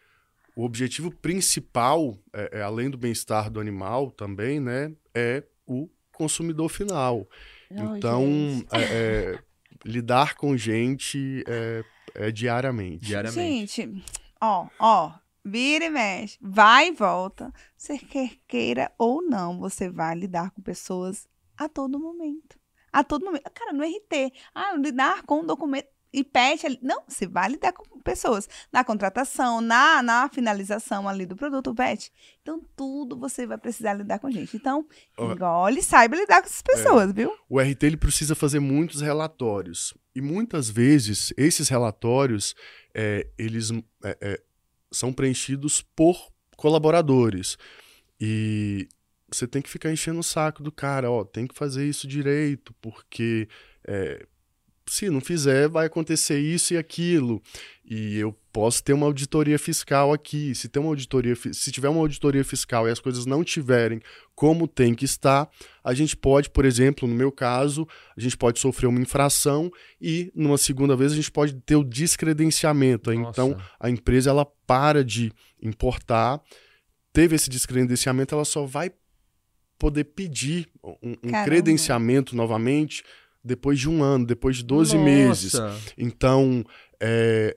o 0.59 0.65
objetivo 0.65 1.09
principal, 1.13 2.19
é, 2.33 2.59
é, 2.59 2.63
além 2.63 2.91
do 2.91 2.99
bem-estar 2.99 3.49
do 3.49 3.61
animal 3.61 4.11
também, 4.11 4.59
né? 4.59 4.93
É 5.15 5.45
o 5.65 5.89
consumidor 6.13 6.69
final. 6.69 7.29
Então, 7.71 8.27
é, 8.73 8.83
é, 8.83 9.39
lidar 9.85 10.35
com 10.35 10.57
gente 10.57 11.45
é, 11.47 11.85
é 12.13 12.33
diariamente. 12.33 13.07
Diariamente. 13.07 13.83
Gente, 13.83 14.05
ó, 14.41 14.67
ó, 14.81 15.13
vira 15.45 15.85
e 15.85 15.91
mexe, 15.91 16.37
vai 16.41 16.89
e 16.89 16.93
volta. 16.93 17.53
Você 17.77 17.97
quer 17.97 18.33
queira 18.49 18.91
ou 18.99 19.23
não, 19.23 19.61
você 19.61 19.89
vai 19.89 20.17
lidar 20.17 20.51
com 20.51 20.61
pessoas 20.61 21.29
a 21.57 21.69
todo 21.69 22.01
momento. 22.01 22.59
A 22.93 23.05
todo 23.05 23.25
momento. 23.25 23.49
Cara, 23.55 23.73
no 23.73 23.85
RT. 23.85 24.33
Ah, 24.53 24.75
lidar 24.75 25.23
com 25.23 25.47
documento 25.47 25.87
e 26.13 26.25
pet 26.25 26.65
ali. 26.67 26.79
Não, 26.83 27.03
você 27.07 27.27
vai 27.27 27.51
lidar 27.51 27.73
com 27.73 28.01
pessoas. 28.01 28.49
Na 28.73 28.83
contratação, 28.83 29.61
na, 29.61 30.03
na 30.03 30.29
finalização 30.29 31.09
ali 31.09 31.27
do 31.27 31.37
produto, 31.37 31.75
pet. 31.75 32.13
Então, 32.43 32.63
tudo 32.75 33.19
você 33.19 33.47
vai 33.47 33.59
precisar 33.59 33.95
lidar 33.95 34.19
com 34.19 34.31
gente. 34.31 34.57
Então, 34.57 34.87
engole 35.19 35.81
e 35.81 35.83
saiba 35.83 36.17
lidar 36.17 36.41
com 36.41 36.47
essas 36.47 36.63
pessoas, 36.63 37.13
viu? 37.13 37.33
O 37.49 37.61
RT 37.61 37.83
ele 37.83 37.97
precisa 37.97 38.35
fazer 38.35 38.61
muitos 38.61 39.01
relatórios. 39.01 39.95
E 40.15 40.21
muitas 40.21 40.69
vezes, 40.71 41.33
esses 41.37 41.69
relatórios, 41.69 42.55
é, 42.95 43.27
eles 43.39 43.71
é, 44.03 44.19
é, 44.21 44.43
são 44.91 45.13
preenchidos 45.13 45.83
por 45.83 46.33
colaboradores. 46.57 47.57
E 48.21 48.89
você 49.31 49.47
tem 49.47 49.61
que 49.61 49.69
ficar 49.69 49.93
enchendo 49.93 50.21
o 50.21 50.25
saco 50.25 50.63
do 50.63 50.73
cara, 50.73 51.11
ó, 51.11 51.25
tem 51.25 51.47
que 51.47 51.55
fazer 51.55 51.87
isso 51.87 52.09
direito, 52.09 52.75
porque 52.81 53.49
é, 53.87 54.27
se 54.89 55.11
não 55.11 55.21
fizer, 55.21 55.69
vai 55.69 55.87
acontecer 55.87 56.39
isso 56.39 56.75
e 56.75 56.77
aquilo. 56.77 57.43
E 57.85 58.19
eu 58.19 58.37
posso 58.53 58.83
ter 58.83 58.93
uma 58.93 59.07
auditoria 59.07 59.59
fiscal 59.59 60.13
aqui. 60.13 60.55
Se, 60.55 60.69
tem 60.69 60.83
uma 60.83 60.91
auditoria, 60.91 61.35
se 61.53 61.73
tiver 61.73 61.89
uma 61.89 62.01
auditoria 62.01 62.45
fiscal 62.45 62.87
e 62.87 62.91
as 62.91 63.01
coisas 63.01 63.25
não 63.25 63.43
tiverem 63.43 64.01
como 64.35 64.69
tem 64.69 64.95
que 64.95 65.05
estar, 65.05 65.49
a 65.83 65.95
gente 65.95 66.17
pode, 66.17 66.51
por 66.51 66.65
exemplo, 66.65 67.09
no 67.09 67.15
meu 67.15 67.33
caso, 67.33 67.87
a 68.17 68.21
gente 68.21 68.37
pode 68.37 68.59
sofrer 68.59 68.87
uma 68.87 69.01
infração 69.01 69.71
e, 70.01 70.31
numa 70.35 70.59
segunda 70.59 70.95
vez, 70.97 71.13
a 71.13 71.17
gente 71.17 71.31
pode 71.31 71.55
ter 71.55 71.77
o 71.77 71.85
descredenciamento. 71.85 73.13
Então, 73.13 73.51
Nossa. 73.51 73.71
a 73.81 73.91
empresa 73.91 74.31
ela 74.31 74.45
para 74.67 75.05
de 75.05 75.33
importar, 75.63 76.41
teve 77.13 77.37
esse 77.37 77.49
descredenciamento, 77.49 78.35
ela 78.35 78.45
só 78.45 78.67
vai 78.67 78.93
poder 79.79 80.05
pedir 80.05 80.69
um, 80.83 81.17
um 81.23 81.45
credenciamento 81.45 82.35
novamente 82.35 83.03
depois 83.43 83.79
de 83.79 83.89
um 83.89 84.03
ano, 84.03 84.27
depois 84.27 84.57
de 84.57 84.65
12 84.65 84.97
Nossa. 84.97 85.05
meses. 85.05 85.53
Então, 85.97 86.65
é, 87.01 87.57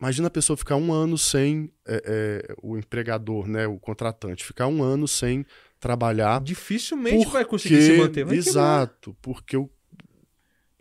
imagina 0.00 0.28
a 0.28 0.30
pessoa 0.30 0.56
ficar 0.56 0.76
um 0.76 0.92
ano 0.92 1.16
sem 1.18 1.70
é, 1.86 2.02
é, 2.04 2.54
o 2.62 2.76
empregador, 2.78 3.46
né, 3.46 3.66
o 3.66 3.78
contratante, 3.78 4.44
ficar 4.44 4.66
um 4.66 4.82
ano 4.82 5.06
sem 5.06 5.44
trabalhar. 5.78 6.40
Dificilmente 6.42 7.24
vai 7.26 7.44
porque- 7.44 7.44
conseguir 7.68 7.82
se 7.82 7.92
manter. 7.96 8.24
Vai 8.24 8.36
quebrar. 8.36 8.50
Exato, 8.50 9.16
porque 9.22 9.56
o, 9.56 9.70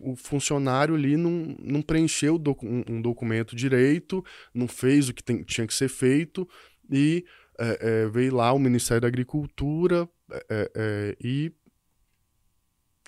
o 0.02 0.16
funcionário 0.16 0.96
ali 0.96 1.18
não, 1.18 1.56
não 1.62 1.82
preencheu 1.82 2.38
docu- 2.38 2.66
um, 2.66 2.84
um 2.90 3.02
documento 3.02 3.56
direito, 3.56 4.24
não 4.54 4.68
fez 4.68 5.10
o 5.10 5.14
que 5.14 5.24
tem- 5.24 5.44
tinha 5.44 5.68
que 5.68 5.74
ser 5.74 5.90
feito 5.90 6.48
e 6.90 7.26
é, 7.60 8.04
é, 8.06 8.10
veio 8.10 8.34
lá 8.36 8.54
o 8.54 8.60
Ministério 8.60 9.02
da 9.02 9.08
Agricultura 9.10 10.08
é, 10.50 11.18
e 11.22 11.52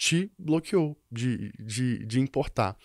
te 0.01 0.31
bloqueou 0.35 0.97
de, 1.11 1.51
de, 1.59 2.03
de 2.07 2.19
importar. 2.19 2.75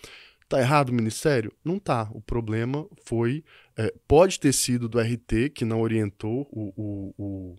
Tá 0.47 0.59
errado 0.59 0.89
o 0.89 0.93
Ministério? 0.93 1.51
Não 1.65 1.79
tá. 1.79 2.07
O 2.11 2.21
problema 2.21 2.87
foi. 3.05 3.43
é, 3.75 3.91
pode 4.07 4.39
ter 4.39 4.53
sido 4.53 4.87
do 4.87 4.99
RT 4.99 5.49
que 5.55 5.65
não 5.65 5.81
orientou 5.81 6.47
o, 6.51 6.71
o, 6.77 7.13
o, 7.17 7.55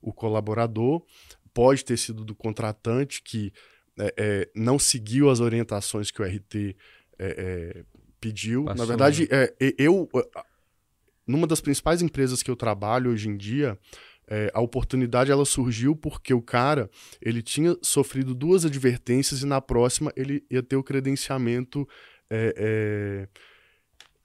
o 0.00 0.12
colaborador, 0.14 1.04
pode 1.52 1.84
ter 1.84 1.98
sido 1.98 2.24
do 2.24 2.34
contratante 2.34 3.22
que 3.22 3.52
é, 3.98 4.14
é, 4.16 4.50
não 4.56 4.78
seguiu 4.78 5.28
as 5.28 5.40
orientações 5.40 6.10
que 6.10 6.22
o 6.22 6.24
RT 6.24 6.74
é, 7.18 7.26
é, 7.78 7.84
pediu. 8.18 8.64
Passou, 8.64 8.78
Na 8.78 8.86
verdade, 8.86 9.28
é, 9.30 9.54
e- 9.60 9.74
eu. 9.78 10.08
é, 10.16 10.42
Numa 11.24 11.46
das 11.46 11.60
principais 11.60 12.02
empresas 12.02 12.42
que 12.42 12.50
eu 12.50 12.56
trabalho 12.56 13.10
hoje 13.12 13.28
em 13.28 13.36
dia, 13.36 13.78
é, 14.34 14.50
a 14.54 14.62
oportunidade 14.62 15.30
ela 15.30 15.44
surgiu 15.44 15.94
porque 15.94 16.32
o 16.32 16.40
cara 16.40 16.88
ele 17.20 17.42
tinha 17.42 17.76
sofrido 17.82 18.34
duas 18.34 18.64
advertências 18.64 19.42
e 19.42 19.46
na 19.46 19.60
próxima 19.60 20.10
ele 20.16 20.42
ia 20.50 20.62
ter 20.62 20.76
o 20.76 20.82
credenciamento 20.82 21.86
é, 22.30 22.54
é, 22.56 23.28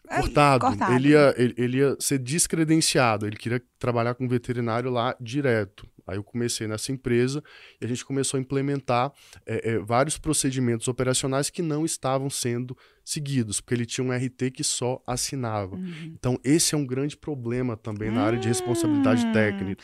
Ai, 0.07 0.21
cortado. 0.21 0.65
cortado. 0.65 0.93
Ele, 0.93 1.09
ia, 1.09 1.35
ele, 1.37 1.53
ele 1.57 1.77
ia 1.79 1.97
ser 1.99 2.19
descredenciado. 2.19 3.27
Ele 3.27 3.35
queria 3.35 3.61
trabalhar 3.77 4.15
com 4.15 4.29
veterinário 4.29 4.89
lá 4.89 5.13
direto. 5.19 5.85
Aí 6.07 6.15
eu 6.15 6.23
comecei 6.23 6.67
nessa 6.67 6.93
empresa 6.93 7.43
e 7.81 7.83
a 7.83 7.87
gente 7.89 8.05
começou 8.05 8.37
a 8.37 8.41
implementar 8.41 9.11
é, 9.45 9.71
é, 9.71 9.79
vários 9.79 10.17
procedimentos 10.17 10.87
operacionais 10.87 11.49
que 11.49 11.61
não 11.61 11.83
estavam 11.83 12.29
sendo 12.29 12.77
seguidos, 13.07 13.61
porque 13.61 13.73
ele 13.73 13.85
tinha 13.85 14.05
um 14.05 14.11
RT 14.11 14.51
que 14.53 14.63
só 14.63 15.01
assinava. 15.07 15.75
Uhum. 15.75 16.11
Então, 16.13 16.37
esse 16.43 16.75
é 16.75 16.77
um 16.77 16.85
grande 16.85 17.15
problema 17.15 17.77
também 17.77 18.11
na 18.11 18.21
área 18.23 18.37
de 18.37 18.47
responsabilidade 18.47 19.25
Hum. 19.25 19.31
técnica. 19.31 19.83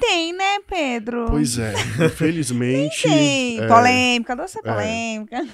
Tem, 0.00 0.32
né, 0.32 0.60
Pedro? 0.68 1.26
Pois 1.28 1.58
é, 1.58 1.72
infelizmente. 2.06 3.02
Tem. 3.02 3.60
é, 3.60 3.66
Polêmica, 3.68 4.32
adoro 4.32 4.48
ser 4.48 4.62
polêmica. 4.62 5.46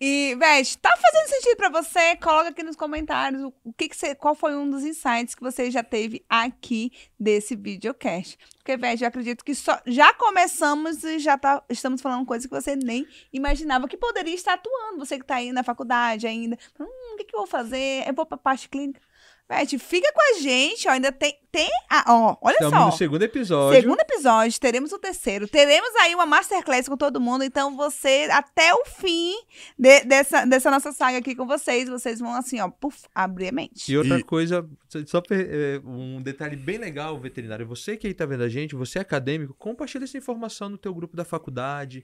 E, 0.00 0.34
Veste, 0.38 0.78
tá 0.78 0.90
fazendo 0.96 1.28
sentido 1.28 1.56
pra 1.56 1.68
você? 1.68 2.16
Coloca 2.16 2.48
aqui 2.48 2.62
nos 2.62 2.76
comentários 2.76 3.42
o, 3.42 3.72
que, 3.76 3.88
que 3.88 3.96
você, 3.96 4.14
qual 4.14 4.34
foi 4.34 4.56
um 4.56 4.68
dos 4.68 4.82
insights 4.84 5.34
que 5.34 5.42
você 5.42 5.70
já 5.70 5.82
teve 5.82 6.24
aqui 6.28 6.90
desse 7.18 7.54
videocast. 7.54 8.38
Porque, 8.56 8.76
Veste, 8.76 9.04
eu 9.04 9.08
acredito 9.08 9.44
que 9.44 9.54
só, 9.54 9.78
já 9.86 10.12
começamos 10.14 11.04
e 11.04 11.18
já 11.18 11.36
tá, 11.36 11.62
estamos 11.68 12.00
falando 12.00 12.26
coisas 12.26 12.46
que 12.46 12.54
você 12.54 12.76
nem 12.76 13.06
imaginava 13.32 13.88
que 13.88 13.96
poderia 13.96 14.34
estar 14.34 14.54
atuando. 14.54 14.98
Você 14.98 15.18
que 15.18 15.26
tá 15.26 15.36
aí 15.36 15.52
na 15.52 15.62
faculdade 15.62 16.26
ainda. 16.26 16.58
Hum, 16.78 17.14
o 17.14 17.16
que, 17.16 17.24
que 17.24 17.34
eu 17.34 17.40
vou 17.40 17.46
fazer? 17.46 18.06
Eu 18.06 18.14
vou 18.14 18.24
pra 18.24 18.38
parte 18.38 18.68
clínica. 18.68 19.00
Veste, 19.48 19.78
fica 19.78 20.10
com 20.14 20.20
a 20.36 20.40
gente, 20.40 20.88
ó, 20.88 20.92
ainda 20.92 21.12
tem, 21.12 21.36
tem, 21.50 21.68
a- 21.90 22.04
ó, 22.08 22.36
olha 22.40 22.54
Estamos 22.54 22.78
só. 22.78 22.86
no 22.86 22.92
segundo 22.92 23.22
episódio. 23.22 23.78
Segundo 23.82 24.00
episódio, 24.00 24.58
teremos 24.58 24.92
o 24.92 24.98
terceiro. 24.98 25.46
Teremos 25.46 25.94
aí 25.96 26.14
uma 26.14 26.24
masterclass 26.24 26.88
com 26.88 26.96
todo 26.96 27.20
mundo. 27.20 27.44
Então, 27.44 27.76
você, 27.76 28.28
até 28.32 28.72
o 28.72 28.84
fim 28.86 29.34
de- 29.78 30.04
dessa, 30.04 30.46
dessa 30.46 30.70
nossa 30.70 30.90
saga 30.92 31.18
aqui 31.18 31.34
com 31.34 31.46
vocês, 31.46 31.86
vocês 31.88 32.18
vão 32.20 32.34
assim, 32.34 32.60
ó, 32.60 32.68
puf, 32.70 33.02
abrir 33.14 33.48
a 33.48 33.52
mente. 33.52 33.92
E 33.92 33.98
outra 33.98 34.18
E- 34.18 34.22
coisa, 34.22 34.66
só 35.06 35.22
é, 35.30 35.80
um 35.84 36.22
detalhe 36.22 36.56
bem 36.56 36.78
legal, 36.78 37.18
veterinário. 37.20 37.66
Você 37.66 37.96
que 37.98 38.06
aí 38.06 38.14
tá 38.14 38.24
vendo 38.24 38.44
a 38.44 38.48
gente, 38.48 38.74
você 38.74 38.98
é 38.98 39.02
acadêmico, 39.02 39.52
compartilha 39.58 40.04
essa 40.04 40.16
informação 40.16 40.70
no 40.70 40.78
teu 40.78 40.94
grupo 40.94 41.14
da 41.14 41.26
faculdade, 41.26 42.02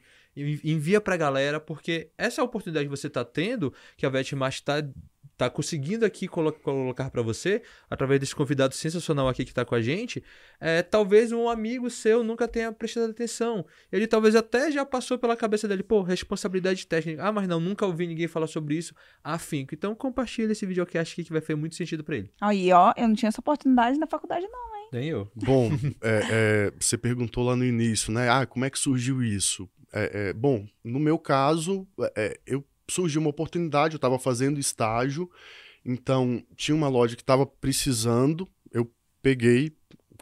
envia 0.64 1.00
pra 1.00 1.16
galera, 1.16 1.58
porque 1.60 2.10
essa 2.16 2.40
é 2.40 2.42
a 2.42 2.44
oportunidade 2.44 2.86
que 2.86 2.90
você 2.90 3.08
tá 3.10 3.24
tendo, 3.24 3.72
que 3.96 4.04
a 4.06 4.08
VetMart 4.08 4.60
tá, 4.62 4.82
tá 5.36 5.48
conseguindo 5.48 6.04
aqui 6.04 6.26
colo- 6.26 6.52
colocar 6.52 7.10
pra 7.10 7.22
você, 7.22 7.62
através 7.88 8.18
desse 8.20 8.34
convidado 8.34 8.74
sensacional 8.74 9.28
aqui 9.28 9.44
que 9.44 9.54
tá 9.54 9.64
com 9.64 9.74
a 9.74 9.80
gente, 9.80 10.22
é, 10.60 10.82
talvez 10.82 11.30
um 11.30 11.48
amigo 11.48 11.88
seu 11.90 12.24
nunca 12.24 12.48
tenha 12.48 12.72
prestado 12.72 13.10
atenção. 13.10 13.64
Ele 13.92 14.06
talvez 14.06 14.34
até 14.34 14.70
já 14.72 14.84
passou 14.84 15.16
pela 15.18 15.36
cabeça 15.36 15.68
dele, 15.68 15.82
pô, 15.84 16.02
responsabilidade 16.02 16.86
técnica. 16.86 17.24
Ah, 17.24 17.30
mas 17.32 17.46
não, 17.46 17.60
nunca 17.60 17.86
ouvi 17.86 18.06
ninguém 18.06 18.26
falar 18.26 18.48
sobre 18.48 18.74
isso. 18.76 18.94
Afinco. 19.22 19.74
Então 19.74 19.94
compartilha 19.94 20.50
esse 20.52 20.66
videocast 20.66 21.12
aqui 21.12 21.24
que 21.24 21.32
vai 21.32 21.40
fazer 21.40 21.54
muito 21.54 21.76
sentido 21.76 22.02
pra 22.02 22.16
ele. 22.16 22.32
Aí, 22.40 22.72
ó, 22.72 22.92
eu 22.96 23.06
não 23.06 23.14
tinha 23.14 23.28
essa 23.28 23.40
oportunidade 23.40 23.98
na 23.98 24.06
faculdade, 24.06 24.46
não. 24.50 24.68
Nem 24.90 25.06
eu. 25.10 25.30
Bom, 25.36 25.70
é, 26.02 26.20
é, 26.30 26.72
você 26.80 26.96
perguntou 26.96 27.44
lá 27.44 27.54
no 27.54 27.62
início, 27.64 28.10
né? 28.10 28.28
Ah, 28.30 28.46
como 28.46 28.64
é 28.64 28.70
que 28.70 28.78
surgiu 28.78 29.22
isso? 29.22 29.68
É, 29.92 30.28
é, 30.28 30.32
bom, 30.32 30.66
no 30.84 30.98
meu 30.98 31.18
caso, 31.18 31.86
é, 32.16 32.38
eu 32.46 32.64
surgiu 32.90 33.20
uma 33.20 33.30
oportunidade, 33.30 33.94
eu 33.94 33.98
estava 33.98 34.18
fazendo 34.18 34.60
estágio, 34.60 35.30
então 35.84 36.42
tinha 36.56 36.74
uma 36.74 36.88
loja 36.88 37.16
que 37.16 37.22
estava 37.22 37.46
precisando, 37.46 38.48
eu 38.72 38.90
peguei, 39.22 39.72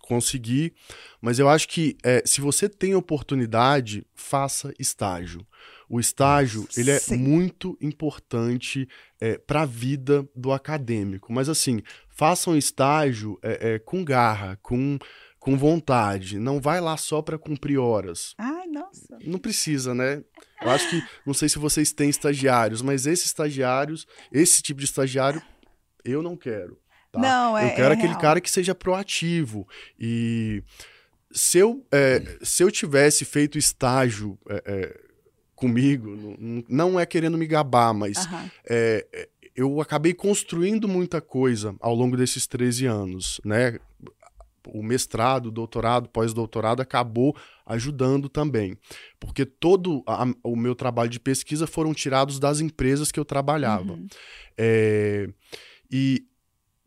consegui, 0.02 0.72
mas 1.20 1.38
eu 1.38 1.48
acho 1.48 1.68
que 1.68 1.96
é, 2.04 2.22
se 2.24 2.40
você 2.40 2.68
tem 2.68 2.94
oportunidade, 2.94 4.06
faça 4.14 4.72
estágio. 4.78 5.44
O 5.88 6.00
estágio, 6.00 6.66
ele 6.76 6.90
é 6.90 6.98
Sim. 6.98 7.16
muito 7.16 7.78
importante 7.80 8.88
para 9.46 9.62
a 9.62 9.66
vida 9.66 10.28
do 10.34 10.52
acadêmico, 10.52 11.32
mas 11.32 11.48
assim, 11.48 11.80
façam 12.08 12.56
estágio 12.56 13.38
é, 13.42 13.74
é, 13.74 13.78
com 13.78 14.04
garra, 14.04 14.58
com, 14.62 14.98
com 15.46 15.56
vontade, 15.56 16.40
não 16.40 16.60
vai 16.60 16.80
lá 16.80 16.96
só 16.96 17.22
para 17.22 17.38
cumprir 17.38 17.78
horas. 17.78 18.34
Ai, 18.36 18.66
Nossa. 18.66 19.16
Não 19.24 19.38
precisa, 19.38 19.94
né? 19.94 20.20
Eu 20.60 20.70
acho 20.70 20.90
que, 20.90 21.00
não 21.24 21.32
sei 21.32 21.48
se 21.48 21.56
vocês 21.56 21.92
têm 21.92 22.10
estagiários, 22.10 22.82
mas 22.82 23.06
esses 23.06 23.26
estagiários, 23.26 24.08
esse 24.32 24.60
tipo 24.60 24.80
de 24.80 24.86
estagiário, 24.86 25.40
eu 26.04 26.20
não 26.20 26.36
quero. 26.36 26.76
Tá? 27.12 27.20
Não, 27.20 27.56
é 27.56 27.70
Eu 27.70 27.76
quero 27.76 27.90
é 27.90 27.92
aquele 27.92 28.08
real. 28.08 28.20
cara 28.20 28.40
que 28.40 28.50
seja 28.50 28.74
proativo. 28.74 29.68
E 29.96 30.64
se 31.30 31.58
eu, 31.58 31.86
é, 31.92 32.38
se 32.42 32.64
eu 32.64 32.70
tivesse 32.72 33.24
feito 33.24 33.56
estágio 33.56 34.36
é, 34.48 34.62
é, 34.66 35.00
comigo, 35.54 36.36
não, 36.40 36.64
não 36.68 37.00
é 37.00 37.06
querendo 37.06 37.38
me 37.38 37.46
gabar, 37.46 37.94
mas 37.94 38.26
é, 38.68 39.06
é, 39.12 39.28
eu 39.54 39.80
acabei 39.80 40.12
construindo 40.12 40.88
muita 40.88 41.20
coisa 41.20 41.76
ao 41.78 41.94
longo 41.94 42.16
desses 42.16 42.48
13 42.48 42.86
anos, 42.86 43.40
né? 43.44 43.78
O 44.72 44.82
mestrado, 44.82 45.46
o 45.46 45.50
doutorado, 45.50 46.08
pós-doutorado 46.08 46.80
acabou 46.80 47.36
ajudando 47.64 48.28
também, 48.28 48.76
porque 49.20 49.44
todo 49.44 50.02
a- 50.06 50.26
o 50.42 50.56
meu 50.56 50.74
trabalho 50.74 51.10
de 51.10 51.20
pesquisa 51.20 51.66
foram 51.66 51.92
tirados 51.94 52.38
das 52.38 52.60
empresas 52.60 53.10
que 53.12 53.18
eu 53.20 53.24
trabalhava. 53.24 53.92
Uhum. 53.92 54.06
É, 54.56 55.28
e 55.90 56.24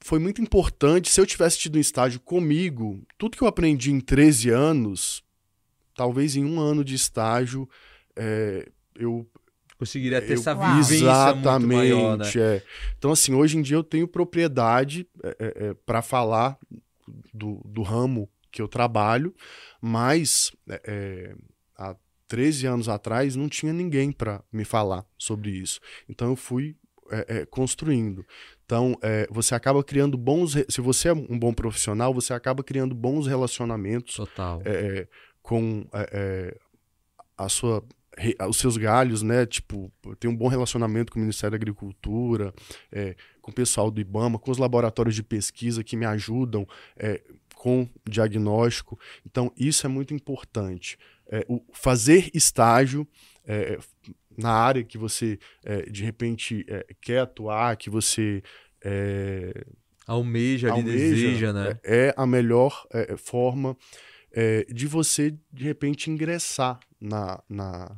foi 0.02 0.20
muito 0.20 0.42
importante, 0.42 1.10
se 1.10 1.20
eu 1.20 1.26
tivesse 1.26 1.60
tido 1.60 1.76
um 1.78 1.82
estágio 1.82 2.20
comigo, 2.20 3.02
tudo 3.18 3.36
que 3.38 3.44
eu 3.44 3.48
aprendi 3.48 3.92
em 3.92 4.00
13 4.00 4.50
anos, 4.50 5.22
talvez 5.94 6.36
em 6.36 6.46
um 6.46 6.60
ano 6.60 6.84
de 6.84 6.96
estágio, 6.96 7.68
é, 8.16 8.70
eu 8.96 9.30
Conseguiria 9.78 10.22
ter 10.22 10.34
eu- 10.36 10.40
essa 10.40 10.54
vivência 10.54 10.96
Exatamente. 10.96 11.66
muito 11.66 11.74
maior, 11.78 12.18
né? 12.18 12.26
é. 12.36 12.62
Então, 12.98 13.12
assim, 13.12 13.34
hoje 13.34 13.58
em 13.58 13.62
dia 13.62 13.78
eu 13.78 13.84
tenho 13.84 14.06
propriedade 14.10 15.08
para 15.86 16.02
falar 16.02 16.58
do, 17.34 17.62
do 17.66 17.82
ramo 17.82 18.30
que 18.52 18.62
eu 18.62 18.68
trabalho, 18.68 19.34
mas 19.82 20.52
é, 20.68 20.82
é, 20.86 21.36
há 21.78 21.96
13 22.28 22.68
anos 22.68 22.90
atrás 22.90 23.36
não 23.36 23.48
tinha 23.48 23.74
ninguém 23.74 24.12
para 24.12 24.44
me 24.52 24.66
falar 24.66 25.06
sobre 25.18 25.52
isso. 25.52 25.80
Então 26.08 26.30
eu 26.30 26.36
fui 26.36 26.76
é, 27.12 27.40
é, 27.40 27.46
construindo. 27.46 28.26
Então, 28.66 28.96
é, 29.02 29.28
você 29.32 29.56
acaba 29.56 29.84
criando 29.84 30.18
bons. 30.18 30.54
Se 30.70 30.80
você 30.80 31.10
é 31.10 31.14
um 31.14 31.40
bom 31.40 31.54
profissional, 31.54 32.14
você 32.14 32.34
acaba 32.34 32.64
criando 32.64 32.94
bons 32.94 33.26
relacionamentos 33.26 34.16
Total. 34.16 34.62
é, 34.64 35.08
com 35.42 35.88
é, 35.92 36.10
é, 36.12 36.58
a 37.38 37.50
sua 37.50 37.84
os 38.48 38.58
seus 38.58 38.78
galhos, 38.78 39.22
né? 39.22 39.46
Tipo, 39.46 39.92
tenho 40.20 40.34
um 40.34 40.38
bom 40.38 40.48
relacionamento 40.48 41.12
com 41.12 41.20
o 41.20 41.22
Ministério 41.22 41.52
da 41.52 41.58
Agricultura, 41.58 42.54
é, 42.92 43.16
com 43.42 43.52
o 43.52 43.54
pessoal 43.54 43.90
do 43.90 44.02
IBAMA, 44.02 44.40
com 44.40 44.52
os 44.52 44.58
laboratórios 44.58 45.16
de 45.16 45.24
pesquisa 45.24 45.84
que 45.84 45.96
me 45.96 46.06
ajudam 46.06 46.68
é, 46.98 47.22
com 47.56 47.88
diagnóstico. 48.08 49.00
Então, 49.26 49.52
isso 49.58 49.86
é 49.86 49.90
muito 49.90 50.14
importante. 50.14 50.98
É, 51.32 51.46
o 51.48 51.62
fazer 51.74 52.30
estágio 52.34 53.08
é, 53.46 53.78
na 54.38 54.52
área 54.52 54.84
que 54.84 54.98
você, 54.98 55.38
é, 55.64 55.84
de 55.84 56.04
repente, 56.04 56.66
é, 56.68 56.86
quer 57.02 57.20
atuar, 57.20 57.76
que 57.78 57.90
você 57.90 58.42
é, 58.84 59.54
Almeja, 60.10 60.72
almeja, 60.72 60.98
deseja, 60.98 61.54
né? 61.54 61.80
é, 61.84 62.08
é 62.08 62.14
a 62.18 62.26
melhor 62.26 62.84
é, 62.92 63.16
forma 63.16 63.78
é, 64.32 64.66
de 64.66 64.88
você, 64.88 65.38
de 65.54 65.66
repente, 65.66 66.10
ingressar 66.10 66.80
na, 67.00 67.40
na, 67.48 67.96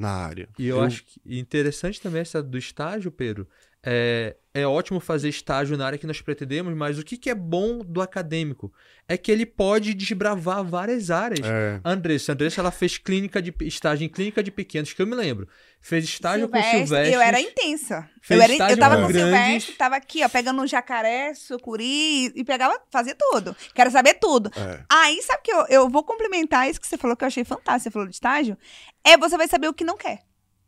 na 0.00 0.10
área. 0.10 0.48
E 0.58 0.66
eu, 0.66 0.80
acho 0.80 1.04
que 1.04 1.20
interessante 1.26 2.00
também 2.00 2.22
essa 2.22 2.42
do 2.42 2.58
estágio, 2.58 3.12
Pedro. 3.12 3.46
É, 3.82 4.36
é 4.52 4.66
ótimo 4.66 4.98
fazer 4.98 5.28
estágio 5.28 5.76
na 5.76 5.86
área 5.86 5.98
que 5.98 6.06
nós 6.06 6.20
pretendemos, 6.20 6.74
mas 6.74 6.98
o 6.98 7.04
que, 7.04 7.16
que 7.16 7.30
é 7.30 7.34
bom 7.34 7.78
do 7.78 8.02
acadêmico? 8.02 8.72
É 9.06 9.16
que 9.16 9.30
ele 9.30 9.46
pode 9.46 9.94
desbravar 9.94 10.64
várias 10.64 11.10
áreas. 11.10 11.46
É, 11.46 11.80
Andressa, 11.84 12.32
Andressa 12.32 12.60
ela 12.60 12.72
fez 12.72 12.98
clínica 12.98 13.40
de 13.40 13.54
estágio 13.60 14.04
em 14.04 14.08
clínica 14.08 14.42
de 14.42 14.50
pequenos, 14.50 14.92
que 14.92 15.00
eu 15.00 15.06
me 15.06 15.14
lembro. 15.14 15.48
Fez 15.80 16.04
estágio 16.04 16.48
com 16.48 16.60
Silvestre. 16.62 17.12
Eu 17.14 17.20
era 17.20 17.40
intensa. 17.40 18.08
Eu, 18.28 18.42
era, 18.42 18.52
eu 18.70 18.76
tava 18.76 18.96
com 18.96 19.06
com. 19.06 19.12
Silvestre, 19.12 19.74
tava 19.76 19.96
aqui, 19.96 20.24
ó, 20.24 20.28
pegando 20.28 20.60
um 20.60 20.66
jacaré, 20.66 21.32
sucuri 21.34 22.26
e 22.34 22.44
pegava, 22.44 22.78
fazia 22.90 23.14
tudo. 23.16 23.56
Quero 23.72 23.90
saber 23.90 24.14
tudo. 24.14 24.50
é, 24.56 24.80
Aí, 24.90 25.22
sabe 25.22 25.42
que 25.44 25.52
eu, 25.52 25.64
eu 25.68 25.88
vou 25.88 26.02
complementar 26.02 26.68
isso 26.68 26.80
que 26.80 26.86
você 26.86 26.98
falou, 26.98 27.16
que 27.16 27.24
eu 27.24 27.28
achei 27.28 27.44
fantástico, 27.44 27.84
você 27.84 27.90
falou 27.90 28.08
de 28.08 28.14
estágio, 28.14 28.58
é 29.04 29.16
você 29.16 29.36
vai 29.36 29.46
saber 29.46 29.68
o 29.68 29.74
que 29.74 29.84
não 29.84 29.96
quer. 29.96 30.20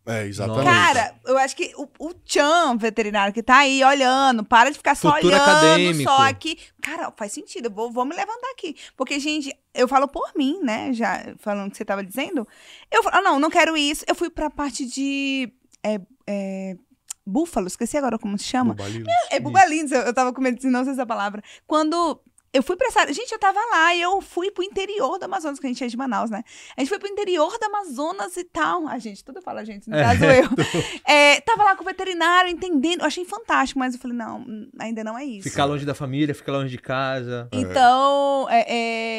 É, 0.05 0.27
exatamente. 0.27 0.65
Cara, 0.65 1.15
eu 1.25 1.38
acho 1.38 1.55
que 1.55 1.73
o, 1.77 1.88
o 1.99 2.12
Tchan, 2.12 2.77
veterinário, 2.77 3.33
que 3.33 3.43
tá 3.43 3.59
aí 3.59 3.85
olhando, 3.85 4.45
para 4.45 4.71
de 4.71 4.77
ficar 4.77 4.97
só 4.97 5.12
Futuro 5.15 5.29
olhando, 5.29 5.49
acadêmico. 5.49 6.11
só 6.11 6.23
aqui. 6.23 6.59
Cara, 6.81 7.12
faz 7.17 7.33
sentido, 7.33 7.67
eu 7.67 7.71
vou, 7.71 7.91
vou 7.91 8.05
me 8.05 8.15
levantar 8.15 8.51
aqui. 8.51 8.77
Porque, 8.97 9.21
gente, 9.21 9.57
eu 9.73 9.87
falo 9.87 10.09
por 10.09 10.33
mim, 10.37 10.59
né? 10.62 10.93
Já 10.93 11.35
falando 11.38 11.69
o 11.69 11.71
que 11.71 11.77
você 11.77 11.85
tava 11.85 12.03
dizendo. 12.03 12.47
Eu 12.91 13.03
falo, 13.03 13.17
ah, 13.17 13.23
não, 13.23 13.38
não 13.38 13.51
quero 13.51 13.77
isso. 13.77 14.05
Eu 14.09 14.15
fui 14.15 14.29
pra 14.29 14.51
parte 14.51 14.85
de. 14.85 15.53
É, 15.85 16.01
é, 16.27 16.77
búfalo, 17.25 17.69
esqueci 17.69 17.97
agora 17.97 18.19
como 18.19 18.37
se 18.37 18.45
chama. 18.45 18.75
Bubalinos. 18.75 19.09
É 19.31 19.38
bubalinos, 19.38 19.93
eu, 19.93 20.01
eu 20.01 20.12
tava 20.15 20.33
com 20.33 20.41
medo 20.41 20.59
de 20.59 20.67
não 20.67 20.83
sei 20.83 20.95
essa 20.95 21.07
palavra. 21.07 21.43
Quando 21.67 22.21
eu 22.53 22.62
fui 22.62 22.77
pra 22.77 22.88
essa 22.88 23.01
área, 23.01 23.15
gente, 23.15 23.33
eu 23.33 23.38
tava 23.38 23.59
lá 23.71 23.95
e 23.95 24.03
eu 24.03 24.21
fui 24.21 24.51
pro 24.51 24.62
interior 24.62 25.19
do 25.19 25.25
Amazonas, 25.25 25.59
que 25.59 25.67
a 25.67 25.69
gente 25.71 25.83
é 25.83 25.87
de 25.87 25.97
Manaus, 25.97 26.31
né? 26.31 26.45
A 26.77 26.81
gente 26.81 26.88
foi 26.88 26.99
pro 26.99 27.09
interior 27.09 27.57
do 27.59 27.65
Amazonas 27.65 28.37
e 28.37 28.45
tal. 28.45 28.87
A 28.87 28.99
gente, 28.99 29.25
tudo 29.25 29.41
fala 29.41 29.65
gente, 29.65 29.88
no 29.88 29.97
É, 29.97 30.03
caso 30.03 30.25
eu. 30.25 30.49
É, 31.07 31.41
tava 31.41 31.65
lá 31.65 31.75
com 31.75 31.83
o 31.83 31.87
veterinário, 31.87 32.51
entendendo. 32.51 33.01
Eu 33.01 33.07
achei 33.07 33.25
fantástico, 33.25 33.79
mas 33.79 33.95
eu 33.95 34.01
falei, 34.01 34.17
não, 34.17 34.41
hum, 34.41 34.69
ainda 34.79 35.03
não 35.03 35.19
é 35.19 35.25
isso. 35.25 35.49
Ficar 35.49 35.65
longe 35.65 35.87
da 35.87 35.95
família, 35.95 36.35
ficar 36.35 36.53
longe 36.53 36.71
de 36.71 36.79
casa. 36.79 37.49
Então, 37.53 38.47
é, 38.51 38.65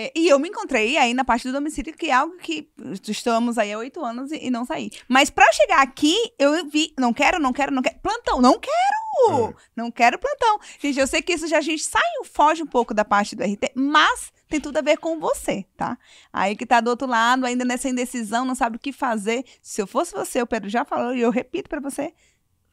é, 0.05 0.11
e 0.15 0.27
eu 0.29 0.37
me 0.37 0.49
encontrei 0.49 0.97
aí 0.97 1.13
na 1.13 1.25
parte 1.25 1.47
do 1.47 1.53
domicílio, 1.53 1.93
que 1.95 2.07
é 2.07 2.13
algo 2.13 2.37
que 2.37 2.69
estamos 3.07 3.57
aí 3.57 3.73
há 3.73 3.77
oito 3.77 4.03
anos 4.03 4.31
e, 4.31 4.45
e 4.45 4.49
não 4.51 4.65
saí. 4.65 4.91
Mas 5.07 5.29
pra 5.29 5.51
chegar 5.53 5.81
aqui, 5.81 6.15
eu 6.37 6.65
vi, 6.69 6.93
não 6.99 7.13
quero, 7.13 7.39
não 7.39 7.51
quero, 7.51 7.71
não 7.71 7.81
quero. 7.81 7.97
Plantão, 8.01 8.41
não 8.41 8.59
quero! 8.59 9.02
É. 9.29 9.53
Não 9.75 9.91
quero 9.91 10.17
plantão. 10.19 10.59
Gente, 10.79 10.99
eu 10.99 11.07
sei 11.07 11.21
que 11.21 11.33
isso 11.33 11.47
já 11.47 11.57
a 11.59 11.61
gente 11.61 11.83
sai, 11.83 12.01
foge 12.25 12.63
um 12.63 12.67
pouco 12.67 12.93
da 12.93 13.05
parte 13.05 13.35
do 13.35 13.43
RT, 13.43 13.71
mas 13.75 14.31
tem 14.49 14.59
tudo 14.59 14.77
a 14.77 14.81
ver 14.81 14.97
com 14.97 15.19
você, 15.19 15.65
tá? 15.77 15.97
Aí 16.31 16.55
que 16.55 16.65
tá 16.65 16.79
do 16.81 16.89
outro 16.89 17.07
lado, 17.07 17.45
ainda 17.45 17.63
nessa 17.65 17.89
indecisão, 17.89 18.45
não 18.45 18.55
sabe 18.55 18.77
o 18.77 18.79
que 18.79 18.91
fazer. 18.91 19.43
Se 19.61 19.81
eu 19.81 19.87
fosse 19.87 20.11
você, 20.13 20.41
o 20.41 20.47
Pedro 20.47 20.69
já 20.69 20.83
falou, 20.85 21.15
e 21.15 21.21
eu 21.21 21.31
repito 21.31 21.69
pra 21.69 21.79
você, 21.79 22.13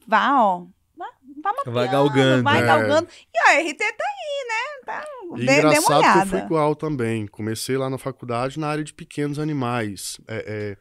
vá, 0.06 0.42
ó. 0.42 0.66
Vá, 0.96 1.06
vá 1.42 1.52
mapeando, 1.52 1.72
Vai 1.72 1.88
galgando. 1.88 2.42
Vai 2.42 2.62
É. 2.62 2.66
galgando. 2.66 3.08
E 3.34 3.38
a 3.38 3.60
RT 3.62 3.78
tá 3.78 4.04
aí, 4.04 4.48
né? 4.48 4.84
Tá, 4.84 5.04
E 5.36 5.46
dê, 5.46 5.46
dê 5.46 5.60
uma 5.60 5.68
engraçado 5.68 6.02
que 6.12 6.18
eu 6.18 6.26
fui 6.26 6.38
igual 6.40 6.76
também. 6.76 7.26
Comecei 7.26 7.78
lá 7.78 7.88
na 7.88 7.96
faculdade 7.96 8.58
na 8.58 8.68
área 8.68 8.84
de 8.84 8.92
pequenos 8.92 9.38
animais. 9.38 10.20
É, 10.28 10.44
é, 10.46 10.76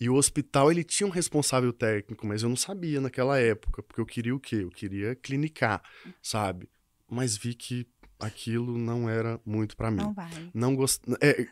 e 0.00 0.08
o 0.08 0.14
hospital, 0.14 0.70
ele 0.70 0.82
tinha 0.82 1.06
um 1.06 1.10
responsável 1.10 1.72
técnico, 1.72 2.26
mas 2.26 2.42
eu 2.42 2.48
não 2.48 2.56
sabia 2.56 3.00
naquela 3.00 3.38
época, 3.38 3.82
porque 3.82 4.00
eu 4.00 4.06
queria 4.06 4.34
o 4.34 4.40
quê? 4.40 4.56
Eu 4.62 4.70
queria 4.70 5.14
clinicar, 5.14 5.82
sabe? 6.22 6.68
Mas 7.06 7.36
vi 7.36 7.54
que 7.54 7.86
aquilo 8.18 8.78
não 8.78 9.08
era 9.08 9.40
muito 9.44 9.76
pra 9.76 9.90
mim. 9.90 9.98
Não 9.98 10.14
vai. 10.14 10.50
Não 10.54 10.74
gost... 10.74 11.02
é, 11.20 11.46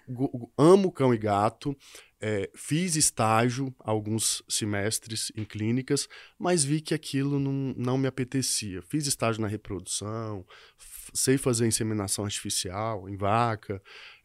amo 0.56 0.90
cão 0.90 1.12
e 1.12 1.18
gato. 1.18 1.76
é, 2.20 2.50
fiz 2.54 2.96
estágio 2.96 3.74
alguns 3.78 4.42
semestres 4.48 5.30
em 5.36 5.44
clínicas, 5.44 6.08
mas 6.38 6.64
vi 6.64 6.80
que 6.80 6.94
aquilo 6.94 7.38
não, 7.38 7.74
não 7.76 7.98
me 7.98 8.08
apetecia. 8.08 8.82
Fiz 8.82 9.06
estágio 9.06 9.40
na 9.40 9.48
reprodução, 9.48 10.44
sei 11.14 11.38
fazer 11.38 11.66
inseminação 11.66 12.24
artificial 12.24 13.08
em 13.08 13.16
vaca, 13.16 13.80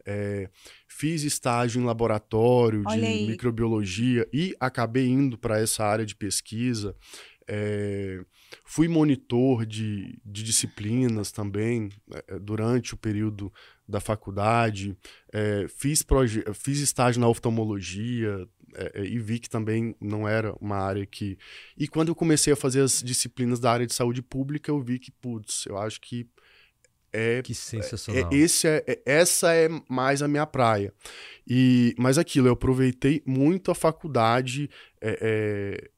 é, 0.06 0.50
fiz 0.88 1.24
estágio 1.24 1.82
em 1.82 1.86
laboratório 1.86 2.84
de 2.86 2.94
aí. 2.94 3.28
microbiologia 3.28 4.28
e 4.34 4.56
acabei 4.60 5.08
indo 5.08 5.38
para 5.38 5.60
essa 5.60 5.84
área 5.84 6.06
de 6.06 6.16
pesquisa. 6.16 6.96
É, 7.48 8.24
fui 8.64 8.88
monitor 8.88 9.66
de, 9.66 10.20
de 10.24 10.44
disciplinas 10.44 11.32
também 11.32 11.90
é, 12.28 12.40
durante 12.40 12.94
o 12.94 12.98
período 12.98 13.52
da 13.88 14.00
faculdade, 14.00 14.98
é, 15.32 15.68
fiz, 15.68 16.06
fiz 16.54 16.80
estágio 16.80 17.20
na 17.20 17.28
oftalmologia 17.28 18.48
é, 18.76 19.02
é, 19.02 19.06
e 19.06 19.20
vi 19.20 19.40
que 19.40 19.50
também 19.50 19.96
não 20.00 20.28
era 20.28 20.56
uma 20.60 20.78
área 20.78 21.06
que. 21.06 21.38
E 21.78 21.88
quando 21.88 22.10
eu 22.10 22.16
comecei 22.16 22.54
a 22.54 22.56
fazer 22.56 22.82
as 22.82 23.04
disciplinas 23.04 23.60
da 23.60 23.72
área 23.72 23.86
de 23.86 23.94
saúde 23.94 24.22
pública, 24.22 24.72
eu 24.72 24.80
vi 24.80 25.00
que, 25.00 25.12
putz, 25.12 25.66
eu 25.66 25.78
acho 25.78 26.00
que 26.02 26.28
é 27.14 27.42
Que 27.44 27.52
é, 27.52 27.56
sensacional. 27.56 28.30
esse 28.34 28.68
é, 28.68 28.84
é- 28.88 29.02
essa 29.06 29.54
é 29.54 29.70
mais 29.88 30.22
a 30.22 30.28
minha 30.28 30.46
praia. 30.48 30.94
E, 31.48 31.94
mas 31.98 32.18
aquilo, 32.18 32.48
eu 32.48 32.54
aproveitei 32.54 33.22
muito 33.26 33.70
a 33.72 33.76
faculdade 33.76 34.70
é, 35.00 35.18
é, 35.22 35.90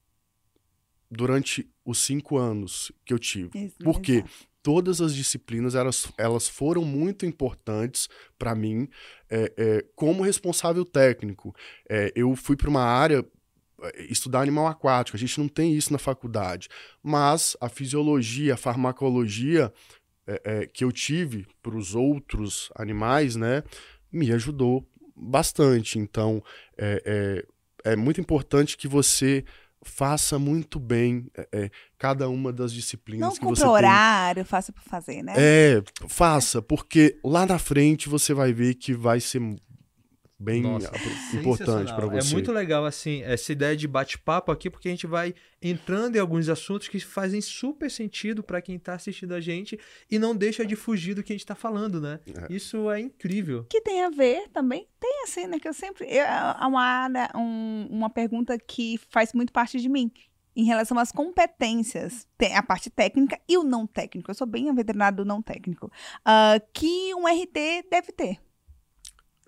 durante 1.10 1.70
os 1.86 2.00
cinco 2.00 2.38
anos 2.38 2.92
que 3.06 3.14
eu 3.14 3.20
tive. 3.20 3.50
Ex- 3.56 3.74
Por 3.84 4.02
quê? 4.02 4.14
exato. 4.14 4.30
Todas 4.64 5.00
as 5.00 5.14
disciplinas 5.14 5.76
elas, 5.76 6.12
elas 6.18 6.48
foram 6.50 6.84
muito 6.84 7.24
importantes 7.24 8.10
para 8.38 8.56
mim 8.56 8.90
é, 9.30 9.54
é, 9.56 9.86
como 9.96 10.24
responsável 10.24 10.84
técnico. 10.84 11.56
É, 11.88 12.12
eu 12.16 12.36
fui 12.36 12.56
para 12.56 12.68
uma 12.68 12.82
área 12.82 13.24
é, 13.84 14.06
estudar 14.12 14.42
animal 14.42 14.66
aquático. 14.66 15.16
A 15.16 15.20
gente 15.20 15.40
não 15.40 15.48
tem 15.48 15.76
isso 15.76 15.94
na 15.94 16.00
faculdade, 16.00 16.68
mas 17.04 17.56
a 17.62 17.70
fisiologia, 17.70 18.56
a 18.56 18.58
farmacologia 18.58 19.72
é, 20.28 20.42
é, 20.44 20.66
que 20.66 20.84
eu 20.84 20.92
tive 20.92 21.48
para 21.62 21.76
os 21.76 21.96
outros 21.96 22.70
animais, 22.76 23.36
né, 23.36 23.64
me 24.12 24.32
ajudou 24.32 24.88
bastante. 25.16 26.00
Então, 26.00 26.44
é, 26.78 27.46
é, 27.84 27.92
é 27.92 27.96
muito 27.96 28.20
importante 28.20 28.78
que 28.78 28.88
você 28.88 29.44
faça 29.86 30.40
muito 30.40 30.80
bem 30.80 31.30
é, 31.38 31.48
é, 31.52 31.70
cada 31.98 32.28
uma 32.28 32.52
das 32.52 32.74
disciplinas 32.74 33.22
Não 33.22 33.36
que 33.36 33.46
você 33.46 33.66
horário, 33.66 34.44
faça 34.44 34.74
por 34.74 34.82
fazer, 34.82 35.22
né? 35.22 35.34
É, 35.38 35.84
faça, 36.08 36.60
porque 36.60 37.20
lá 37.24 37.46
na 37.46 37.60
frente 37.60 38.10
você 38.10 38.34
vai 38.34 38.52
ver 38.52 38.74
que 38.74 38.94
vai 38.96 39.20
ser 39.20 39.40
bem 40.38 40.62
Nossa, 40.62 40.92
importante 41.34 41.94
para 41.94 42.08
você. 42.08 42.30
É 42.30 42.34
muito 42.34 42.52
legal 42.52 42.86
assim 42.86 43.22
essa 43.24 43.52
ideia 43.52 43.76
de 43.76 43.88
bate-papo 43.88 44.52
aqui, 44.52 44.70
porque 44.70 44.88
a 44.88 44.92
gente 44.92 45.08
vai 45.08 45.34
entrando 45.62 46.16
em 46.16 46.20
alguns 46.20 46.50
assuntos 46.50 46.88
que 46.88 47.00
fazem 47.00 47.42
super 47.42 47.90
sentido 47.90 48.44
para 48.44 48.62
quem 48.62 48.76
está 48.76 48.94
assistindo 48.94 49.34
a 49.34 49.40
gente 49.40 49.80
e 50.10 50.20
não 50.20 50.36
deixa 50.36 50.66
de 50.66 50.76
fugir 50.76 51.14
do 51.14 51.24
que 51.24 51.32
a 51.32 51.36
gente 51.36 51.44
está 51.44 51.56
falando, 51.56 52.02
né? 52.02 52.20
É. 52.28 52.54
Isso 52.54 52.90
é 52.92 53.00
incrível. 53.00 53.66
Que 53.70 53.82
tem 53.82 54.04
a 54.04 54.10
ver 54.10 54.50
também, 54.50 54.88
tem 55.00 55.24
assim, 55.24 55.48
né? 55.48 55.60
Que 55.60 55.68
eu 55.68 55.74
sempre. 55.74 56.06
É 56.06 56.26
uma, 56.62 57.10
um, 57.36 57.88
uma 57.90 58.10
pergunta 58.10 58.58
que 58.60 59.00
faz 59.10 59.34
muito 59.34 59.54
parte 59.54 59.80
de 59.80 59.90
mim. 59.90 60.12
Em 60.58 60.64
relação 60.64 60.98
às 60.98 61.12
competências, 61.12 62.26
tem 62.38 62.56
a 62.56 62.64
parte 62.64 62.90
técnica 62.90 63.38
e 63.48 63.58
o 63.58 63.64
não 63.64 63.86
técnico. 63.86 64.32
Eu 64.32 64.36
sou 64.36 64.48
bem 64.48 64.74
veterinário 64.74 65.18
do 65.18 65.26
não 65.26 65.42
técnico. 65.42 65.88
Uh, 66.22 66.66
que 66.72 67.14
um 67.14 67.28
RT 67.28 67.90
deve 67.92 68.14
ter 68.14 68.40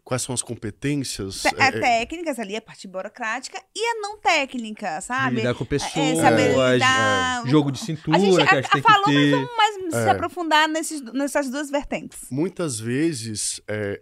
quais 0.07 0.21
são 0.21 0.33
as 0.33 0.41
competências. 0.41 1.43
É, 1.57 1.67
é, 1.67 1.71
técnicas 1.81 2.39
ali, 2.39 2.55
a 2.55 2.61
parte 2.61 2.87
burocrática, 2.87 3.61
e 3.75 3.79
a 3.79 3.95
não 3.99 4.17
técnica, 4.17 5.01
sabe? 5.01 5.35
Lidar 5.35 5.53
com 5.53 5.65
pessoas, 5.65 5.97
é, 5.97 6.15
saber 6.15 6.51
lidar, 6.51 7.45
é. 7.45 7.49
jogo 7.49 7.69
de 7.73 7.79
cintura, 7.79 8.15
a 8.15 8.19
gente, 8.21 8.37
que 8.37 8.41
a 8.41 8.61
gente 8.61 8.81
falou, 8.81 9.03
que 9.03 9.11
ter. 9.11 9.31
mas 9.31 9.75
vamos 9.75 9.91
mais 9.91 10.03
se 10.03 10.07
é. 10.07 10.11
aprofundar 10.11 10.69
nesses, 10.69 11.01
nessas 11.11 11.49
duas 11.49 11.69
vertentes. 11.69 12.29
Muitas 12.31 12.79
vezes, 12.79 13.59
é, 13.67 14.01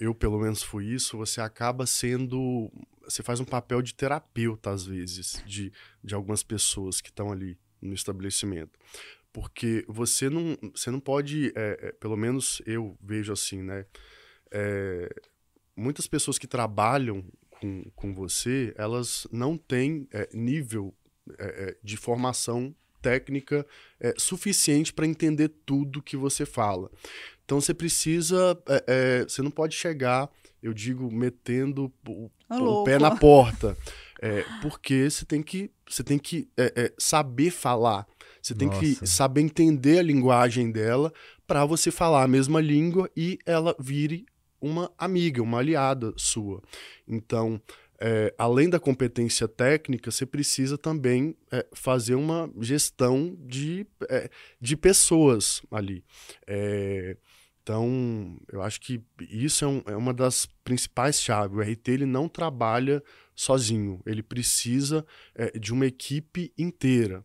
eu 0.00 0.14
pelo 0.14 0.38
menos 0.38 0.62
fui 0.62 0.86
isso, 0.86 1.18
você 1.18 1.42
acaba 1.42 1.84
sendo. 1.84 2.72
Você 3.04 3.22
faz 3.22 3.38
um 3.38 3.44
papel 3.44 3.82
de 3.82 3.94
terapeuta, 3.94 4.70
às 4.70 4.86
vezes, 4.86 5.42
de, 5.44 5.70
de 6.02 6.14
algumas 6.14 6.42
pessoas 6.42 7.02
que 7.02 7.10
estão 7.10 7.30
ali 7.30 7.58
no 7.82 7.92
estabelecimento. 7.92 8.78
Porque 9.30 9.84
você 9.86 10.30
não, 10.30 10.56
você 10.74 10.90
não 10.90 11.00
pode, 11.00 11.52
pelo 12.00 12.16
menos 12.16 12.62
eu 12.64 12.96
vejo 13.02 13.30
assim, 13.30 13.62
né? 13.62 13.84
É, 14.52 15.08
muitas 15.76 16.06
pessoas 16.06 16.38
que 16.38 16.46
trabalham 16.46 17.24
com, 17.60 17.84
com 17.94 18.14
você, 18.14 18.74
elas 18.76 19.26
não 19.30 19.56
têm 19.56 20.08
é, 20.12 20.28
nível 20.32 20.94
é, 21.38 21.44
é 21.70 21.76
de 21.82 21.96
formação 21.96 22.74
técnica 23.00 23.66
é, 24.00 24.12
suficiente 24.16 24.92
para 24.92 25.06
entender 25.06 25.48
tudo 25.64 26.02
que 26.02 26.16
você 26.16 26.44
fala. 26.44 26.90
Então 27.44 27.60
você 27.60 27.72
precisa, 27.72 28.60
é, 28.86 29.22
você 29.22 29.40
não 29.40 29.50
pode 29.50 29.74
chegar, 29.74 30.28
eu 30.62 30.74
digo, 30.74 31.10
metendo 31.10 31.92
o, 32.06 32.30
o 32.50 32.84
pé 32.84 32.98
na 32.98 33.16
porta, 33.16 33.76
porque 34.60 35.08
você 35.08 35.24
tem 35.24 35.42
que, 35.42 35.70
você 35.88 36.02
tem 36.02 36.18
que 36.18 36.48
saber 36.98 37.50
falar. 37.50 38.06
Você 38.42 38.54
tem 38.54 38.68
Nossa. 38.68 38.80
que 38.80 39.06
saber 39.06 39.42
entender 39.42 39.98
a 39.98 40.02
linguagem 40.02 40.70
dela 40.70 41.12
para 41.46 41.64
você 41.64 41.90
falar 41.90 42.22
a 42.22 42.28
mesma 42.28 42.60
língua 42.60 43.10
e 43.16 43.38
ela 43.46 43.74
vire 43.78 44.26
uma 44.60 44.90
amiga, 44.98 45.42
uma 45.42 45.58
aliada 45.58 46.12
sua. 46.16 46.62
Então, 47.06 47.60
é, 48.00 48.32
além 48.38 48.70
da 48.70 48.78
competência 48.78 49.48
técnica, 49.48 50.10
você 50.10 50.24
precisa 50.24 50.78
também 50.78 51.36
é, 51.50 51.66
fazer 51.72 52.14
uma 52.14 52.48
gestão 52.60 53.36
de, 53.40 53.86
é, 54.08 54.30
de 54.60 54.76
pessoas 54.76 55.62
ali. 55.70 56.04
É, 56.46 57.16
então, 57.60 58.40
eu 58.50 58.62
acho 58.62 58.80
que 58.80 59.02
isso 59.28 59.64
é, 59.64 59.68
um, 59.68 59.82
é, 59.86 59.96
uma 59.96 60.14
das 60.14 60.46
principais 60.62 61.20
chaves. 61.20 61.56
O 61.56 61.60
RT 61.60 61.88
ele 61.88 62.06
não 62.06 62.28
trabalha 62.28 63.02
sozinho, 63.34 64.00
ele 64.06 64.22
precisa 64.22 65.04
é, 65.34 65.58
de 65.58 65.72
uma 65.72 65.86
equipe 65.86 66.52
inteira. 66.56 67.24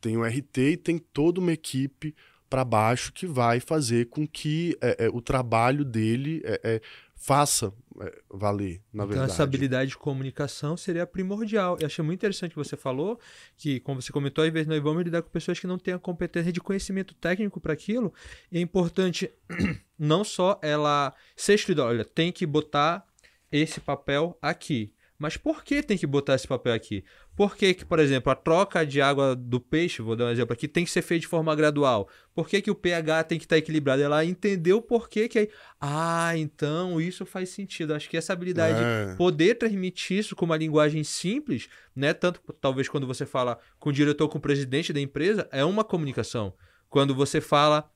tem 0.00 0.16
o 0.16 0.24
RT 0.24 0.58
e 0.58 0.76
tem 0.76 0.96
toda 0.96 1.40
uma 1.40 1.52
equipe 1.52 2.14
para 2.50 2.64
baixo 2.64 3.12
que 3.12 3.26
vai 3.26 3.60
fazer 3.60 4.06
com 4.06 4.26
que 4.26 4.76
é, 4.82 5.06
é, 5.06 5.08
o 5.08 5.22
trabalho 5.22 5.84
dele 5.84 6.42
é, 6.44 6.60
é 6.64 6.80
faça 7.14 7.72
é, 8.00 8.18
valer, 8.30 8.80
na 8.90 9.04
então, 9.04 9.08
verdade. 9.08 9.32
essa 9.32 9.42
habilidade 9.42 9.90
de 9.90 9.96
comunicação 9.98 10.74
seria 10.74 11.06
primordial. 11.06 11.76
Eu 11.78 11.86
achei 11.86 12.02
muito 12.02 12.18
interessante 12.18 12.52
que 12.52 12.56
você 12.56 12.78
falou, 12.78 13.20
que, 13.58 13.78
como 13.80 14.00
você 14.00 14.10
comentou, 14.10 14.42
às 14.42 14.50
vezes 14.50 14.66
nós 14.66 14.82
vamos 14.82 15.04
lidar 15.04 15.20
com 15.20 15.28
pessoas 15.28 15.60
que 15.60 15.66
não 15.66 15.78
têm 15.78 15.92
a 15.92 15.98
competência 15.98 16.50
de 16.50 16.60
conhecimento 16.60 17.14
técnico 17.14 17.60
para 17.60 17.74
aquilo. 17.74 18.12
E 18.50 18.56
é 18.56 18.60
importante 18.60 19.30
não 19.98 20.24
só 20.24 20.58
ela 20.62 21.14
ser 21.36 21.54
estudada, 21.54 21.90
olha, 21.90 22.04
tem 22.06 22.32
que 22.32 22.46
botar 22.46 23.06
esse 23.52 23.80
papel 23.80 24.36
aqui. 24.40 24.90
Mas 25.18 25.36
por 25.36 25.62
que 25.62 25.82
tem 25.82 25.98
que 25.98 26.06
botar 26.06 26.34
esse 26.34 26.48
papel 26.48 26.72
aqui? 26.72 27.04
Por 27.40 27.56
que, 27.56 27.72
que, 27.72 27.86
por 27.86 27.98
exemplo, 27.98 28.30
a 28.30 28.34
troca 28.34 28.84
de 28.84 29.00
água 29.00 29.34
do 29.34 29.58
peixe, 29.58 30.02
vou 30.02 30.14
dar 30.14 30.26
um 30.26 30.30
exemplo 30.30 30.52
aqui, 30.52 30.68
tem 30.68 30.84
que 30.84 30.90
ser 30.90 31.00
feita 31.00 31.22
de 31.22 31.26
forma 31.26 31.56
gradual? 31.56 32.06
Por 32.34 32.46
que, 32.46 32.60
que 32.60 32.70
o 32.70 32.74
pH 32.74 33.24
tem 33.24 33.38
que 33.38 33.46
estar 33.46 33.56
equilibrado? 33.56 34.02
Ela 34.02 34.22
entendeu 34.26 34.82
por 34.82 35.08
que 35.08 35.26
que 35.26 35.38
aí... 35.38 35.48
Ah, 35.80 36.36
então 36.36 37.00
isso 37.00 37.24
faz 37.24 37.48
sentido. 37.48 37.94
Acho 37.94 38.10
que 38.10 38.16
essa 38.18 38.34
habilidade 38.34 38.78
é. 38.78 39.06
de 39.06 39.16
poder 39.16 39.54
transmitir 39.54 40.18
isso 40.18 40.36
com 40.36 40.44
uma 40.44 40.58
linguagem 40.58 41.02
simples, 41.02 41.70
né? 41.96 42.12
Tanto 42.12 42.42
talvez 42.60 42.90
quando 42.90 43.06
você 43.06 43.24
fala 43.24 43.58
com 43.78 43.88
o 43.88 43.92
diretor, 43.94 44.28
com 44.28 44.36
o 44.36 44.42
presidente 44.42 44.92
da 44.92 45.00
empresa, 45.00 45.48
é 45.50 45.64
uma 45.64 45.82
comunicação. 45.82 46.52
Quando 46.90 47.14
você 47.14 47.40
fala 47.40 47.90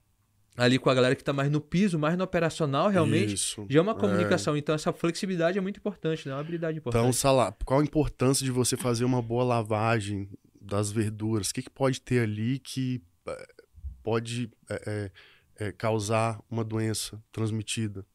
ali 0.57 0.79
com 0.79 0.89
a 0.89 0.95
galera 0.95 1.15
que 1.15 1.23
está 1.23 1.33
mais 1.33 1.51
no 1.51 1.61
piso, 1.61 1.99
mais 1.99 2.17
no 2.17 2.25
operacional, 2.25 2.89
realmente, 2.89 3.35
Isso, 3.35 3.67
já 3.69 3.79
é 3.79 3.83
uma 3.83 3.95
comunicação. 3.95 4.55
É. 4.55 4.59
Então, 4.59 4.75
essa 4.75 4.93
flexibilidade 4.93 5.59
é 5.59 5.61
muito 5.61 5.79
importante, 5.79 6.27
né? 6.27 6.33
É 6.33 6.35
uma 6.37 6.41
habilidade 6.41 6.79
importante. 6.79 7.01
Então, 7.01 7.13
Salá, 7.13 7.53
qual 7.65 7.81
a 7.81 7.85
importância 7.85 8.45
de 8.45 8.53
você 8.53 8.77
fazer 8.77 9.05
uma 9.05 9.21
boa 9.21 9.45
lavagem 9.45 10.29
das 10.61 10.93
verduras? 10.93 11.51
O 11.51 11.55
que, 11.55 11.63
que 11.63 11.71
pode 11.71 12.01
ter 12.01 12.21
ali 12.21 12.59
que 12.61 13.03
eh, 13.27 13.47
pode 14.03 14.51
é, 14.71 15.11
é, 15.59 15.73
causar 15.73 16.41
uma 16.49 16.63
doença 16.63 17.21
transmitida 17.33 18.07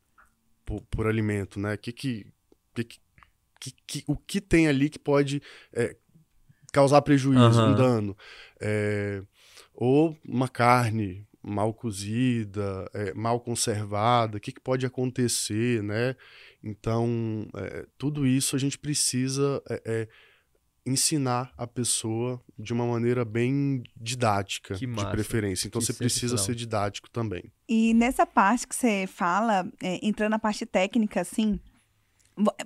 por, 0.65 0.81
por 0.83 1.07
alimento, 1.07 1.59
né? 1.59 1.75
Que 1.75 1.91
que, 1.91 2.25
que, 2.73 2.83
que, 3.59 3.71
que, 3.85 4.03
o 4.07 4.15
que 4.15 4.39
tem 4.39 4.67
ali 4.67 4.89
que 4.89 4.99
pode 4.99 5.41
causar 6.71 7.01
prejuízo, 7.01 7.61
uhum. 7.61 7.71
um 7.71 7.75
dano? 7.75 8.17
ou 9.73 10.17
uma 10.25 10.49
carne 10.49 11.25
mal 11.41 11.73
cozida, 11.73 12.89
é, 12.93 13.13
mal 13.13 13.39
conservada, 13.39 14.37
o 14.37 14.39
que, 14.39 14.51
que, 14.51 14.59
pode 14.59 14.85
acontecer, 14.85 15.81
né? 15.81 16.15
Então, 16.63 17.47
é, 17.55 17.85
tudo 17.97 18.27
isso 18.27 18.55
a 18.55 18.59
gente 18.59 18.77
precisa 18.77 19.61
é, 19.69 19.81
é 19.85 20.07
ensinar 20.85 21.53
a 21.57 21.67
pessoa 21.67 22.41
de 22.57 22.73
uma 22.73 22.85
maneira 22.85 23.23
bem 23.23 23.83
didática, 23.95 24.75
de 24.75 24.87
preferência. 25.11 25.67
Então, 25.67 25.79
que 25.79 25.85
você 25.85 25.93
precisa 25.93 26.37
ser 26.37 26.55
didático 26.55 27.09
também. 27.09 27.51
E 27.67 27.93
nessa 27.93 28.25
parte 28.25 28.67
que 28.67 28.75
você 28.75 29.05
fala, 29.07 29.67
é, 29.81 30.05
entrando 30.05 30.31
na 30.31 30.39
parte 30.39 30.65
técnica, 30.65 31.21
assim, 31.21 31.59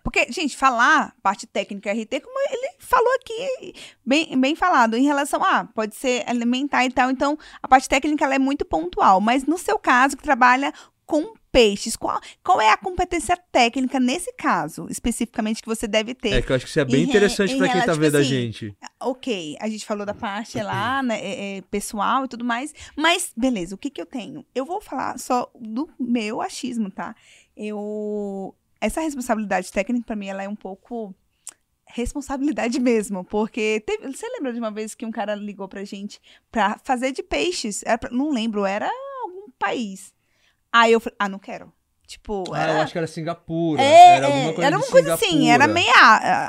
porque, 0.03 0.31
gente, 0.31 0.55
falar 0.55 1.15
parte 1.21 1.47
técnica 1.47 1.91
RT, 1.91 2.21
como 2.21 2.39
ele 2.51 2.75
falou 2.79 3.13
aqui, 3.15 3.73
bem, 4.05 4.39
bem 4.39 4.55
falado, 4.55 4.95
em 4.95 5.03
relação 5.03 5.43
a, 5.43 5.59
ah, 5.59 5.65
pode 5.65 5.95
ser 5.95 6.23
alimentar 6.27 6.85
e 6.85 6.91
tal. 6.91 7.09
Então, 7.09 7.37
a 7.61 7.67
parte 7.67 7.89
técnica 7.89 8.25
ela 8.25 8.35
é 8.35 8.39
muito 8.39 8.65
pontual. 8.65 9.19
Mas 9.19 9.45
no 9.45 9.57
seu 9.57 9.79
caso, 9.79 10.15
que 10.15 10.23
trabalha 10.23 10.73
com 11.05 11.33
peixes, 11.51 11.95
qual, 11.95 12.19
qual 12.43 12.59
é 12.59 12.71
a 12.71 12.77
competência 12.77 13.37
técnica 13.51 13.99
nesse 13.99 14.33
caso, 14.33 14.87
especificamente, 14.89 15.61
que 15.61 15.67
você 15.67 15.87
deve 15.87 16.15
ter? 16.15 16.33
É 16.33 16.41
que 16.41 16.51
eu 16.51 16.55
acho 16.55 16.65
que 16.65 16.69
isso 16.71 16.79
é 16.79 16.85
bem 16.85 17.03
interessante 17.03 17.55
para 17.55 17.69
quem 17.69 17.79
está 17.79 17.93
vendo 17.93 18.05
tipo 18.05 18.17
a 18.17 18.19
assim, 18.21 18.29
gente. 18.29 18.77
Ok, 18.99 19.55
a 19.59 19.69
gente 19.69 19.85
falou 19.85 20.05
da 20.05 20.15
parte 20.15 20.59
lá, 20.61 21.03
né, 21.03 21.19
é, 21.21 21.57
é, 21.57 21.61
pessoal 21.61 22.25
e 22.25 22.27
tudo 22.27 22.43
mais, 22.43 22.73
mas 22.97 23.31
beleza, 23.37 23.75
o 23.75 23.77
que 23.77 23.91
que 23.91 24.01
eu 24.01 24.05
tenho? 24.05 24.43
Eu 24.55 24.65
vou 24.65 24.81
falar 24.81 25.19
só 25.19 25.51
do 25.59 25.87
meu 25.99 26.41
achismo, 26.41 26.89
tá? 26.89 27.15
Eu, 27.55 28.55
essa 28.83 28.99
responsabilidade 28.99 29.71
técnica, 29.71 30.05
para 30.05 30.15
mim, 30.15 30.27
ela 30.27 30.43
é 30.43 30.49
um 30.49 30.55
pouco 30.55 31.15
responsabilidade 31.87 32.79
mesmo, 32.79 33.23
porque 33.23 33.81
teve, 33.85 34.11
você 34.11 34.27
lembra 34.27 34.51
de 34.51 34.59
uma 34.59 34.71
vez 34.71 34.93
que 34.93 35.05
um 35.05 35.11
cara 35.11 35.35
ligou 35.35 35.67
pra 35.67 35.85
gente 35.85 36.19
pra 36.51 36.77
fazer 36.83 37.11
de 37.11 37.23
peixes? 37.23 37.83
Pra, 37.99 38.09
não 38.11 38.29
lembro, 38.29 38.65
era 38.65 38.89
algum 39.21 39.49
país. 39.57 40.13
Aí 40.71 40.91
eu 40.91 40.99
falei, 40.99 41.15
ah, 41.17 41.29
não 41.29 41.39
quero. 41.39 41.71
Tipo, 42.05 42.43
ah, 42.53 42.61
era... 42.61 42.73
eu 42.73 42.81
acho 42.81 42.91
que 42.91 42.97
era 42.97 43.07
Singapura. 43.07 43.81
É, 43.81 44.17
era 44.17 44.25
alguma 44.25 44.53
coisa 44.53 44.67
Era 44.67 44.77
uma 44.77 44.87
coisa 44.87 45.13
assim, 45.13 45.49
era 45.49 45.67
meio 45.67 45.91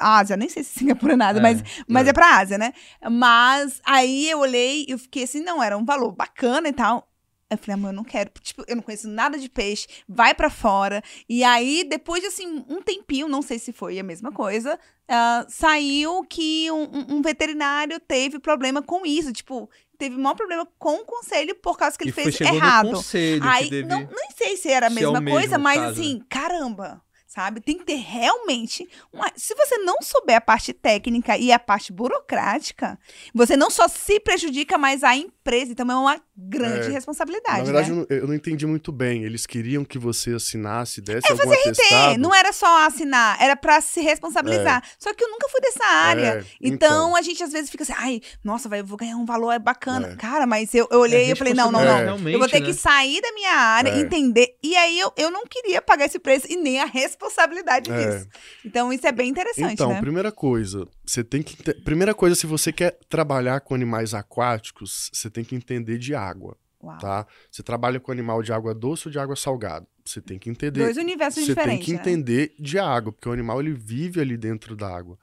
Ásia, 0.00 0.36
nem 0.36 0.48
sei 0.48 0.64
se 0.64 0.80
Singapura 0.80 1.12
é 1.12 1.16
nada, 1.16 1.38
é, 1.38 1.42
mas, 1.42 1.62
mas 1.86 2.06
é. 2.08 2.10
é 2.10 2.12
pra 2.12 2.38
Ásia, 2.38 2.58
né? 2.58 2.72
Mas 3.12 3.80
aí 3.86 4.28
eu 4.28 4.40
olhei 4.40 4.84
e 4.88 4.90
eu 4.90 4.98
fiquei 4.98 5.22
assim, 5.22 5.40
não, 5.40 5.62
era 5.62 5.78
um 5.78 5.84
valor 5.84 6.10
bacana 6.10 6.68
e 6.68 6.72
tal. 6.72 7.08
Eu 7.54 7.58
falei, 7.58 7.74
amor, 7.74 7.88
eu 7.88 7.94
não 7.94 8.04
quero. 8.04 8.30
Tipo, 8.40 8.64
eu 8.66 8.76
não 8.76 8.82
conheço 8.82 9.08
nada 9.08 9.38
de 9.38 9.48
peixe, 9.48 9.86
vai 10.08 10.34
para 10.34 10.50
fora. 10.50 11.02
E 11.28 11.42
aí, 11.42 11.84
depois 11.88 12.20
de 12.20 12.28
assim, 12.28 12.64
um 12.68 12.82
tempinho, 12.82 13.28
não 13.28 13.42
sei 13.42 13.58
se 13.58 13.72
foi 13.72 13.98
a 13.98 14.02
mesma 14.02 14.30
coisa, 14.32 14.78
uh, 15.08 15.46
saiu 15.48 16.24
que 16.24 16.70
um, 16.70 17.16
um, 17.16 17.22
veterinário 17.22 17.98
teve 18.00 18.38
problema 18.38 18.82
com 18.82 19.04
isso. 19.06 19.32
Tipo, 19.32 19.68
teve 19.98 20.16
maior 20.16 20.34
problema 20.34 20.66
com 20.78 20.96
o 20.96 21.04
conselho 21.04 21.54
por 21.56 21.76
causa 21.76 21.96
que 21.96 22.04
ele 22.04 22.10
e 22.10 22.12
fez 22.12 22.40
errado. 22.40 22.90
conselho 22.90 23.42
aí, 23.44 23.70
deve... 23.70 23.88
não, 23.88 24.00
nem 24.00 24.30
sei 24.36 24.56
se 24.56 24.70
era 24.70 24.86
a 24.88 24.90
mesma 24.90 25.22
coisa, 25.24 25.58
mas 25.58 25.80
caso. 25.80 26.00
assim, 26.00 26.22
caramba. 26.28 27.02
sabe? 27.34 27.60
Tem 27.60 27.76
que 27.76 27.84
ter 27.84 27.96
realmente 27.96 28.88
uma... 29.12 29.30
Se 29.34 29.54
você 29.56 29.78
não 29.78 29.96
souber 30.00 30.36
a 30.36 30.40
parte 30.40 30.72
técnica 30.72 31.36
e 31.36 31.50
a 31.50 31.58
parte 31.58 31.92
burocrática, 31.92 32.96
você 33.34 33.56
não 33.56 33.70
só 33.70 33.88
se 33.88 34.20
prejudica, 34.20 34.78
mas 34.78 35.02
a 35.02 35.16
empresa. 35.16 35.72
Então 35.72 35.90
é 35.90 35.96
uma 35.96 36.20
grande 36.36 36.88
É, 36.88 36.90
responsabilidade. 36.90 37.58
Na 37.58 37.64
verdade, 37.64 37.90
né? 37.92 37.96
eu, 37.96 38.06
não, 38.10 38.16
eu 38.22 38.26
não 38.28 38.34
entendi 38.34 38.66
muito 38.66 38.90
bem. 38.90 39.22
Eles 39.22 39.46
queriam 39.46 39.84
que 39.84 39.98
você 39.98 40.30
assinasse, 40.34 41.00
desse 41.00 41.28
É 41.28 41.30
algum 41.32 41.44
fazer 41.44 41.56
RT, 41.56 41.68
atestado. 41.68 42.18
não 42.18 42.34
era 42.34 42.52
só 42.52 42.86
assinar, 42.86 43.40
era 43.40 43.54
pra 43.54 43.80
se 43.80 44.00
responsabilizar. 44.00 44.82
Só 44.98 45.14
que 45.14 45.22
eu 45.22 45.30
nunca 45.30 45.48
fui 45.48 45.60
dessa 45.60 45.84
área. 45.84 46.40
É, 46.40 46.44
então, 46.60 47.14
a 47.14 47.22
gente 47.22 47.42
às 47.42 47.52
vezes 47.52 47.70
fica 47.70 47.84
assim, 47.84 47.94
ai, 47.96 48.20
nossa, 48.42 48.68
vai, 48.68 48.80
eu 48.80 48.84
vou 48.86 48.96
ganhar 48.96 49.16
um 49.16 49.24
valor 49.24 49.52
é 49.52 49.58
bacana. 49.58 50.08
É. 50.08 50.16
Cara, 50.16 50.46
mas 50.46 50.74
eu, 50.74 50.88
eu 50.90 50.98
olhei 51.00 51.26
e 51.26 51.30
eu 51.30 51.36
falei, 51.36 51.54
não, 51.54 51.70
não, 51.70 51.84
não. 51.84 51.98
É. 52.28 52.34
Eu 52.34 52.38
vou 52.38 52.48
ter 52.48 52.60
né? 52.60 52.66
que 52.66 52.72
sair 52.74 53.20
da 53.20 53.32
minha 53.32 53.52
área, 53.54 53.90
É. 53.90 54.00
entender. 54.00 54.56
E 54.62 54.74
aí 54.76 54.98
eu, 54.98 55.12
eu 55.16 55.30
não 55.30 55.44
queria 55.46 55.80
pagar 55.80 56.06
esse 56.06 56.18
preço 56.18 56.46
e 56.50 56.56
nem 56.56 56.80
a 56.80 56.84
responsabilidade 56.86 57.90
É. 57.92 57.96
disso. 57.96 58.28
Então 58.64 58.92
isso 58.92 59.06
é 59.06 59.12
bem 59.12 59.28
interessante, 59.30 59.74
Então, 59.74 59.88
né? 59.90 60.00
primeira 60.00 60.32
coisa, 60.32 60.86
você 61.04 61.22
tem 61.22 61.42
que. 61.42 61.56
Primeira 61.82 62.14
coisa, 62.14 62.34
se 62.34 62.46
você 62.46 62.72
quer 62.72 62.98
trabalhar 63.08 63.60
com 63.60 63.74
animais 63.74 64.14
aquáticos, 64.14 65.10
você 65.12 65.28
tem 65.28 65.44
que 65.44 65.54
entender 65.54 65.98
de 65.98 66.14
água, 66.14 66.56
Uau. 66.82 66.98
tá? 66.98 67.26
Você 67.50 67.62
trabalha 67.62 68.00
com 68.00 68.10
animal 68.10 68.42
de 68.42 68.52
água 68.52 68.74
doce 68.74 69.08
ou 69.08 69.12
de 69.12 69.18
água 69.18 69.36
salgada? 69.36 69.86
Você 70.04 70.20
tem 70.20 70.38
que 70.38 70.50
entender. 70.50 70.80
Dois 70.80 70.96
universos 70.96 71.44
Você 71.44 71.54
tem 71.54 71.64
diferentes. 71.64 71.86
que 71.86 71.92
né? 71.92 71.98
entender 71.98 72.54
de 72.58 72.78
água, 72.78 73.12
porque 73.12 73.28
o 73.28 73.32
animal 73.32 73.60
ele 73.60 73.72
vive 73.72 74.20
ali 74.20 74.36
dentro 74.36 74.76
da 74.76 74.94
água. 74.94 75.18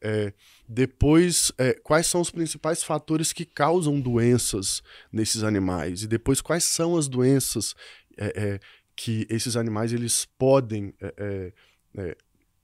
É, 0.00 0.32
depois, 0.68 1.52
é, 1.56 1.72
quais 1.72 2.06
são 2.06 2.20
os 2.20 2.30
principais 2.30 2.84
fatores 2.84 3.32
que 3.32 3.44
causam 3.46 3.98
doenças 3.98 4.82
nesses 5.10 5.42
animais? 5.42 6.02
E 6.02 6.06
depois, 6.06 6.40
quais 6.40 6.64
são 6.64 6.96
as 6.96 7.08
doenças 7.08 7.74
é, 8.16 8.26
é, 8.36 8.60
que 8.94 9.26
esses 9.30 9.56
animais 9.56 9.92
eles 9.92 10.26
podem 10.38 10.94
é, 11.00 11.52
é, 11.96 12.16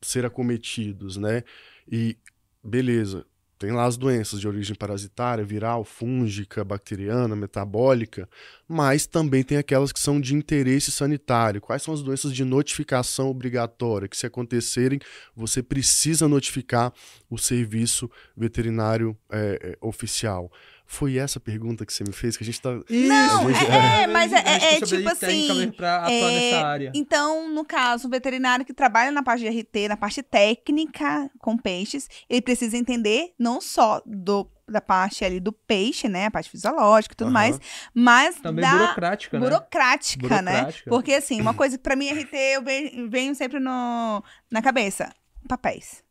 ser 0.03 0.27
acometidos, 0.27 1.17
né? 1.17 1.43
E 1.91 2.17
beleza, 2.63 3.27
tem 3.63 3.71
lá 3.71 3.85
as 3.85 3.97
doenças 3.97 4.41
de 4.41 4.49
origem 4.49 4.75
parasitária, 4.75 5.45
viral, 5.45 5.85
fúngica, 5.85 6.65
bacteriana, 6.65 7.37
metabólica, 7.37 8.29
mas 8.67 9.07
também 9.07 9.45
tem 9.45 9.57
aquelas 9.57 9.93
que 9.93 10.01
são 10.01 10.21
de 10.21 10.35
interesse 10.35 10.91
sanitário. 10.91 11.61
Quais 11.61 11.81
são 11.81 11.95
as 11.95 12.03
doenças 12.03 12.35
de 12.35 12.45
notificação 12.45 13.29
obrigatória? 13.29 14.09
Que 14.09 14.17
se 14.17 14.27
acontecerem, 14.27 14.99
você 15.33 15.63
precisa 15.63 16.27
notificar 16.27 16.93
o 17.31 17.39
serviço 17.39 18.11
veterinário 18.37 19.17
é, 19.31 19.79
oficial. 19.81 20.51
Foi 20.95 21.17
essa 21.17 21.41
pergunta 21.41 21.87
que 21.87 21.93
você 21.93 22.05
me 22.05 22.13
fez? 22.13 22.37
Que 22.37 22.45
a 22.45 22.47
gente 22.47 22.61
tá. 22.61 22.69
Não, 22.91 23.49
A 23.49 23.53
gente- 23.53 23.71
é, 23.71 24.03
é, 24.05 24.07
mas 24.07 24.31
é, 24.31 24.37
A 24.37 24.41
é- 24.41 24.75
é 24.77 24.81
tipo 24.83 25.09
assim. 25.09 25.71
pra 25.75 25.97
atuar 26.05 26.13
é, 26.13 26.51
nessa 26.51 26.67
área. 26.67 26.93
Então, 26.95 27.49
no 27.49 27.65
caso, 27.65 28.07
o 28.07 28.11
veterinário 28.11 28.63
que 28.63 28.75
trabalha 28.75 29.11
na 29.11 29.23
parte 29.23 29.41
de 29.41 29.49
RT, 29.49 29.89
na 29.89 29.97
parte 29.97 30.23
técnica 30.23 31.31
com 31.39 31.57
peixes, 31.57 32.09
ele 32.29 32.43
precisa 32.43 32.77
entender 32.77 33.33
não 33.39 33.59
só 33.59 34.03
do, 34.05 34.47
da 34.69 34.83
parte 34.83 35.25
ali 35.25 35.41
do 35.41 35.51
peixe, 35.51 36.09
né? 36.11 36.27
A 36.27 36.31
parte 36.31 36.51
fisiológica 36.51 37.15
e 37.15 37.17
tudo 37.17 37.29
Aham. 37.29 37.33
mais, 37.33 37.59
mas 37.95 38.37
Também 38.41 38.63
da 38.63 38.73
burocrática, 38.77 39.41
né? 39.41 39.49
burocrática, 39.49 40.43
né? 40.43 40.53
Burocrática. 40.53 40.91
Porque 40.91 41.15
assim, 41.15 41.41
uma 41.41 41.55
coisa 41.55 41.79
que 41.79 41.83
pra 41.83 41.97
mim 41.97 42.11
RT 42.11 42.35
eu 42.37 42.63
ve- 42.63 43.07
venho 43.09 43.35
sempre 43.35 43.59
no, 43.59 44.23
na 44.51 44.61
cabeça, 44.61 45.11
papéis. 45.49 46.03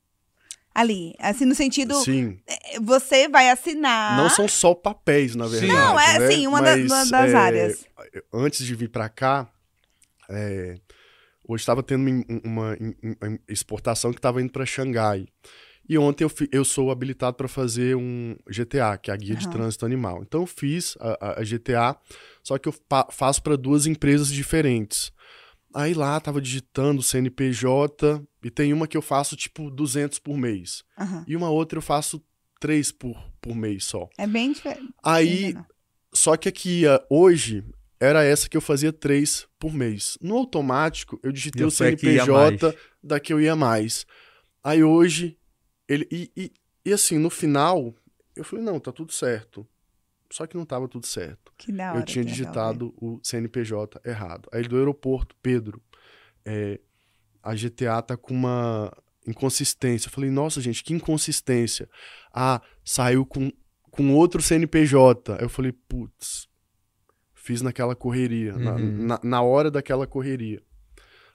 Ali, 0.74 1.14
assim, 1.20 1.44
no 1.46 1.54
sentido, 1.54 1.94
Sim, 1.96 2.40
eh, 2.48 2.80
você 2.80 3.28
vai 3.28 3.50
assinar. 3.50 4.16
não 4.16 4.30
são 4.30 4.48
só 4.48 4.74
papéis, 4.74 5.36
na 5.36 5.46
Sim. 5.46 5.52
verdade. 5.68 5.74
Não, 5.74 6.00
é 6.00 6.18
né? 6.20 6.26
assim, 6.26 6.48
uma 6.48 6.62
da- 6.62 6.76
uma 6.76 7.06
das 7.06 7.34
é, 7.34 7.36
áreas. 7.36 7.86
Antes 8.34 8.66
de 8.66 8.74
vir 8.74 8.90
para 8.90 9.10
cá, 9.10 9.50
é, 10.30 10.80
hoje 11.46 11.62
estava 11.62 11.84
tendo 11.84 12.04
uma, 12.46 12.78
uma- 13.04 13.40
exportação 13.50 14.12
que 14.12 14.20
estava 14.20 14.42
indo 14.42 14.52
para 14.52 14.66
Xangai. 14.66 15.28
E 15.90 15.98
ontem 15.98 16.24
eu, 16.24 16.32
eu 16.54 16.64
sou 16.64 16.90
habilitado 16.90 17.36
para 17.36 17.50
fazer 17.50 17.98
um 17.98 18.38
GTA, 18.50 18.98
que 18.98 19.12
é 19.12 19.14
a 19.14 19.18
Guia 19.18 19.36
de 19.36 19.46
Aham. 19.48 19.52
Trânsito 19.52 19.86
Animal. 19.86 20.22
Então 20.22 20.42
eu 20.42 20.48
fiz 20.48 20.96
a, 21.02 21.40
a- 21.40 21.44
GTA, 21.44 21.98
só 22.42 22.58
que 22.58 22.70
eu 22.70 22.76
faço 23.12 23.44
para 23.44 23.58
duas 23.58 23.86
empresas 23.86 24.30
diferentes. 24.30 25.12
Aí 25.74 25.94
lá 25.94 26.18
tava 26.20 26.40
digitando 26.42 27.02
CNPJ 27.04 28.22
e 28.44 28.50
tem 28.50 28.74
uma 28.74 28.88
que 28.88 28.98
eu 28.98 29.02
faço 29.02 29.36
tipo 29.36 29.70
200 29.70 30.20
por 30.20 30.38
mês. 30.38 30.84
Aham. 30.98 31.24
E 31.28 31.36
uma 31.36 31.50
outra 31.50 31.78
eu 31.78 31.82
faço 31.82 32.24
3 32.60 32.92
por, 32.92 33.18
por 33.40 33.56
mês 33.56 33.86
só. 33.86 34.10
É 34.18 34.28
bem 34.28 34.52
diferente. 34.52 34.94
Aí, 35.04 35.56
só 36.14 36.36
que 36.36 36.50
aqui, 36.50 36.88
ah, 36.88 37.04
hoje, 37.10 37.64
era 38.00 38.24
essa 38.24 38.50
que 38.50 38.58
eu 38.58 38.62
fazia 38.62 38.92
três 38.92 39.48
por 39.60 39.74
mês. 39.74 40.18
No 40.20 40.36
automático, 40.36 41.20
eu 41.22 41.32
digitei 41.32 41.62
Já 41.62 41.68
o 41.68 41.72
CNPJ 41.72 42.76
da 43.02 43.20
que 43.20 43.32
eu 43.32 43.40
ia 43.40 43.56
mais. 43.56 44.08
Aí 44.64 44.84
hoje, 44.84 45.38
ele. 45.88 46.08
E, 46.12 46.32
e, 46.36 46.52
e 46.84 46.94
assim, 46.94 47.20
no 47.20 47.30
final, 47.30 47.96
eu 48.36 48.44
falei, 48.44 48.66
não, 48.66 48.80
tá 48.80 48.92
tudo 48.92 49.12
certo. 49.12 49.68
Só 50.32 50.48
que 50.48 50.58
não 50.58 50.66
tava 50.66 50.88
tudo 50.88 51.06
certo. 51.06 51.54
Que 51.58 51.72
da 51.72 51.92
hora. 51.92 52.00
eu 52.00 52.04
tinha 52.06 52.26
digitado 52.26 52.94
o 52.98 53.20
CNPJ 53.22 54.02
errado. 54.04 54.50
Aí 54.52 54.64
do 54.64 54.78
aeroporto, 54.78 55.36
Pedro, 55.42 55.82
é, 56.46 56.80
a 57.44 57.54
GTA 57.56 58.02
tá 58.02 58.16
com 58.18 58.34
uma 58.34 58.92
inconsistência. 59.28 60.08
Eu 60.08 60.12
falei, 60.12 60.30
nossa, 60.30 60.60
gente, 60.62 60.84
que 60.84 60.94
inconsistência. 60.94 61.90
Ah, 62.34 62.62
saiu 62.84 63.26
com, 63.26 63.52
com 63.90 64.14
outro 64.14 64.42
CNPJ. 64.42 65.34
Aí 65.36 65.44
eu 65.44 65.50
falei, 65.50 65.72
putz, 65.72 66.48
fiz 67.34 67.62
naquela 67.62 67.96
correria, 67.96 68.54
na, 68.54 68.74
Uhum. 68.76 69.06
na, 69.06 69.20
na 69.24 69.42
hora 69.42 69.70
daquela 69.72 70.06
correria. 70.08 70.62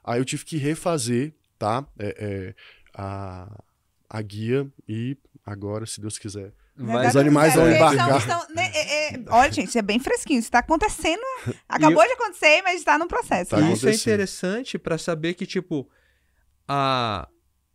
Aí 0.04 0.20
eu 0.20 0.24
tive 0.24 0.44
que 0.44 0.56
refazer, 0.56 1.34
tá? 1.58 1.84
É, 1.98 2.16
é, 2.18 2.54
a, 2.94 3.62
a 4.08 4.22
guia 4.22 4.66
e 4.88 5.16
agora, 5.44 5.84
se 5.86 6.00
Deus 6.00 6.18
quiser. 6.18 6.52
Vai 6.78 7.08
Os 7.08 7.16
animais 7.16 7.54
vão 7.54 7.68
embarcar. 7.70 8.18
estão- 8.18 8.38
estão- 8.40 8.54
né, 8.54 8.70
é- 8.74 9.14
é- 9.14 9.24
olha, 9.28 9.50
gente, 9.50 9.68
isso 9.68 9.78
é 9.78 9.82
bem 9.82 9.98
fresquinho. 9.98 10.38
Isso 10.38 10.48
está 10.48 10.58
acontecendo. 10.58 11.22
Acabou 11.68 12.04
de 12.04 12.12
acontecer, 12.12 12.60
mas 12.62 12.76
está 12.80 12.98
no 12.98 13.08
processo. 13.08 13.50
Tá 13.52 13.60
né? 13.60 13.72
Isso 13.72 13.88
é 13.88 13.94
interessante 13.94 14.78
pra 14.78 14.98
saber 14.98 15.34
que, 15.34 15.46
tipo, 15.46 15.88
a, 16.68 17.28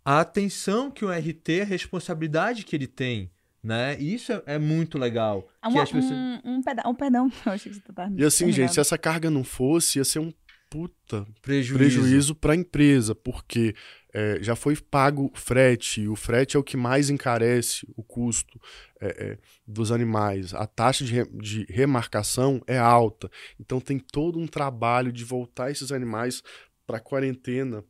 a 0.04 0.20
atenção 0.20 0.90
que 0.92 1.06
o 1.06 1.12
RT, 1.12 1.62
a 1.62 1.66
responsabilidade 1.66 2.64
que 2.66 2.76
ele 2.76 2.88
tem, 2.88 3.32
né? 3.64 3.98
Isso 4.00 4.32
é, 4.32 4.44
é 4.46 4.60
muito 4.60 4.98
legal. 4.98 5.48
Ah, 5.62 5.68
que 5.70 5.74
uma- 5.76 5.84
as 5.84 5.92
pessoas- 5.92 6.12
um, 6.14 6.42
um 6.56 6.62
peda- 6.62 6.84
um 6.88 6.96
perdão. 6.96 7.30
Eu 7.46 7.52
achei 7.54 7.72
que 7.72 7.78
você 7.78 7.94
tava 7.94 8.14
E 8.18 8.24
assim, 8.26 8.52
gente, 8.52 8.74
se 8.74 8.80
essa 8.80 8.98
carga 8.98 9.30
não 9.30 9.44
fosse, 9.44 10.00
ia 10.00 10.06
ser 10.06 10.20
um 10.20 10.34
puta 10.70 11.28
Prejuízo. 11.42 11.78
prejuízo 11.78 12.36
para 12.36 12.54
a 12.54 12.56
empresa, 12.56 13.14
porque 13.14 13.76
é, 14.14 14.38
já 14.42 14.56
foi 14.56 14.74
pago 14.78 15.30
frete, 15.36 16.00
e 16.02 16.08
o 16.08 16.16
frete 16.16 16.56
é 16.56 16.60
o 16.60 16.64
que 16.64 16.78
mais 16.78 17.10
encarece 17.10 17.86
o 17.96 18.02
custo 18.02 18.58
é, 19.02 19.08
é, 19.34 19.38
dos 19.68 19.92
animais. 19.92 20.54
A 20.54 20.66
taxa 20.66 21.04
de, 21.04 21.14
re- 21.14 21.30
de 21.34 21.66
remarcação 21.70 22.62
é 22.66 22.78
alta, 22.78 23.30
então 23.60 23.82
tem 23.82 24.00
todo 24.00 24.40
um 24.40 24.48
trabalho 24.48 25.12
de 25.12 25.26
voltar 25.26 25.70
esses 25.72 25.92
animais 25.92 26.42
para 26.88 27.02
quarentena 27.02 27.84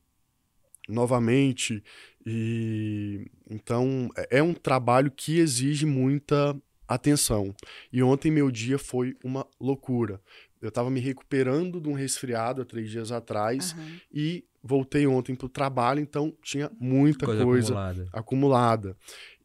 novamente. 0.92 1.84
E 2.26 3.26
então 3.50 4.10
é 4.16 4.38
é 4.40 4.44
um 4.44 4.54
trabalho 4.54 5.10
que 5.12 5.38
exige 5.40 5.86
muita 5.86 6.56
atenção. 6.88 7.56
E 7.92 8.04
ontem 8.04 8.30
meu 8.32 8.52
dia 8.52 8.78
foi 8.78 9.16
uma 9.24 9.48
loucura. 9.60 10.22
Eu 10.62 10.70
estava 10.70 10.90
me 10.92 11.00
recuperando 11.00 11.80
de 11.82 11.90
um 11.90 11.94
resfriado 11.94 12.62
há 12.62 12.66
três 12.66 12.90
dias 12.92 13.12
atrás 13.12 13.74
Aham. 13.74 14.00
e 14.14 14.46
voltei 14.64 15.08
ontem 15.08 15.34
para 15.34 15.48
o 15.48 15.50
trabalho, 15.50 16.00
então 16.00 16.36
tinha 16.44 16.70
muita 16.80 17.26
coisa, 17.26 17.44
coisa, 17.44 17.68
acumulada. 17.74 18.10
acumulada. 18.14 18.98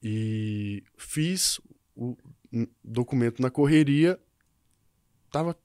E 0.03 0.84
fiz 0.99 1.59
o 1.94 2.14
documento 2.84 3.40
na 3.40 3.49
correria, 3.51 4.18
tava 5.32 5.57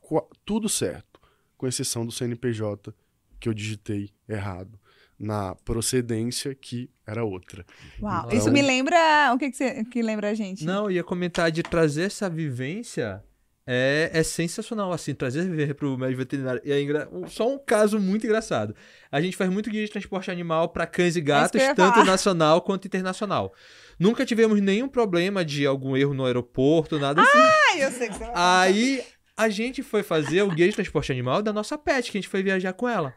qua- 0.00 0.26
tudo 0.44 0.68
certo, 0.68 1.20
com 1.56 1.66
exceção 1.66 2.06
do 2.06 2.12
CNPJ 2.12 2.94
que 3.40 3.48
eu 3.48 3.54
digitei 3.54 4.10
errado 4.28 4.78
na 5.20 5.54
procedência 5.54 6.54
que 6.54 6.88
era 7.06 7.22
outra. 7.22 7.64
Uau. 8.00 8.24
Então- 8.26 8.38
Isso 8.38 8.50
me 8.50 8.62
lembra. 8.62 8.96
O 9.34 9.38
que, 9.38 9.50
que, 9.50 9.56
você, 9.56 9.84
que 9.84 10.00
lembra 10.00 10.30
a 10.30 10.34
gente? 10.34 10.64
Não, 10.64 10.84
eu 10.86 10.92
ia 10.92 11.04
comentar 11.04 11.50
de 11.50 11.62
trazer 11.62 12.04
essa 12.04 12.30
vivência 12.30 13.22
é, 13.66 14.10
é 14.14 14.22
sensacional, 14.22 14.90
assim, 14.92 15.14
trazer 15.14 15.42
viver 15.44 15.74
pro 15.74 15.96
médico 15.98 16.18
veterinário. 16.18 16.60
E 16.64 16.72
é 16.72 16.80
engra... 16.80 17.08
um- 17.12 17.28
Só 17.28 17.48
um 17.52 17.58
caso 17.58 18.00
muito 18.00 18.26
engraçado. 18.26 18.74
A 19.12 19.20
gente 19.20 19.36
faz 19.36 19.50
muito 19.50 19.68
guia 19.70 19.84
de 19.84 19.90
transporte 19.92 20.30
animal 20.30 20.70
para 20.70 20.86
cães 20.86 21.14
e 21.14 21.20
gatos, 21.20 21.60
É 21.60 21.66
ia 21.66 21.74
tanto 21.74 22.02
nacional 22.02 22.62
quanto 22.62 22.86
internacional. 22.86 23.52
Nunca 23.98 24.24
tivemos 24.24 24.60
nenhum 24.60 24.88
problema 24.88 25.44
de 25.44 25.66
algum 25.66 25.94
erro 25.96 26.14
no 26.14 26.24
aeroporto, 26.24 26.98
nada 26.98 27.20
assim. 27.22 27.38
Ai, 27.38 27.84
eu 27.84 27.90
sei 27.92 28.08
que 28.08 28.14
você 28.14 28.18
vai 28.20 28.32
falar. 28.32 28.60
Aí 28.62 29.02
a 29.36 29.48
gente 29.50 29.82
foi 29.82 30.02
fazer 30.02 30.42
o 30.42 30.48
guia 30.50 30.66
de 30.68 30.74
transporte 30.74 31.12
animal 31.12 31.42
da 31.42 31.52
nossa 31.52 31.76
pet, 31.78 32.10
que 32.10 32.16
a 32.16 32.20
gente 32.20 32.30
foi 32.30 32.42
viajar 32.42 32.72
com 32.72 32.88
ela. 32.88 33.14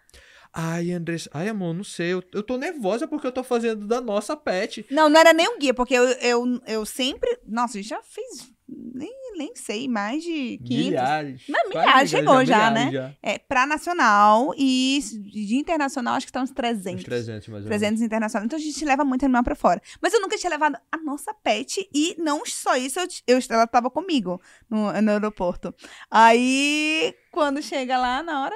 Ai, 0.53 0.91
Andressa, 0.91 1.29
ai, 1.33 1.49
amor, 1.49 1.73
não 1.73 1.83
sei, 1.83 2.13
eu, 2.13 2.23
eu 2.31 2.43
tô 2.43 2.57
nervosa 2.57 3.07
porque 3.07 3.25
eu 3.25 3.31
tô 3.31 3.43
fazendo 3.43 3.87
da 3.87 3.99
nossa 3.99 4.37
pet. 4.37 4.85
Não, 4.91 5.09
não 5.09 5.19
era 5.19 5.33
nem 5.33 5.47
um 5.49 5.57
guia, 5.57 5.73
porque 5.73 5.95
eu, 5.95 6.03
eu, 6.03 6.61
eu 6.67 6.85
sempre. 6.85 7.39
Nossa, 7.47 7.77
a 7.77 7.81
gente 7.81 7.89
já 7.89 8.01
fez. 8.03 8.53
Nem 8.67 9.11
nem 9.37 9.55
sei, 9.55 9.87
mais 9.87 10.23
de 10.23 10.59
500. 10.59 10.85
Milhares. 10.85 11.43
Não, 11.49 11.69
milhares, 11.69 12.09
chegou 12.09 12.45
já, 12.45 12.71
milhares 12.71 12.85
né? 12.85 12.91
já. 12.91 13.13
É, 13.21 13.39
pra 13.39 13.65
nacional 13.65 14.53
e 14.57 14.99
de 15.31 15.55
internacional 15.55 16.15
acho 16.15 16.25
que 16.25 16.31
tá 16.31 16.41
uns 16.41 16.51
300. 16.51 17.01
Uns 17.01 17.03
300, 17.03 17.47
mais 17.49 17.63
ou 17.63 17.69
menos. 17.69 17.81
300 17.81 18.01
internacional. 18.01 18.45
Então 18.45 18.57
a 18.57 18.61
gente 18.61 18.85
leva 18.85 19.03
muito 19.03 19.25
animal 19.25 19.43
pra 19.43 19.55
fora. 19.55 19.81
Mas 20.01 20.13
eu 20.13 20.21
nunca 20.21 20.37
tinha 20.37 20.49
levado 20.49 20.77
a 20.91 20.97
nossa 20.97 21.33
pet 21.33 21.87
e 21.93 22.15
não 22.17 22.45
só 22.45 22.75
isso, 22.75 22.99
eu, 22.99 23.07
eu, 23.27 23.39
ela 23.49 23.67
tava 23.67 23.89
comigo 23.89 24.41
no, 24.69 24.91
no 25.01 25.11
aeroporto. 25.11 25.73
Aí, 26.09 27.13
quando 27.31 27.61
chega 27.61 27.97
lá 27.97 28.21
na 28.23 28.43
hora. 28.43 28.55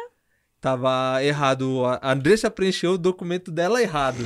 Tava 0.59 1.23
errado. 1.23 1.85
A 1.85 2.11
Andressa 2.11 2.49
preencheu 2.49 2.93
o 2.93 2.97
documento 2.97 3.51
dela 3.51 3.81
errado. 3.81 4.23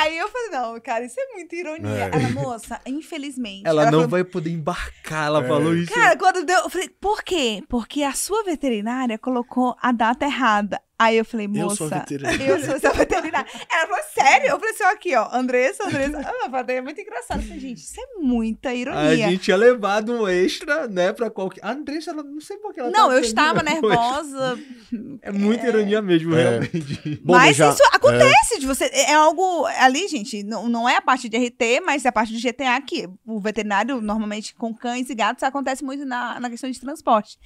Aí 0.00 0.16
eu 0.18 0.28
falei, 0.28 0.50
não, 0.50 0.80
cara, 0.80 1.04
isso 1.04 1.18
é 1.20 1.34
muita 1.34 1.54
ironia. 1.56 1.90
É. 1.90 2.10
Ela, 2.16 2.30
moça, 2.30 2.80
infelizmente. 2.86 3.62
Ela, 3.66 3.84
não 3.86 3.90
falou, 3.92 4.08
vai 4.08 4.24
poder 4.24 4.50
embarcar. 4.50 5.26
Ela 5.26 5.44
É. 5.44 5.48
falou 5.48 5.74
isso. 5.74 5.92
Cara, 5.92 6.16
quando 6.16 6.44
deu, 6.44 6.58
eu 6.60 6.70
falei, 6.70 6.88
por 7.00 7.22
quê? 7.22 7.62
Porque 7.68 8.02
a 8.02 8.12
sua 8.12 8.42
veterinária 8.44 9.18
colocou 9.18 9.76
a 9.80 9.92
data 9.92 10.24
errada. 10.24 10.80
Aí 10.98 11.16
eu 11.16 11.24
falei, 11.24 11.46
Eu 11.46 11.50
moça, 11.50 11.76
sou 11.76 11.86
a 11.86 12.00
veterinária. 12.00 12.44
eu 12.44 12.60
sou 12.62 12.74
essa 12.74 12.90
veterinária. 12.92 13.50
Ela 13.72 13.86
falou, 13.88 14.04
sério? 14.12 14.48
Eu 14.50 14.58
falei 14.60 14.74
assim, 14.74 14.84
ó, 14.84 14.88
aqui, 14.88 15.16
ó, 15.16 15.28
Andressa, 15.32 15.86
Andressa. 15.86 16.18
Ah, 16.18 16.44
eu 16.44 16.50
falei, 16.50 16.76
é 16.76 16.80
muito 16.82 17.00
engraçado. 17.00 17.38
Eu 17.40 17.42
falei, 17.44 17.58
gente, 17.58 17.78
isso 17.78 17.98
é 17.98 18.20
muita 18.20 18.68
a 18.68 18.74
ironia. 18.74 19.30
gente 19.30 19.38
tinha 19.44 19.56
levado 19.56 20.12
um 20.12 20.28
extra, 20.28 20.86
né, 20.88 21.10
pra 21.14 21.30
qualquer. 21.30 21.64
A 21.64 21.70
Andressa, 21.72 22.10
ela 22.10 22.22
não 22.22 22.38
sei 22.38 22.58
por 22.58 22.74
que 22.74 22.80
ela 22.80 22.90
Não, 22.90 22.98
tava 23.08 23.14
eu 23.14 23.20
estava 23.20 23.62
nervosa. 23.62 24.58
É 25.22 25.30
muita 25.30 25.66
ironia 25.68 26.02
mesmo, 26.02 26.34
É. 26.34 26.42
realmente. 26.42 27.20
Bom, 27.24 27.34
mas 27.34 27.56
já- 27.56 27.70
isso 27.70 27.82
acontece 27.92 28.58
de 28.58 28.66
você. 28.66 28.84
É 28.86 29.14
algo 29.14 29.66
ali, 29.90 30.08
gente. 30.08 30.42
Não, 30.42 30.68
não 30.68 30.88
é 30.88 30.96
a 30.96 31.02
parte 31.02 31.28
de 31.28 31.36
RT, 31.36 31.80
mas 31.84 32.04
é 32.04 32.08
a 32.08 32.12
parte 32.12 32.32
de 32.34 32.40
GTA 32.40 32.80
que 32.80 33.08
o 33.26 33.40
veterinário, 33.40 34.00
normalmente 34.00 34.54
com 34.54 34.74
cães 34.74 35.10
e 35.10 35.14
gatos, 35.14 35.42
acontece 35.42 35.84
muito 35.84 36.04
na, 36.04 36.40
na 36.40 36.48
questão 36.48 36.70
de 36.70 36.80
transporte. 36.80 37.38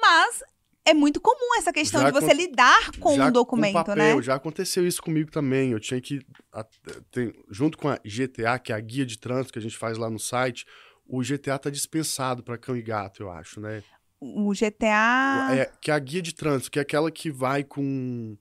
Mas 0.00 0.42
é 0.84 0.92
muito 0.92 1.20
comum 1.20 1.56
essa 1.56 1.72
questão 1.72 2.00
Já 2.00 2.10
de 2.10 2.20
você 2.20 2.32
lidar 2.34 2.90
com 2.98 3.14
um 3.16 3.30
documento, 3.30 3.72
papel, 3.74 3.96
né? 3.96 4.22
Já 4.22 4.34
aconteceu 4.34 4.86
isso 4.86 5.00
comigo 5.02 5.30
também. 5.30 5.70
Eu 5.70 5.80
tinha 5.80 6.00
que. 6.00 6.20
a- 6.52 6.66
tem- 7.10 7.32
junto 7.50 7.78
com 7.78 7.88
a 7.88 7.98
GTA, 8.04 8.58
que 8.58 8.72
é 8.72 8.76
a 8.76 8.80
guia 8.80 9.06
de 9.06 9.18
trânsito 9.18 9.52
que 9.52 9.58
a 9.58 9.62
gente 9.62 9.76
faz 9.78 9.96
lá 9.96 10.10
no 10.10 10.18
site, 10.18 10.66
o 11.06 11.22
GTA 11.22 11.58
tá 11.58 11.70
dispensado 11.70 12.42
para 12.42 12.58
cão 12.58 12.76
e 12.76 12.82
gato, 12.82 13.22
eu 13.22 13.30
acho, 13.30 13.60
né? 13.60 13.82
O 14.20 14.52
GTA. 14.54 15.48
É, 15.52 15.70
que 15.80 15.90
é 15.90 15.94
a 15.94 15.98
guia 15.98 16.22
de 16.22 16.34
trânsito, 16.34 16.70
que 16.70 16.78
é 16.78 16.82
aquela 16.82 17.10
que 17.10 17.30
vai 17.30 17.62
com. 17.64 18.36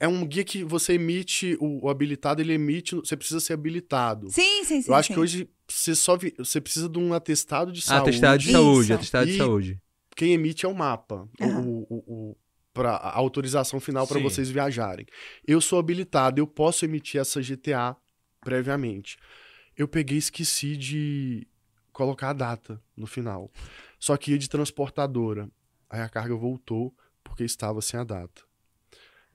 É 0.00 0.08
um 0.08 0.26
guia 0.26 0.42
que 0.42 0.64
você 0.64 0.94
emite, 0.94 1.56
o, 1.60 1.84
o 1.84 1.90
habilitado 1.90 2.40
ele 2.40 2.54
emite, 2.54 2.94
você 2.96 3.14
precisa 3.16 3.38
ser 3.38 3.52
habilitado. 3.52 4.30
Sim, 4.30 4.64
sim, 4.64 4.80
sim. 4.80 4.90
eu 4.90 4.94
acho 4.94 5.08
sim. 5.08 5.14
que 5.14 5.20
hoje 5.20 5.50
você 5.68 5.94
só 5.94 6.16
vi- 6.16 6.34
você 6.38 6.58
precisa 6.58 6.88
de 6.88 6.98
um 6.98 7.12
atestado 7.12 7.70
de 7.70 7.82
saúde. 7.82 8.08
Atestado 8.08 8.38
de 8.38 8.44
Isso. 8.46 8.52
saúde, 8.52 8.92
atestado 8.94 9.26
de 9.26 9.32
E- 9.34 9.36
saúde. 9.36 9.82
Quem 10.16 10.32
emite 10.32 10.64
é 10.64 10.68
o 10.68 10.74
mapa, 10.74 11.28
o- 11.38 11.44
Aham. 11.44 11.60
o, 11.66 11.86
o, 11.90 11.96
o, 12.30 12.36
pra, 12.72 12.92
a 12.92 13.14
autorização 13.16 13.78
final 13.78 14.06
para 14.06 14.18
vocês 14.20 14.48
viajarem. 14.50 15.04
Eu 15.46 15.60
sou 15.60 15.78
habilitado, 15.78 16.40
eu 16.40 16.46
posso 16.46 16.84
emitir 16.86 17.20
essa 17.20 17.40
GTA 17.42 17.94
previamente. 18.40 19.18
Eu 19.76 19.86
peguei 19.86 20.16
e 20.16 20.18
esqueci 20.18 20.76
de 20.76 21.46
colocar 21.92 22.30
a 22.30 22.32
data 22.34 22.82
no 22.96 23.06
final. 23.06 23.50
Só 23.98 24.16
que 24.16 24.32
ia 24.32 24.38
de 24.38 24.48
transportadora. 24.48 25.48
Aí 25.90 26.00
a 26.00 26.08
carga 26.08 26.34
voltou 26.34 26.94
porque 27.22 27.44
estava 27.44 27.80
sem 27.82 28.00
a 28.00 28.04
data. 28.04 28.42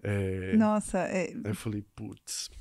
É, 0.07 0.55
Nossa, 0.55 0.99
é... 0.99 1.29
Aí 1.29 1.41
eu 1.45 1.55
falei, 1.55 1.83
putz, 1.95 2.51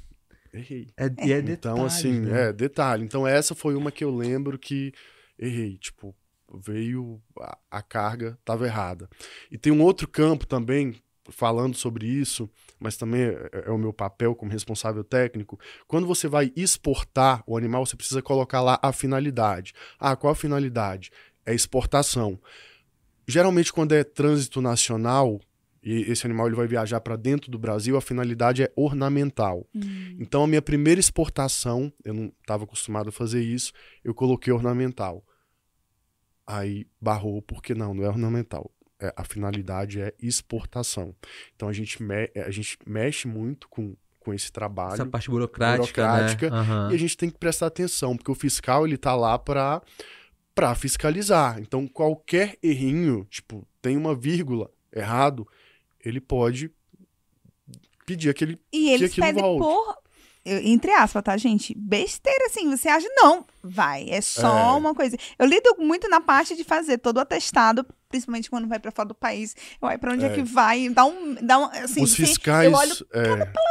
errei. 0.53 0.89
É, 0.97 1.05
e 1.27 1.33
é 1.33 1.39
Então, 1.39 1.75
detalhe, 1.75 1.81
assim, 1.83 2.21
né? 2.21 2.49
é, 2.49 2.53
detalhe. 2.53 3.05
Então, 3.05 3.27
essa 3.27 3.55
foi 3.55 3.75
uma 3.75 3.93
que 3.93 4.03
eu 4.03 4.11
lembro 4.15 4.59
que 4.59 4.93
errei. 5.39 5.77
Tipo, 5.77 6.17
veio 6.55 7.21
a, 7.39 7.59
a 7.71 7.83
carga, 7.83 8.39
tava 8.45 8.65
errada. 8.67 9.11
E 9.51 9.59
tem 9.59 9.71
um 9.71 9.83
outro 9.83 10.09
campo 10.09 10.47
também, 10.47 10.97
falando 11.29 11.77
sobre 11.77 12.07
isso, 12.07 12.49
mas 12.81 12.97
também 12.97 13.23
é, 13.23 13.65
é 13.67 13.71
o 13.71 13.77
meu 13.79 13.93
papel 13.93 14.35
como 14.35 14.51
responsável 14.51 15.05
técnico. 15.05 15.61
Quando 15.87 16.07
você 16.07 16.27
vai 16.27 16.51
exportar 16.57 17.45
o 17.47 17.59
animal, 17.59 17.85
você 17.85 17.95
precisa 17.95 18.23
colocar 18.23 18.63
lá 18.63 18.79
a 18.83 18.91
finalidade. 18.91 19.75
Ah, 19.99 20.17
qual 20.17 20.33
a 20.33 20.37
finalidade? 20.37 21.11
É 21.45 21.55
exportação. 21.55 22.41
Geralmente, 23.27 23.71
quando 23.71 23.93
é 23.93 24.03
trânsito 24.03 24.63
nacional, 24.63 25.41
e 25.85 26.11
esse 26.11 26.27
animal 26.27 26.47
ele 26.47 26.57
vai 26.57 26.67
viajar 26.67 27.01
para 27.01 27.15
dentro 27.17 27.51
do 27.51 27.59
Brasil, 27.59 27.97
a 27.97 28.01
finalidade 28.01 28.63
é 28.63 28.73
ornamental. 28.75 29.67
hum, 29.75 30.17
Então, 30.19 30.43
a 30.45 30.47
minha 30.47 30.63
primeira 30.63 30.99
exportação, 30.99 31.93
eu 32.05 32.15
não 32.15 32.33
estava 32.41 32.65
acostumado 32.65 33.11
a 33.11 33.13
fazer 33.13 33.43
isso, 33.43 33.73
eu 34.03 34.15
coloquei 34.15 34.53
ornamental. 34.53 35.23
Aí 36.47 36.87
barrou, 37.01 37.41
porque 37.41 37.75
não, 37.75 37.95
não 37.95 38.05
é 38.05 38.09
ornamental. 38.09 38.71
É, 39.01 39.13
a 39.17 39.25
finalidade 39.25 40.01
é 40.01 40.13
exportação. 40.21 41.15
Então, 41.57 41.69
a 41.69 41.73
gente, 41.73 42.03
me- 42.03 42.31
a 42.37 42.51
gente 42.51 42.79
mexe 42.87 43.27
muito 43.27 43.69
com, 43.69 43.97
com 44.21 44.33
esse 44.33 44.53
trabalho. 44.53 44.95
Essa 44.95 45.07
parte 45.07 45.31
burocrática, 45.31 46.03
burocrática, 46.07 46.51
né? 46.51 46.57
Aham. 46.57 46.89
E 46.93 46.95
a 46.95 46.99
gente 46.99 47.17
tem 47.17 47.31
que 47.31 47.39
prestar 47.39 47.67
atenção, 47.67 48.17
porque 48.17 48.31
o 48.31 48.35
fiscal 48.35 48.87
ele 48.87 48.97
tá 48.97 49.15
lá 49.15 49.39
para 49.39 49.83
para 50.55 50.73
fiscalizar. 50.77 51.59
Então, 51.59 51.85
qualquer 51.89 52.57
errinho, 52.63 53.27
tipo, 53.29 53.67
tem 53.83 53.97
uma 53.97 54.15
vírgula 54.15 54.71
errado, 54.95 55.49
ele 56.05 56.21
pode 56.21 56.71
pedir 58.07 58.29
aquele 58.31 58.59
E 58.73 58.91
eles 58.91 59.11
aquilo 59.11 59.27
pedem 59.27 59.43
volte. 59.43 59.63
por. 59.63 60.05
Entre 60.47 60.91
aspas, 60.93 61.23
tá, 61.23 61.35
gente? 61.39 61.75
Besteira, 61.75 62.45
assim. 62.47 62.69
Você 62.77 62.87
acha, 62.87 63.09
não, 63.17 63.47
vai. 63.63 64.07
É 64.11 64.21
só 64.21 64.75
É. 64.75 64.77
uma 64.77 64.95
coisa. 64.95 65.17
Eu 65.39 65.47
lido 65.47 65.75
muito 65.79 66.07
na 66.07 66.21
parte 66.21 66.55
de 66.55 66.63
fazer 66.63 66.99
todo 66.99 67.17
o 67.17 67.21
atestado, 67.21 67.83
principalmente 68.11 68.51
quando 68.51 68.69
vai 68.69 68.79
pra 68.79 68.91
fora 68.93 69.09
do 69.09 69.15
país. 69.15 69.57
Eu, 69.81 69.89
ai, 69.89 69.97
pra 69.97 70.13
onde 70.13 70.23
é, 70.23 70.29
É. 70.29 70.35
que 70.35 70.43
vai? 70.43 70.91
Dá 70.91 71.07
um. 71.07 71.35
Dá 71.37 71.59
um 71.61 71.65
assim, 71.65 72.03
os 72.03 72.13
assim, 72.13 72.27
fiscais, 72.27 72.71
Eu 72.71 72.77
olho 72.79 72.93
é, 73.15 73.23
brinco 73.23 73.53
tá 73.53 73.63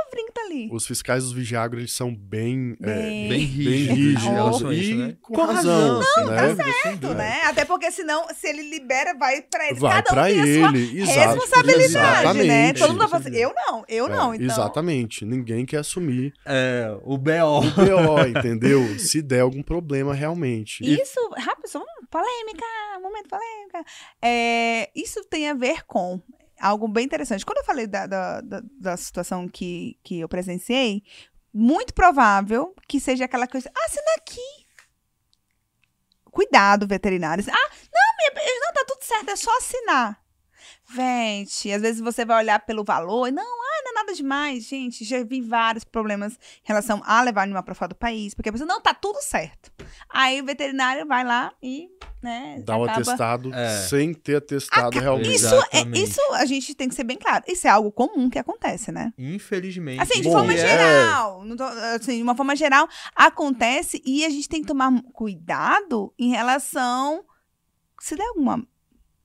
ali. 0.45 0.69
os 0.71 0.85
fiscais 0.85 1.23
dos 1.23 1.33
Vigiagro, 1.33 1.79
eles 1.79 1.93
são 1.93 2.13
bem, 2.15 2.75
é, 2.81 2.85
Bem- 2.85 3.29
Bem 3.29 3.39
rígido, 3.39 3.69
bem 3.69 3.79
em 3.81 3.93
rígidos. 3.95 4.23
relação 4.23 4.67
a 4.69 4.73
e 4.73 4.93
né? 4.95 5.17
com, 5.21 5.35
razão, 5.35 5.99
né? 5.99 6.05
sem 6.05 6.23
dúvida, 6.23 6.55
sem 6.55 6.73
Certo, 6.81 6.99
dúvida. 6.99 7.13
né? 7.19 7.41
Até 7.45 7.65
porque 7.65 7.91
senão, 7.91 8.27
se 8.35 8.47
ele 8.47 8.69
libera, 8.69 9.13
vai 9.17 9.41
pra 9.41 9.67
ele. 9.69 9.79
Vai 9.79 10.01
Cada 10.03 10.09
um 10.09 10.13
pra 10.13 10.23
tem 10.25 10.39
a 10.39 10.43
sua 10.43 10.77
ele, 10.77 11.01
exato, 11.01 11.19
responsabilidade, 11.19 11.93
né? 11.93 12.21
exatamente. 12.21 12.79
Todo 12.79 12.89
mundo 12.89 12.99
vai 12.99 13.07
falar 13.09 13.21
assim, 13.21 13.35
eu 13.35 13.53
não, 13.55 13.85
eu 13.87 14.05
É, 14.05 14.09
não. 14.09 14.33
Então, 14.35 14.45
Exatamente, 14.47 15.25
ninguém 15.25 15.65
quer 15.65 15.77
assumir 15.77 16.33
É, 16.45 16.95
o 17.03 17.17
B.O. 17.17 17.59
o 17.59 17.61
BO, 17.63 18.27
entendeu? 18.27 18.99
Se 18.99 19.21
der 19.21 19.41
algum 19.41 19.61
problema 19.63 20.13
realmente. 20.13 20.83
E- 20.83 21.01
Isso, 21.01 21.19
rápido, 21.37 21.67
só 21.67 21.79
um- 21.79 22.05
polêmica, 22.09 22.65
momento 23.01 23.27
polêmica. 23.29 23.83
É, 24.21 24.89
isso 24.95 25.23
tem 25.29 25.49
a 25.49 25.53
ver 25.53 25.83
com 25.85 26.21
algo 26.63 26.87
bem 26.87 27.05
interessante. 27.05 27.45
Quando 27.45 27.59
eu 27.59 27.65
falei 27.65 27.85
da, 27.87 28.07
da, 28.07 28.41
da, 28.41 28.61
da 28.79 28.97
situação 28.97 29.47
que, 29.47 29.97
que 30.03 30.19
eu 30.19 30.29
presenciei, 30.29 31.03
muito 31.53 31.93
provável 31.93 32.73
que 32.87 32.99
seja 32.99 33.25
aquela 33.25 33.47
coisa, 33.47 33.69
"Ah, 33.75 33.85
assina 33.85 34.15
aqui. 34.17 34.63
Cuidado, 36.31 36.87
veterinários. 36.87 37.47
Ah, 37.47 37.51
não, 37.51 38.33
minha, 38.33 38.59
não, 38.59 38.73
tá 38.73 38.85
tudo 38.87 39.03
certo, 39.03 39.29
é 39.29 39.35
só 39.35 39.55
assinar. 39.57 40.22
Gente, 40.95 41.71
às 41.71 41.81
vezes 41.81 42.01
você 42.01 42.25
vai 42.25 42.37
olhar 42.43 42.59
pelo 42.59 42.83
valor, 42.83 43.27
e 43.27 43.31
não, 43.31 43.41
ah, 43.43 43.81
não 43.83 43.91
é 43.91 43.93
nada 43.95 44.13
demais, 44.13 44.65
gente. 44.65 45.03
Já 45.05 45.23
vi 45.23 45.41
vários 45.41 45.83
problemas 45.83 46.33
em 46.33 46.37
relação 46.67 47.01
a 47.05 47.21
levar 47.21 47.43
animal 47.43 47.63
para 47.63 47.73
fora 47.73 47.89
do 47.89 47.95
país, 47.95 48.33
porque 48.33 48.49
a 48.49 48.51
pessoa, 48.51 48.67
não, 48.67 48.81
tá 48.81 48.93
tudo 48.93 49.19
certo. 49.21 49.71
Aí 50.09 50.41
o 50.41 50.45
veterinário 50.45 51.07
vai 51.07 51.23
lá 51.23 51.51
e, 51.63 51.89
né, 52.21 52.61
Dá 52.65 52.77
o 52.77 52.83
acaba... 52.83 52.99
atestado 53.01 53.53
É. 53.53 53.69
sem 53.87 54.13
ter 54.13 54.35
atestado 54.37 54.99
realmente. 54.99 55.35
Isso, 55.35 55.55
é, 55.71 55.81
isso 55.97 56.21
a 56.33 56.45
gente 56.45 56.75
tem 56.75 56.89
que 56.89 56.95
ser 56.95 57.03
bem 57.05 57.17
claro. 57.17 57.43
Isso 57.47 57.65
é 57.65 57.69
algo 57.69 57.91
comum 57.91 58.29
que 58.29 58.37
acontece, 58.37 58.91
né? 58.91 59.13
Infelizmente. 59.17 60.01
Assim, 60.01 60.21
de 60.21 60.23
Bom, 60.23 60.33
forma 60.33 60.53
é. 60.53 60.57
geral. 60.57 61.43
tô- 61.57 61.63
assim, 61.63 62.17
de 62.17 62.23
uma 62.23 62.35
forma 62.35 62.55
geral, 62.55 62.87
acontece 63.15 64.01
e 64.05 64.25
a 64.25 64.29
gente 64.29 64.47
tem 64.49 64.61
que 64.61 64.67
tomar 64.67 64.91
cuidado 65.13 66.13
em 66.19 66.29
relação. 66.29 67.23
Se 67.99 68.15
der 68.15 68.27
alguma. 68.27 68.67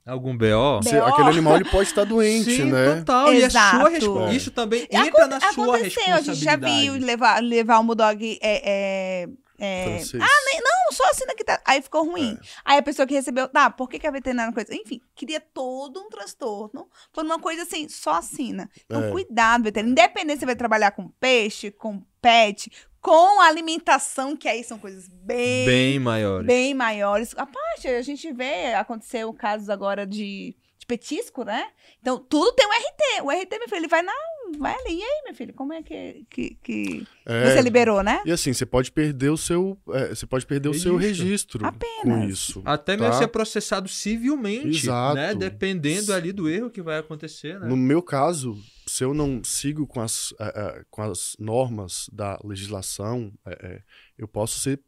Algum 0.08 0.36
B.O.? 0.36 0.78
Aquele 0.78 1.28
animal 1.28 1.56
ele 1.56 1.66
pode 1.66 1.88
estar 1.88 2.04
doente, 2.04 2.56
Sim, 2.56 2.70
né? 2.70 2.96
total. 2.96 3.32
E 3.34 3.42
é 3.42 3.44
Exato. 3.44 3.76
sua 3.76 3.88
respo... 3.90 4.20
É. 4.20 4.34
Isso 4.34 4.50
também 4.50 4.88
entra 4.90 5.26
na 5.26 5.40
sua 5.40 5.76
Aconteceu, 5.76 6.14
a 6.14 6.20
gente 6.20 6.34
já 6.34 6.52
responsabilidade. 6.52 6.80
viu 6.80 7.06
levar, 7.06 7.42
levar 7.42 7.78
o 7.78 7.84
Mudog. 7.84 8.38
É, 8.40 9.22
é, 9.22 9.28
é, 9.58 9.84
Francês. 9.84 10.22
não, 10.64 10.92
só 10.92 11.04
assina 11.10 11.34
que 11.34 11.44
tá. 11.44 11.60
Aí 11.64 11.82
ficou 11.82 12.04
ruim. 12.04 12.38
É. 12.40 12.46
Aí 12.64 12.78
a 12.78 12.82
pessoa 12.82 13.06
que 13.06 13.14
recebeu, 13.14 13.48
tá, 13.48 13.68
por 13.68 13.88
que, 13.88 13.98
que 13.98 14.06
a 14.06 14.10
veterinária 14.10 14.52
coisa? 14.52 14.74
Enfim, 14.74 15.00
cria 15.14 15.40
todo 15.40 16.00
um 16.00 16.08
transtorno 16.08 16.88
por 17.12 17.24
uma 17.24 17.38
coisa 17.38 17.62
assim, 17.62 17.88
só 17.88 18.14
assina. 18.14 18.70
Então, 18.86 19.04
É. 19.04 19.10
cuidado, 19.10 19.64
veterinário. 19.64 19.92
Independente 19.92 20.34
se 20.36 20.40
você 20.40 20.46
vai 20.46 20.56
trabalhar 20.56 20.92
com 20.92 21.08
peixe, 21.20 21.70
com 21.70 22.02
pet, 22.22 22.70
com 23.00 23.40
alimentação, 23.40 24.36
que 24.36 24.48
aí 24.48 24.62
são 24.64 24.78
coisas 24.78 25.08
bem, 25.08 25.66
bem, 25.66 25.66
Bem 25.66 25.98
maiores. 26.00 26.74
maiores. 26.74 27.34
A 27.36 27.46
parte, 27.46 27.88
a 27.88 28.02
gente 28.02 28.32
vê, 28.32 28.74
aconteceu 28.74 29.32
casos 29.32 29.70
agora 29.70 30.06
de, 30.06 30.54
de 30.78 30.86
petisco, 30.86 31.44
né? 31.44 31.68
Então, 32.00 32.18
tudo 32.18 32.52
tem 32.52 32.66
um 32.66 32.70
RT. 32.70 33.22
O 33.24 33.30
RT, 33.30 33.58
meu 33.58 33.68
filho, 33.68 33.80
ele 33.80 33.88
vai 33.88 34.02
na 34.02 34.12
vai 34.58 34.74
ali. 34.74 34.98
E 34.98 35.02
aí, 35.02 35.22
meu 35.26 35.34
filho, 35.34 35.52
como 35.52 35.72
é 35.72 35.82
que, 35.82 36.24
que, 36.30 36.56
que 36.62 37.06
É, 37.26 37.52
você 37.54 37.60
liberou, 37.60 38.02
né? 38.02 38.22
E 38.24 38.32
assim, 38.32 38.52
você 38.52 38.64
pode 38.64 38.90
perder 38.90 39.28
o 39.30 39.36
seu, 39.36 39.76
é, 39.90 40.08
você 40.08 40.26
pode 40.26 40.46
perder 40.46 40.68
o 40.70 40.74
seu 40.74 40.96
Registro. 40.96 41.26
registro 41.26 41.66
Apenas. 41.66 42.02
com 42.02 42.24
isso. 42.24 42.62
Até 42.64 42.96
mesmo 42.96 43.12
tá? 43.12 43.18
ser 43.18 43.28
processado 43.28 43.88
civilmente, 43.88 44.68
Exato. 44.84 45.14
né? 45.16 45.34
Dependendo 45.34 46.12
ali 46.12 46.32
do 46.32 46.48
erro 46.48 46.70
que 46.70 46.80
vai 46.80 46.98
acontecer, 46.98 47.58
né? 47.60 47.68
No 47.68 47.76
meu 47.76 48.00
caso, 48.02 48.56
se 48.98 49.04
eu 49.04 49.14
não 49.14 49.44
sigo 49.44 49.86
com 49.86 50.00
as, 50.00 50.34
é, 50.40 50.46
é, 50.46 50.84
com 50.90 51.02
as 51.02 51.36
normas 51.38 52.10
da 52.12 52.36
legislação, 52.42 53.32
é, 53.46 53.52
é, 53.52 53.82
eu 54.18 54.26
posso 54.26 54.58
ser 54.58 54.82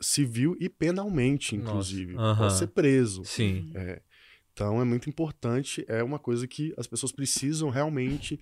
civil 0.00 0.56
e 0.58 0.68
penalmente, 0.68 1.56
Nossa, 1.56 1.70
inclusive. 1.70 2.16
aham. 2.16 2.36
Posso 2.36 2.58
ser 2.58 2.66
preso. 2.66 3.24
Sim. 3.24 3.70
É, 3.76 4.02
então 4.52 4.80
é 4.80 4.84
muito 4.84 5.08
importante, 5.08 5.84
é 5.86 6.02
uma 6.02 6.18
coisa 6.18 6.48
que 6.48 6.74
as 6.76 6.88
pessoas 6.88 7.12
precisam 7.12 7.70
realmente 7.70 8.40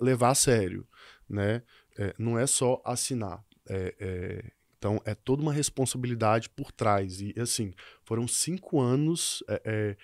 levar 0.00 0.30
a 0.30 0.34
sério, 0.36 0.86
né? 1.28 1.64
É, 1.98 2.14
não 2.16 2.38
é 2.38 2.46
só 2.46 2.80
assinar. 2.84 3.44
É, 3.68 4.52
então 4.78 5.02
é 5.04 5.16
toda 5.16 5.42
uma 5.42 5.52
responsabilidade 5.52 6.48
por 6.48 6.70
trás. 6.70 7.20
E 7.20 7.34
assim, 7.40 7.74
foram 8.04 8.28
cinco 8.28 8.80
anos 8.80 9.42
é, 9.48 9.62
é, 9.64 9.96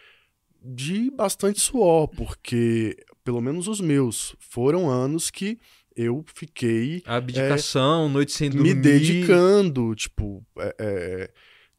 de 0.64 1.10
bastante 1.10 1.60
suor, 1.60 2.08
porque 2.08 2.96
pelo 3.24 3.40
menos 3.40 3.68
os 3.68 3.80
meus 3.80 4.34
foram 4.38 4.88
anos 4.90 5.30
que 5.30 5.58
eu 5.96 6.24
fiquei 6.34 7.02
Abdicação, 7.06 8.08
noite 8.08 8.32
sem 8.32 8.48
dormir. 8.50 8.74
me 8.74 8.80
dedicando, 8.80 9.94
tipo, 9.94 10.44
é, 10.58 10.74
é, 10.78 11.30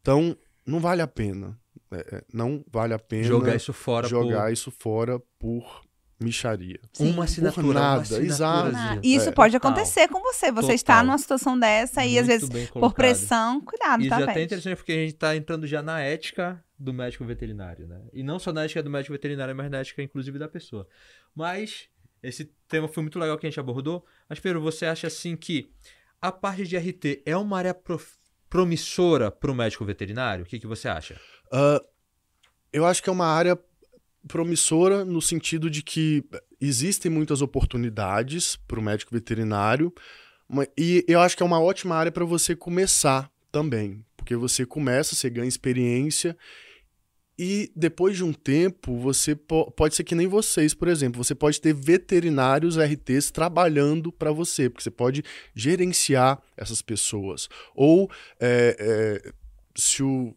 então 0.01 0.37
não 0.65 0.79
vale 0.79 1.01
a 1.01 1.07
pena, 1.07 1.57
É, 1.91 2.15
é, 2.17 2.23
não 2.33 2.63
vale 2.71 2.93
a 2.93 2.99
pena 2.99 3.23
Jogar 3.23 3.55
isso 3.55 3.71
fora 3.73 4.07
jogar 4.07 4.43
por 4.45 4.53
isso 4.53 4.71
fora 4.71 5.19
por 5.37 5.81
micharia. 6.19 6.79
uma 6.99 7.25
assinatura. 7.25 7.67
uma 7.67 7.73
nada, 7.73 8.01
assinaturazinha. 8.01 8.33
exato. 8.33 8.75
Ah, 8.75 8.99
isso 9.03 9.29
É, 9.29 9.31
pode 9.31 9.53
total. 9.53 9.71
acontecer 9.71 10.07
com 10.07 10.19
você. 10.21 10.51
Você 10.51 10.61
Total. 10.61 10.75
está 10.75 11.03
numa 11.03 11.17
situação 11.17 11.59
dessa 11.59 12.05
e 12.05 12.17
às 12.17 12.27
vezes 12.27 12.49
por 12.71 12.93
pressão, 12.93 13.59
cuidado, 13.61 14.03
E 14.03 14.09
tá, 14.09 14.17
já 14.19 14.23
até 14.23 14.33
Pet? 14.33 14.45
interessante 14.45 14.77
porque 14.77 14.91
a 14.91 14.95
gente 14.95 15.13
tá 15.15 15.35
entrando 15.35 15.67
já 15.67 15.81
na 15.83 15.99
ética 16.01 16.63
do 16.83 16.93
médico 16.93 17.23
veterinário, 17.25 17.87
né? 17.87 18.01
E 18.11 18.23
não 18.23 18.37
só 18.37 18.51
na 18.51 18.63
ética 18.63 18.83
do 18.83 18.89
médico 18.89 19.13
veterinário, 19.13 19.55
mas 19.55 19.69
na 19.71 19.79
ética, 19.79 20.03
inclusive, 20.03 20.37
da 20.37 20.47
pessoa. 20.47 20.87
Mas 21.35 21.89
esse 22.21 22.51
tema 22.67 22.87
foi 22.87 23.03
muito 23.03 23.17
legal 23.17 23.37
que 23.37 23.45
a 23.45 23.49
gente 23.49 23.59
abordou. 23.59 24.05
Mas, 24.29 24.39
Pedro, 24.39 24.61
você 24.61 24.85
acha 24.85 25.07
assim 25.07 25.35
que 25.35 25.71
a 26.21 26.31
parte 26.31 26.65
de 26.65 26.77
RT 26.77 27.23
é 27.25 27.35
uma 27.35 27.57
área 27.57 27.75
promissora 28.49 29.31
para 29.31 29.51
o 29.51 29.55
médico 29.55 29.85
veterinário? 29.85 30.43
O 30.43 30.47
que, 30.47 30.59
que 30.59 30.67
você 30.67 30.87
acha? 30.87 31.19
Ah, 31.51 31.81
eu 32.71 32.85
acho 32.85 33.01
que 33.01 33.09
é 33.09 33.13
uma 33.13 33.27
área 33.27 33.57
promissora 34.27 35.03
no 35.03 35.21
sentido 35.21 35.69
de 35.69 35.81
que 35.81 36.23
existem 36.59 37.11
muitas 37.11 37.41
oportunidades 37.41 38.55
para 38.55 38.79
o 38.79 38.83
médico 38.83 39.13
veterinário 39.13 39.93
e 40.77 41.03
eu 41.07 41.19
acho 41.19 41.35
que 41.35 41.43
é 41.43 41.45
uma 41.45 41.59
ótima 41.59 41.95
área 41.95 42.11
para 42.11 42.25
você 42.25 42.55
começar 42.55 43.29
também, 43.51 44.05
porque 44.15 44.35
você 44.35 44.65
começa, 44.65 45.15
você 45.15 45.29
ganha 45.29 45.47
experiência 45.47 46.37
e 47.37 47.71
depois 47.75 48.15
de 48.15 48.23
um 48.23 48.31
tempo 48.31 48.97
você 48.99 49.35
po- 49.35 49.71
pode 49.71 49.95
ser 49.95 50.03
que 50.03 50.13
nem 50.13 50.27
vocês, 50.27 50.73
por 50.73 50.87
exemplo, 50.87 51.23
você 51.23 51.33
pode 51.33 51.59
ter 51.59 51.73
veterinários 51.73 52.77
RTs 52.77 53.31
trabalhando 53.31 54.11
para 54.11 54.31
você, 54.31 54.69
porque 54.69 54.83
você 54.83 54.91
pode 54.91 55.23
gerenciar 55.55 56.41
essas 56.55 56.81
pessoas 56.81 57.49
ou 57.75 58.09
é, 58.39 59.21
é, 59.25 59.31
se 59.75 60.03
o 60.03 60.35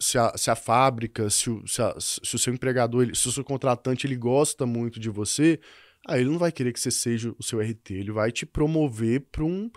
se 0.00 0.16
a, 0.16 0.32
se 0.36 0.48
a 0.48 0.54
fábrica, 0.54 1.28
se 1.28 1.50
o, 1.50 1.66
se, 1.66 1.82
a- 1.82 1.96
se 1.98 2.34
o 2.34 2.38
seu 2.38 2.54
empregador, 2.54 3.02
ele- 3.02 3.16
se 3.16 3.28
o 3.28 3.32
seu 3.32 3.42
contratante 3.42 4.06
ele 4.06 4.14
gosta 4.16 4.64
muito 4.64 5.00
de 5.00 5.08
você, 5.10 5.58
aí 6.06 6.20
ele 6.20 6.30
não 6.30 6.38
vai 6.38 6.52
querer 6.52 6.72
que 6.72 6.78
você 6.80 6.90
seja 6.90 7.34
o 7.36 7.42
seu 7.42 7.60
RT, 7.60 7.90
ele 7.94 8.12
vai 8.12 8.30
te 8.30 8.46
promover 8.46 9.22
para 9.32 9.44
um, 9.44 9.68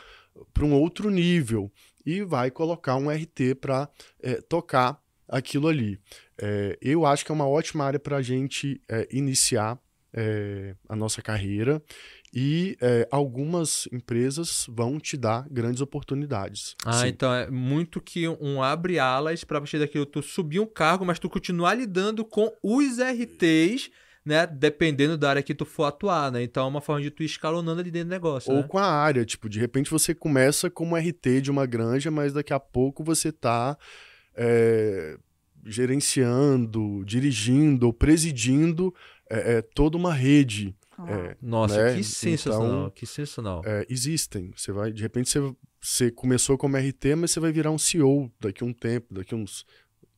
um 0.61 0.73
outro 0.73 1.09
nível 1.09 1.71
e 2.05 2.21
vai 2.23 2.51
colocar 2.51 2.95
um 2.97 3.09
RT 3.09 3.55
para 3.59 3.89
tocar 4.47 5.01
aquilo 5.27 5.67
ali. 5.67 5.99
É, 6.41 6.77
eu 6.81 7.05
acho 7.05 7.23
que 7.23 7.31
é 7.31 7.35
uma 7.35 7.47
ótima 7.47 7.85
área 7.85 7.99
para 7.99 8.17
a 8.17 8.21
gente 8.21 8.81
é, 8.89 9.07
iniciar 9.11 9.79
é, 10.13 10.75
a 10.89 10.95
nossa 10.95 11.21
carreira 11.21 11.81
e 12.33 12.77
é, 12.81 13.07
algumas 13.11 13.87
empresas 13.91 14.65
vão 14.69 14.99
te 14.99 15.17
dar 15.17 15.47
grandes 15.49 15.81
oportunidades. 15.81 16.75
Ah, 16.85 16.93
Sim. 16.93 17.07
então 17.07 17.33
é 17.33 17.49
muito 17.49 18.01
que 18.01 18.27
um 18.27 18.63
abre 18.63 18.99
alas 18.99 19.43
para 19.43 19.59
partir 19.59 19.79
daquilo 19.79 20.05
tu 20.05 20.21
subir 20.21 20.59
um 20.59 20.65
cargo, 20.65 21.05
mas 21.05 21.19
tu 21.19 21.29
continuar 21.29 21.75
lidando 21.75 22.23
com 22.23 22.51
os 22.63 22.97
RTs, 22.99 23.89
né? 24.25 24.47
Dependendo 24.47 25.17
da 25.17 25.29
área 25.31 25.43
que 25.43 25.53
tu 25.53 25.65
for 25.65 25.85
atuar, 25.85 26.31
né? 26.31 26.41
Então 26.43 26.65
é 26.65 26.67
uma 26.67 26.81
forma 26.81 27.01
de 27.01 27.11
tu 27.11 27.21
ir 27.21 27.25
escalonando 27.25 27.81
ali 27.81 27.91
dentro 27.91 28.09
do 28.09 28.11
negócio, 28.11 28.51
Ou 28.51 28.61
né? 28.61 28.67
com 28.67 28.77
a 28.77 28.85
área, 28.87 29.25
tipo, 29.25 29.49
de 29.49 29.59
repente 29.59 29.89
você 29.89 30.15
começa 30.15 30.69
como 30.69 30.95
RT 30.95 31.41
de 31.41 31.51
uma 31.51 31.65
granja, 31.65 32.09
mas 32.09 32.33
daqui 32.33 32.53
a 32.53 32.59
pouco 32.59 33.03
você 33.03 33.31
tá 33.31 33.77
é, 34.35 35.17
gerenciando, 35.65 37.03
dirigindo 37.05 37.87
ou 37.87 37.93
presidindo 37.93 38.93
é, 39.29 39.57
é, 39.57 39.61
toda 39.61 39.97
uma 39.97 40.13
rede. 40.13 40.75
Ah, 40.97 41.09
É, 41.09 41.37
Nossa, 41.41 41.83
né? 41.83 41.95
que 41.95 42.03
sensacional, 42.03 42.67
Então, 42.67 42.89
que 42.91 43.05
sensacional. 43.05 43.61
é, 43.65 43.85
existem. 43.89 44.51
Você 44.55 44.71
vai, 44.71 44.91
de 44.91 45.01
repente 45.01 45.29
você, 45.29 45.55
você 45.79 46.11
começou 46.11 46.57
como 46.57 46.77
RT, 46.77 47.15
mas 47.17 47.31
você 47.31 47.39
vai 47.39 47.51
virar 47.51 47.71
um 47.71 47.77
CEO 47.77 48.31
daqui 48.39 48.63
a 48.63 48.67
um 48.67 48.73
tempo, 48.73 49.13
daqui 49.13 49.33
a 49.33 49.37
uns 49.37 49.65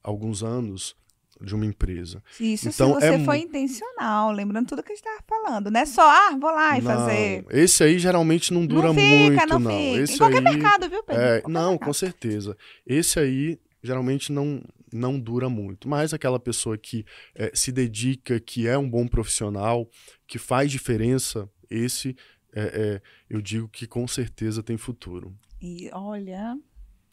alguns 0.04 0.44
anos 0.44 0.96
de 1.42 1.56
uma 1.56 1.66
empresa. 1.66 2.22
Isso 2.40 2.70
Então, 2.70 2.94
se 2.94 3.00
você 3.00 3.14
é 3.16 3.26
foi 3.26 3.40
intencional, 3.40 4.32
lembrando 4.32 4.68
tudo 4.68 4.84
que 4.84 4.92
a 4.92 4.96
gente 4.96 5.06
estava 5.06 5.24
falando. 5.28 5.72
Não 5.72 5.80
é 5.80 5.86
só, 5.86 6.02
ah, 6.02 6.38
vou 6.40 6.52
lá 6.52 6.78
e 6.78 6.82
Não, 6.82 6.92
fazer. 6.92 7.46
Esse 7.50 7.84
aí 7.84 7.98
geralmente 8.00 8.54
não 8.54 8.66
dura 8.66 8.88
não 8.88 8.96
fica, 8.96 9.08
muito, 9.08 9.48
não, 9.48 9.60
não. 9.60 9.72
fica. 9.72 10.02
Esse 10.02 10.14
em 10.14 10.18
qualquer 10.18 10.38
aí, 10.38 10.44
mercado, 10.44 10.90
viu, 10.90 11.04
Pedro? 11.04 11.22
É, 11.22 11.44
não, 11.48 11.72
mercado. 11.72 11.86
com 11.88 11.94
certeza. 11.94 12.58
Esse 12.86 13.20
aí 13.20 13.60
geralmente 13.82 14.32
não, 14.32 14.62
não 14.96 15.20
dura 15.20 15.50
muito. 15.50 15.88
Mas 15.88 16.14
aquela 16.14 16.40
pessoa 16.40 16.78
que 16.78 17.06
é, 17.36 17.52
se 17.54 17.72
dedica, 17.72 18.40
que 18.40 18.68
é 18.68 18.78
um 18.78 18.90
bom 18.90 19.08
profissional, 19.08 19.90
que 20.28 20.38
faz 20.38 20.72
diferença, 20.72 21.50
esse 21.70 22.16
é, 22.56 22.62
é, 22.62 23.02
eu 23.30 23.42
digo 23.42 23.68
que 23.68 23.88
com 23.88 24.08
certeza 24.08 24.62
tem 24.62 24.78
futuro. 24.78 25.36
E 25.62 25.90
olha, 25.94 26.56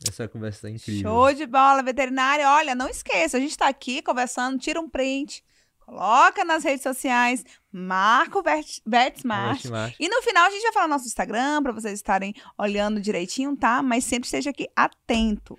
Essa 0.07 0.29
conversa 0.29 0.63
tá 0.63 0.71
incrível. 0.71 1.03
show 1.11 1.33
de 1.33 1.47
bola, 1.47 1.83
veterinária. 1.83 2.49
Olha, 2.49 2.75
não 2.75 2.89
esqueça, 2.89 3.37
a 3.37 3.41
gente 3.41 3.51
está 3.53 3.69
aqui 3.69 4.03
conversando, 4.03 4.59
tira 4.59 4.81
um 4.81 4.89
print, 4.89 5.43
coloca 5.79 6.45
nas 6.45 6.63
redes 6.63 6.83
sociais, 6.83 7.45
marca 7.73 8.39
o 8.39 8.43
Vert- 8.43 8.81
VetSmart. 8.87 9.47
Marte, 9.65 9.69
Marte. 9.71 9.97
E 9.99 10.09
no 10.09 10.23
final 10.23 10.47
a 10.47 10.51
gente 10.51 10.63
vai 10.63 10.73
falar 10.73 10.89
no 10.89 10.95
nosso 10.95 11.07
Instagram 11.07 11.63
para 11.63 11.73
vocês 11.73 11.95
estarem 11.95 12.35
olhando 12.59 13.01
direitinho, 13.01 13.57
tá? 13.57 13.83
Mas 13.83 14.05
sempre 14.05 14.27
esteja 14.27 14.51
aqui 14.51 14.69
atento. 14.77 15.57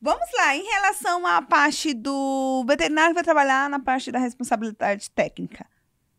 Vamos 0.00 0.26
lá, 0.36 0.54
em 0.54 0.62
relação 0.64 1.26
à 1.26 1.40
parte 1.40 1.94
do 1.94 2.64
veterinário 2.66 3.10
que 3.10 3.14
vai 3.14 3.24
trabalhar 3.24 3.68
na 3.70 3.80
parte 3.80 4.12
da 4.12 4.18
responsabilidade 4.18 5.10
técnica. 5.10 5.66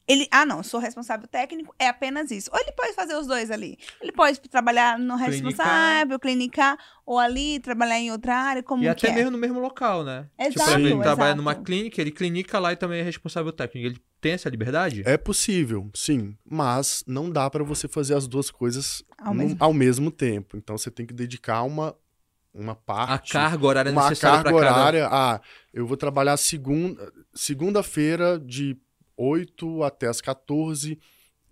Ele, 0.07 0.25
ah, 0.32 0.45
não, 0.45 0.63
sou 0.63 0.80
responsável 0.80 1.28
técnico, 1.28 1.75
é 1.78 1.88
apenas 1.89 2.32
isso. 2.32 2.49
Ou 2.53 2.59
ele 2.59 2.71
pode 2.71 2.93
fazer 2.93 3.13
os 3.15 3.28
dois 3.28 3.51
ali. 3.51 3.78
Ele 4.01 4.13
pode 4.13 4.39
trabalhar 4.39 4.97
no 4.97 5.15
responsável, 5.17 6.17
clinicar, 6.17 6.78
ou 7.05 7.19
ali 7.19 7.59
trabalhar 7.59 7.99
em 7.99 8.09
outra 8.09 8.34
área, 8.36 8.63
como 8.63 8.84
E 8.84 8.86
que 8.95 9.05
até 9.05 9.09
é? 9.09 9.11
mesmo 9.15 9.32
no 9.32 9.38
mesmo 9.38 9.59
local, 9.59 10.05
né? 10.05 10.30
tipo, 10.38 10.61
Exato, 10.61 10.71
exemplo, 10.71 10.88
ele 10.88 11.03
trabalha 11.03 11.36
numa 11.36 11.53
clínica, 11.55 11.99
ele 11.99 12.11
clinica 12.11 12.57
lá 12.57 12.71
e 12.71 12.78
também 12.78 13.01
é 13.01 13.03
responsável 13.03 13.51
técnico. 13.51 13.86
Ele 13.86 14.01
tem 14.21 14.32
essa 14.32 14.49
liberdade? 14.49 15.03
É 15.05 15.17
possível, 15.17 15.89
sim, 15.93 16.38
mas 16.49 17.03
não 17.05 17.30
dá 17.30 17.49
para 17.49 17.63
você 17.65 17.86
fazer 17.89 18.15
as 18.15 18.28
duas 18.30 18.49
coisas 18.49 19.03
Ao 19.17 19.34
no- 19.34 19.43
mesmo- 19.43 19.57
ao 19.59 19.73
mesmo 19.73 20.09
tempo. 20.09 20.55
Então 20.55 20.78
você 20.78 20.89
tem 20.89 21.05
que 21.05 21.13
dedicar 21.13 21.63
uma, 21.63 21.93
uma 22.58 22.72
A 22.74 22.76
parte. 22.76 23.34
carga 23.34 23.66
horária 23.68 23.91
uma 23.91 24.10
necessária 24.10 24.43
carga 24.43 24.49
para 24.58 24.68
cada... 24.68 24.80
horária. 24.80 25.08
Ah, 25.12 25.41
eu 25.74 25.86
vou 25.86 25.95
trabalhar 25.97 26.36
segunda, 26.38 27.12
segunda-feira 27.34 28.39
de 28.39 28.78
8 29.16 29.84
até 29.84 30.08
as 30.08 30.22
14. 30.22 30.99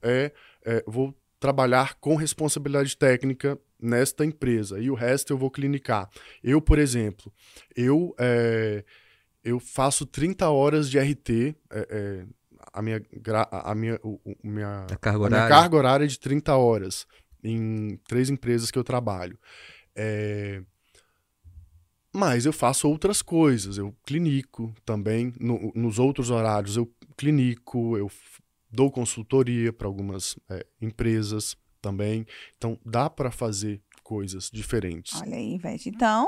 É, 0.01 0.31
é, 0.65 0.83
vou 0.87 1.15
trabalhar 1.39 1.95
com 1.95 2.15
responsabilidade 2.15 2.95
técnica 2.97 3.57
nesta 3.79 4.25
empresa 4.25 4.79
e 4.79 4.89
o 4.89 4.95
resto 4.95 5.31
eu 5.33 5.37
vou 5.37 5.51
clinicar. 5.51 6.09
Eu, 6.43 6.61
por 6.61 6.79
exemplo, 6.79 7.31
eu, 7.75 8.15
é, 8.19 8.83
eu 9.43 9.59
faço 9.59 10.05
30 10.05 10.49
horas 10.49 10.89
de 10.89 10.97
RT. 10.99 11.55
é, 11.71 11.87
é, 11.89 12.25
a 12.73 12.81
minha, 12.81 13.01
a 13.51 13.75
minha, 13.75 13.99
o- 14.03 14.19
o- 14.25 14.35
minha, 14.43 14.85
A 14.91 14.95
carga 14.97 15.25
a 15.25 15.29
minha 15.29 15.39
horária. 15.39 15.55
carga 15.55 15.77
horária 15.77 16.03
é 16.05 16.07
de 16.07 16.19
30 16.19 16.55
horas 16.57 17.05
em 17.43 17.97
três 18.07 18.29
empresas 18.29 18.71
que 18.71 18.77
eu 18.79 18.83
trabalho. 18.83 19.37
É, 19.95 20.61
Mas 22.15 22.45
eu 22.45 22.53
faço 22.53 22.87
outras 22.89 23.21
coisas. 23.21 23.77
Eu 23.77 23.93
clinico 24.05 24.73
também. 24.85 25.33
no- 25.39 25.71
nos 25.75 25.99
outros 25.99 26.29
horários 26.29 26.77
eu 26.77 26.89
clinico, 27.17 27.97
eu 27.97 28.09
dou 28.71 28.89
consultoria 28.91 29.71
para 29.73 29.87
algumas 29.87 30.37
é, 30.49 30.65
empresas 30.81 31.55
também. 31.81 32.25
Então 32.57 32.79
dá 32.85 33.09
para 33.09 33.31
fazer 33.31 33.81
coisas 34.03 34.49
diferentes. 34.51 35.19
Olha 35.21 35.35
aí, 35.35 35.55
Ivete. 35.55 35.89
Então, 35.89 36.27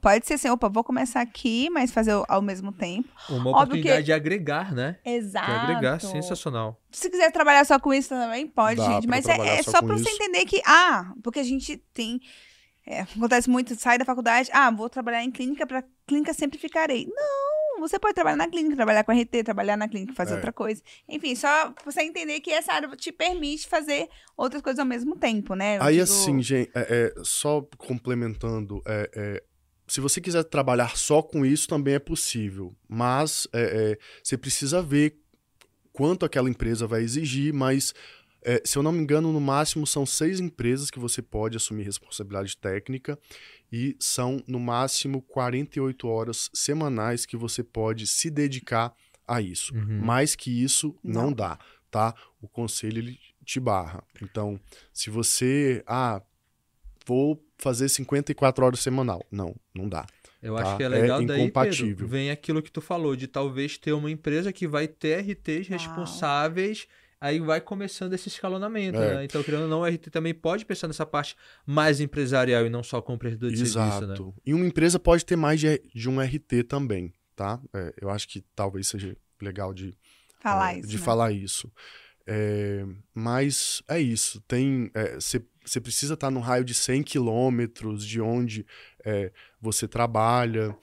pode 0.00 0.26
ser 0.26 0.34
assim, 0.34 0.48
opa, 0.48 0.68
vou 0.70 0.82
começar 0.82 1.20
aqui, 1.20 1.68
mas 1.70 1.92
fazer 1.92 2.12
ao 2.28 2.40
mesmo 2.40 2.72
tempo. 2.72 3.08
Uma 3.28 3.36
Óbvio 3.50 3.50
oportunidade 3.50 3.98
que- 3.98 4.02
de 4.04 4.12
agregar, 4.12 4.72
né? 4.74 4.98
Exato. 5.04 5.46
De 5.50 5.56
agregar, 5.56 6.00
sensacional. 6.00 6.80
Se 6.90 7.10
quiser 7.10 7.30
trabalhar 7.30 7.64
só 7.66 7.78
com 7.78 7.92
isso 7.92 8.08
também, 8.08 8.46
pode, 8.46 8.76
Dá 8.80 8.92
gente. 8.94 9.06
Mas 9.06 9.26
é, 9.26 9.36
é 9.36 9.62
só 9.62 9.72
só 9.72 9.82
pra 9.82 9.96
você 9.98 10.08
entender 10.10 10.44
que, 10.46 10.62
ah, 10.64 11.12
porque 11.22 11.38
a 11.40 11.44
gente 11.44 11.76
tem. 11.92 12.20
É, 12.90 13.00
acontece 13.02 13.48
muito, 13.48 13.74
sai 13.76 13.98
da 13.98 14.04
faculdade, 14.04 14.50
ah, 14.52 14.70
vou 14.70 14.88
trabalhar 14.90 15.22
em 15.22 15.30
clínica, 15.30 15.66
pra 15.66 15.84
clínica 16.06 16.32
sempre 16.34 16.58
ficarei. 16.58 17.06
Não, 17.06 17.80
você 17.80 17.98
pode 17.98 18.14
trabalhar 18.14 18.36
na 18.36 18.48
clínica, 18.48 18.74
trabalhar 18.76 19.04
com 19.04 19.12
RT, 19.12 19.44
trabalhar 19.44 19.76
na 19.76 19.88
clínica, 19.88 20.12
fazer 20.12 20.32
É. 20.32 20.34
outra 20.36 20.52
coisa. 20.52 20.82
Enfim, 21.08 21.34
só 21.34 21.72
você 21.84 22.02
entender 22.02 22.40
que 22.40 22.50
essa 22.50 22.72
área 22.72 22.88
te 22.96 23.12
permite 23.12 23.68
fazer 23.68 24.08
outras 24.36 24.60
coisas 24.60 24.78
ao 24.80 24.86
mesmo 24.86 25.16
tempo, 25.16 25.54
né? 25.54 25.78
Eu 25.78 25.82
Aí 25.82 25.92
digo- 25.94 26.04
assim, 26.04 26.42
gente, 26.42 26.70
é, 26.74 27.12
é, 27.16 27.22
só 27.22 27.62
complementando, 27.78 28.82
é, 28.86 29.10
é, 29.14 29.42
se 29.86 30.00
você 30.00 30.20
quiser 30.20 30.44
trabalhar 30.44 30.96
só 30.96 31.22
com 31.22 31.44
isso, 31.46 31.68
também 31.68 31.94
é 31.94 31.98
possível. 31.98 32.74
Mas 32.88 33.46
é, 33.52 33.98
você 34.22 34.36
precisa 34.36 34.82
ver 34.82 35.16
quanto 35.92 36.24
aquela 36.24 36.48
empresa 36.48 36.86
vai 36.86 37.02
exigir, 37.02 37.52
mas 37.52 37.92
é, 38.42 38.62
se 38.64 38.76
eu 38.78 38.82
não 38.82 38.92
me 38.92 38.98
engano, 39.00 39.32
no 39.32 39.40
máximo 39.40 39.86
são 39.86 40.04
seis 40.06 40.40
empresas 40.40 40.90
que 40.90 40.98
você 40.98 41.20
pode 41.22 41.56
assumir 41.56 41.82
responsabilidade 41.84 42.56
técnica 42.56 43.18
e 43.72 43.96
são 43.98 44.42
no 44.46 44.58
máximo 44.58 45.22
48 45.22 46.08
horas 46.08 46.50
semanais 46.52 47.26
que 47.26 47.36
você 47.36 47.62
pode 47.62 48.06
se 48.06 48.30
dedicar 48.30 48.94
a 49.26 49.40
isso. 49.40 49.74
Uhum. 49.74 50.00
Mais 50.04 50.34
que 50.34 50.62
isso 50.62 50.96
não, 51.04 51.26
Não. 51.26 51.32
dá, 51.32 51.58
tá? 51.90 52.14
O 52.40 52.48
conselho 52.48 52.98
ele 52.98 53.18
te 53.44 53.60
barra. 53.60 54.02
Então, 54.22 54.58
se 54.92 55.10
você, 55.10 55.82
ah, 55.86 56.20
vou 57.06 57.42
fazer 57.58 57.88
54 57.88 58.64
horas 58.64 58.80
semanal, 58.80 59.24
não, 59.30 59.54
não 59.74 59.88
dá. 59.88 60.06
Eu 60.42 60.54
Tá, 60.56 60.62
acho 60.62 60.76
que 60.78 60.82
é 60.82 60.86
é 60.86 60.88
legal 60.88 61.24
daí, 61.24 61.40
incompatível. 61.42 61.88
Pedro, 61.88 62.08
vem 62.08 62.30
aquilo 62.30 62.62
que 62.62 62.72
tu 62.72 62.80
falou, 62.80 63.14
de 63.14 63.26
talvez 63.28 63.76
ter 63.76 63.92
uma 63.92 64.10
empresa 64.10 64.52
que 64.52 64.66
vai 64.66 64.88
ter 64.88 65.20
RTs 65.20 65.68
Uau. 65.68 65.78
responsáveis, 65.78 66.86
aí 67.20 67.38
vai 67.38 67.60
começando 67.60 68.14
esse 68.14 68.28
escalonamento, 68.28 68.98
É. 68.98 69.16
né? 69.16 69.24
Então, 69.24 69.42
querendo 69.42 69.64
ou 69.64 69.68
não, 69.68 69.80
o 69.80 69.84
RT 69.84 70.10
também 70.10 70.32
pode 70.32 70.64
pensar 70.64 70.86
nessa 70.86 71.04
parte 71.04 71.36
mais 71.66 72.00
empresarial 72.00 72.64
e 72.64 72.70
não 72.70 72.82
só 72.82 73.02
como 73.02 73.18
prestador 73.18 73.50
de 73.50 73.62
Exato. 73.62 73.98
serviço, 73.98 74.24
né? 74.24 74.32
E 74.46 74.54
uma 74.54 74.66
empresa 74.66 74.98
pode 74.98 75.24
ter 75.24 75.36
mais 75.36 75.60
de, 75.60 75.78
de 75.94 76.08
um 76.08 76.20
RT 76.20 76.64
também, 76.66 77.12
tá? 77.36 77.60
É, 77.74 77.92
eu 78.00 78.08
acho 78.08 78.26
que 78.26 78.42
talvez 78.54 78.88
seja 78.88 79.16
legal 79.40 79.74
de 79.74 79.96
falar 80.40 80.74
é, 80.74 80.78
isso. 80.78 80.88
de 80.88 80.96
né? 80.96 81.02
falar 81.02 81.32
isso. 81.32 81.72
É, 82.26 82.86
mas 83.14 83.82
é 83.88 83.98
isso. 84.00 84.40
Tem 84.42 84.90
você 85.64 85.80
precisa 85.80 86.14
estar 86.14 86.30
no 86.30 86.40
raio 86.40 86.64
de 86.64 86.74
100 86.74 87.02
quilômetros 87.02 88.04
de 88.06 88.20
onde 88.20 88.66
é, 89.04 89.30
você 89.60 89.86
trabalha, 89.86 90.70
é, 90.70 90.74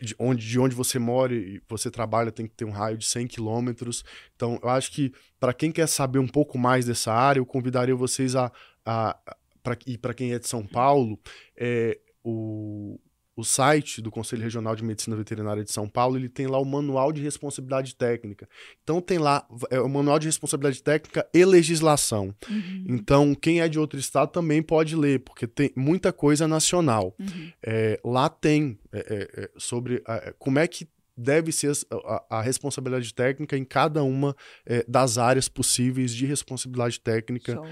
de, 0.00 0.14
onde, 0.18 0.46
de 0.46 0.58
onde 0.58 0.74
você 0.74 0.98
mora 0.98 1.34
e 1.34 1.60
você 1.68 1.90
trabalha 1.90 2.30
tem 2.30 2.46
que 2.46 2.54
ter 2.54 2.64
um 2.64 2.70
raio 2.70 2.98
de 2.98 3.06
100 3.06 3.26
quilômetros. 3.26 4.04
Então, 4.36 4.58
eu 4.62 4.68
acho 4.68 4.92
que 4.92 5.12
para 5.38 5.52
quem 5.52 5.72
quer 5.72 5.86
saber 5.86 6.18
um 6.18 6.28
pouco 6.28 6.58
mais 6.58 6.84
dessa 6.84 7.12
área, 7.12 7.40
eu 7.40 7.46
convidaria 7.46 7.94
vocês 7.94 8.36
a, 8.36 8.52
a, 8.84 9.18
pra, 9.62 9.76
e 9.86 9.96
para 9.96 10.14
quem 10.14 10.32
é 10.32 10.38
de 10.38 10.46
São 10.46 10.66
Paulo, 10.66 11.18
é, 11.56 11.98
o, 12.22 12.98
o 13.40 13.44
site 13.44 14.00
do 14.00 14.10
Conselho 14.10 14.42
Regional 14.42 14.76
de 14.76 14.84
Medicina 14.84 15.16
Veterinária 15.16 15.64
de 15.64 15.72
São 15.72 15.88
Paulo, 15.88 16.16
ele 16.16 16.28
tem 16.28 16.46
lá 16.46 16.58
o 16.58 16.64
manual 16.64 17.12
de 17.12 17.20
responsabilidade 17.22 17.94
técnica. 17.96 18.48
Então 18.82 19.00
tem 19.00 19.18
lá 19.18 19.46
é, 19.70 19.80
o 19.80 19.88
manual 19.88 20.18
de 20.18 20.26
responsabilidade 20.26 20.82
técnica 20.82 21.26
e 21.34 21.44
legislação. 21.44 22.34
Uhum, 22.48 22.84
Então 22.88 23.34
quem 23.34 23.60
é 23.60 23.68
de 23.68 23.78
outro 23.78 23.98
estado 23.98 24.30
também 24.30 24.62
pode 24.62 24.94
ler, 24.94 25.20
porque 25.20 25.46
tem 25.46 25.72
muita 25.74 26.12
coisa 26.12 26.46
nacional. 26.46 27.14
uhum. 27.18 27.50
É, 27.62 27.98
lá 28.04 28.28
tem 28.28 28.78
é, 28.92 28.98
é, 28.98 29.42
é, 29.44 29.50
sobre 29.56 30.02
é, 30.06 30.34
como 30.38 30.58
é 30.58 30.66
que 30.68 30.86
deve 31.16 31.52
ser 31.52 31.68
as- 31.70 31.84
a, 31.92 32.38
a 32.38 32.42
responsabilidade 32.42 33.12
técnica 33.12 33.56
em 33.56 33.64
cada 33.64 34.02
uma 34.02 34.34
é, 34.64 34.84
das 34.88 35.18
áreas 35.18 35.48
possíveis 35.48 36.12
de 36.14 36.24
responsabilidade 36.26 36.98
técnica 37.00 37.54
Show. 37.54 37.64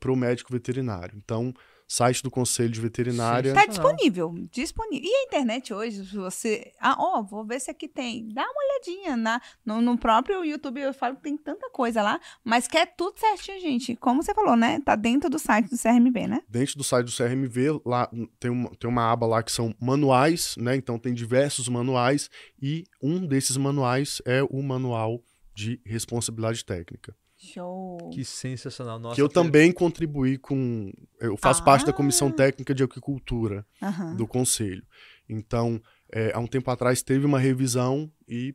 para 0.00 0.12
o 0.12 0.16
médico 0.16 0.52
veterinário. 0.52 1.14
Então, 1.22 1.52
site 1.94 2.22
do 2.22 2.30
Conselho 2.30 2.70
de 2.70 2.80
Veterinária. 2.80 3.52
Tá 3.54 3.60
Sensacional. 3.60 3.94
disponível, 3.94 4.34
disponível. 4.50 5.08
E 5.08 5.14
a 5.14 5.22
internet 5.24 5.72
hoje, 5.72 6.04
se 6.04 6.16
você. 6.16 6.72
Ah, 6.80 6.96
ó, 6.98 7.22
vou 7.22 7.44
ver 7.44 7.60
se 7.60 7.70
aqui 7.70 7.86
tem. 7.86 8.28
Dá 8.28 8.42
uma 8.42 8.64
olhadinha 8.64 9.16
na, 9.16 9.40
no, 9.64 9.80
no 9.80 9.96
próprio 9.96 10.44
YouTube. 10.44 10.80
Eu 10.80 10.92
falo 10.92 11.16
que 11.16 11.22
tem 11.22 11.36
tanta 11.36 11.70
coisa 11.70 12.02
lá, 12.02 12.20
mas 12.42 12.66
quer 12.66 12.94
tudo 12.96 13.18
certinho, 13.18 13.60
gente. 13.60 13.94
Como 13.96 14.22
você 14.22 14.34
falou, 14.34 14.56
né? 14.56 14.80
Tá 14.80 14.96
dentro 14.96 15.30
do 15.30 15.38
site 15.38 15.70
do 15.70 15.78
CRMB, 15.78 16.26
né? 16.26 16.40
dentro 16.48 16.76
do 16.78 16.84
site 16.84 17.06
do 17.06 17.12
CRMV, 17.12 17.80
lá 17.84 18.10
tem 18.38 18.50
uma, 18.50 18.70
tem 18.76 18.88
uma 18.88 19.10
aba 19.10 19.26
lá 19.26 19.42
que 19.42 19.52
são 19.52 19.74
manuais, 19.80 20.56
né? 20.56 20.76
Então 20.76 20.98
tem 20.98 21.14
diversos 21.14 21.68
manuais 21.68 22.28
e 22.60 22.84
um 23.02 23.26
desses 23.26 23.56
manuais 23.56 24.20
é 24.24 24.42
o 24.42 24.62
manual 24.62 25.22
de 25.54 25.80
responsabilidade 25.84 26.64
técnica. 26.64 27.14
Show. 27.44 28.10
Que 28.12 28.24
sensacional. 28.24 28.98
Nossa, 28.98 29.14
que 29.14 29.22
eu 29.22 29.28
Pedro. 29.28 29.42
também 29.42 29.72
contribuí 29.72 30.38
com. 30.38 30.90
Eu 31.20 31.36
faço 31.36 31.62
Ah. 31.62 31.64
parte 31.64 31.86
da 31.86 31.92
comissão 31.92 32.30
técnica 32.30 32.74
de 32.74 32.82
aquicultura 32.82 33.66
do 34.16 34.26
conselho. 34.26 34.84
Então, 35.28 35.80
é, 36.12 36.32
há 36.34 36.38
um 36.38 36.46
tempo 36.46 36.70
atrás 36.70 37.02
teve 37.02 37.24
uma 37.24 37.38
revisão 37.38 38.10
e 38.28 38.54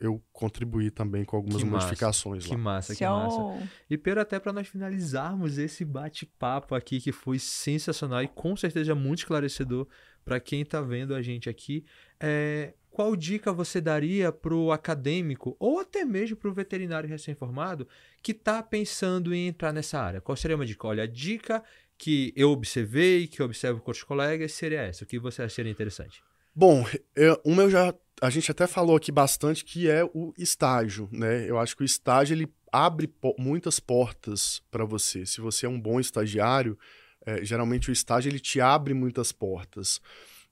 eu 0.00 0.22
contribuí 0.32 0.90
também 0.90 1.24
com 1.24 1.36
algumas 1.36 1.58
Que 1.62 1.64
massa, 1.68 1.86
modificações 1.86 2.44
Que 2.46 2.52
lá. 2.52 2.58
massa, 2.58 2.94
que 2.94 3.04
massa. 3.04 3.36
Show. 3.36 3.62
E 3.90 3.98
Pedro, 3.98 4.20
até 4.20 4.38
para 4.38 4.52
nós 4.52 4.68
finalizarmos 4.68 5.58
esse 5.58 5.84
bate-papo 5.84 6.74
aqui, 6.74 7.00
que 7.00 7.10
foi 7.12 7.38
sensacional 7.38 8.22
e 8.22 8.28
com 8.28 8.56
certeza 8.56 8.94
muito 8.94 9.20
esclarecedor 9.20 9.88
para 10.24 10.38
quem 10.38 10.60
está 10.62 10.80
vendo 10.80 11.14
a 11.14 11.20
gente 11.22 11.48
aqui, 11.48 11.84
é, 12.20 12.74
qual 12.98 13.14
dica 13.14 13.52
você 13.52 13.80
daria 13.80 14.32
para 14.32 14.52
o 14.52 14.72
acadêmico 14.72 15.54
ou 15.60 15.78
até 15.78 16.04
mesmo 16.04 16.36
para 16.36 16.50
o 16.50 16.52
veterinário 16.52 17.08
recém-formado 17.08 17.86
que 18.20 18.32
está 18.32 18.60
pensando 18.60 19.32
em 19.32 19.46
entrar 19.46 19.72
nessa 19.72 20.00
área? 20.00 20.20
Qual 20.20 20.34
seria 20.34 20.56
uma 20.56 20.66
dica? 20.66 20.84
Olha, 20.84 21.04
a 21.04 21.06
dica 21.06 21.62
que 21.96 22.32
eu 22.34 22.50
observei, 22.50 23.28
que 23.28 23.40
eu 23.40 23.46
observo 23.46 23.80
com 23.80 23.92
os 23.92 24.02
colegas, 24.02 24.50
seria 24.50 24.80
essa. 24.80 25.04
O 25.04 25.06
que 25.06 25.16
você 25.16 25.42
acha 25.42 25.54
seria 25.54 25.70
interessante? 25.70 26.24
Bom, 26.52 26.84
eu, 27.14 27.40
uma 27.44 27.62
eu 27.62 27.70
já. 27.70 27.94
A 28.20 28.30
gente 28.30 28.50
até 28.50 28.66
falou 28.66 28.96
aqui 28.96 29.12
bastante 29.12 29.64
que 29.64 29.88
é 29.88 30.02
o 30.02 30.34
estágio, 30.36 31.08
né? 31.12 31.48
Eu 31.48 31.56
acho 31.56 31.76
que 31.76 31.84
o 31.84 31.86
estágio 31.86 32.34
ele 32.34 32.48
abre 32.72 33.06
po- 33.06 33.36
muitas 33.38 33.78
portas 33.78 34.60
para 34.72 34.84
você. 34.84 35.24
Se 35.24 35.40
você 35.40 35.66
é 35.66 35.68
um 35.68 35.80
bom 35.80 36.00
estagiário, 36.00 36.76
é, 37.24 37.44
geralmente 37.44 37.90
o 37.90 37.92
estágio 37.92 38.28
ele 38.28 38.40
te 38.40 38.60
abre 38.60 38.92
muitas 38.92 39.30
portas. 39.30 40.00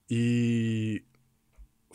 E 0.08 1.02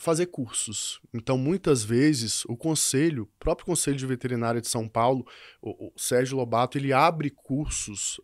fazer 0.02 0.26
cursos. 0.26 1.00
Então, 1.14 1.38
muitas 1.38 1.84
vezes, 1.84 2.44
o 2.46 2.56
conselho, 2.56 3.22
o 3.22 3.38
próprio 3.38 3.66
Conselho 3.66 3.96
de 3.96 4.06
Veterinária 4.06 4.60
de 4.60 4.68
São 4.68 4.88
Paulo, 4.88 5.26
o, 5.60 5.86
o 5.86 5.92
Sérgio 5.96 6.36
Lobato, 6.36 6.76
ele 6.76 6.92
abre 6.92 7.30
cursos 7.30 8.20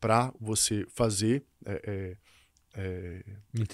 para 0.00 0.32
você 0.40 0.86
fazer. 0.88 1.44
é, 1.66 1.82
é, 1.84 2.16
é, 2.72 3.24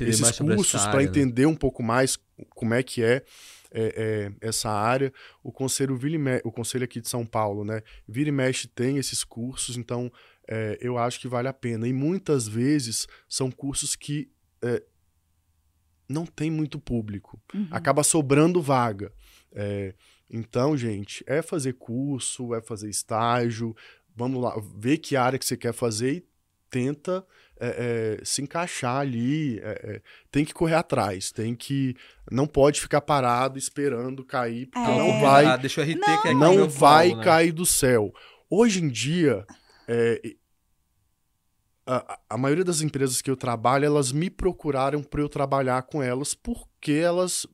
esses 0.00 0.38
cursos 0.38 0.86
para 0.86 0.98
né? 1.00 1.04
entender 1.04 1.46
um 1.46 1.54
pouco 1.54 1.82
mais 1.82 2.18
como 2.54 2.72
é 2.72 2.82
que 2.82 3.02
é, 3.02 3.22
é, 3.70 4.32
é, 4.40 4.48
essa 4.48 4.70
área. 4.70 5.12
O 5.42 5.52
conselho, 5.52 5.96
vira 5.96 6.18
me- 6.18 6.40
o 6.44 6.50
conselho 6.50 6.84
aqui 6.84 7.00
de 7.00 7.08
São 7.08 7.24
Paulo, 7.26 7.64
né? 7.64 7.82
Vira 8.08 8.30
e 8.30 8.32
mexe 8.32 8.66
tem 8.66 8.96
esses 8.96 9.22
cursos, 9.22 9.76
então 9.76 10.10
é, 10.48 10.78
eu 10.80 10.96
acho 10.96 11.20
que 11.20 11.28
vale 11.28 11.46
a 11.46 11.52
pena. 11.52 11.86
E 11.86 11.92
muitas 11.92 12.48
vezes 12.48 13.06
são 13.28 13.50
cursos 13.50 13.94
que 13.94 14.30
é, 14.62 14.82
não 16.08 16.24
tem 16.26 16.50
muito 16.50 16.78
público. 16.78 17.40
Uhum. 17.54 17.68
Acaba 17.70 18.02
sobrando 18.02 18.60
vaga. 18.62 19.12
É, 19.52 19.94
então, 20.30 20.76
gente, 20.76 21.24
é 21.26 21.40
fazer 21.42 21.74
curso, 21.74 22.54
é 22.54 22.60
fazer 22.60 22.88
estágio. 22.90 23.74
Vamos 24.14 24.42
lá, 24.42 24.54
ver 24.76 24.98
que 24.98 25.16
área 25.16 25.38
que 25.38 25.44
você 25.46 25.56
quer 25.56 25.72
fazer 25.72 26.12
e 26.14 26.26
tenta 26.70 27.24
é, 27.60 28.18
é, 28.20 28.24
se 28.24 28.42
encaixar 28.42 28.96
ali. 29.00 29.58
é, 29.60 29.80
é, 29.96 30.02
tem 30.30 30.44
que 30.44 30.52
correr 30.54 30.74
atrás, 30.74 31.30
tem 31.30 31.54
que. 31.54 31.94
Não 32.30 32.46
pode 32.46 32.80
ficar 32.80 33.00
parado 33.00 33.58
esperando 33.58 34.24
cair, 34.24 34.66
porque 34.66 34.90
É. 34.90 34.98
não 34.98 35.20
vai, 35.20 35.44
Ah, 35.46 35.56
deixa 35.56 35.80
o 35.80 35.84
RT 35.84 35.94
que 36.00 36.10
é 36.10 36.14
aqui 36.14 36.34
no 36.34 36.40
não 36.40 36.54
meu 36.56 36.68
vai 36.68 37.08
colo, 37.10 37.18
né? 37.20 37.24
cair 37.24 37.52
do 37.52 37.64
céu. 37.66 38.12
Hoje 38.50 38.82
em 38.82 38.88
dia, 38.88 39.46
é, 39.88 40.20
a, 41.86 42.18
a 42.30 42.38
maioria 42.38 42.64
das 42.64 42.80
empresas 42.80 43.22
que 43.22 43.30
eu 43.30 43.36
trabalho, 43.36 43.84
elas 43.84 44.10
me 44.10 44.28
procuraram 44.28 45.02
para 45.02 45.20
eu 45.20 45.28
trabalhar 45.28 45.82
com 45.82 46.02
elas 46.02 46.34
porque 46.34 46.92
elas. 46.92 47.46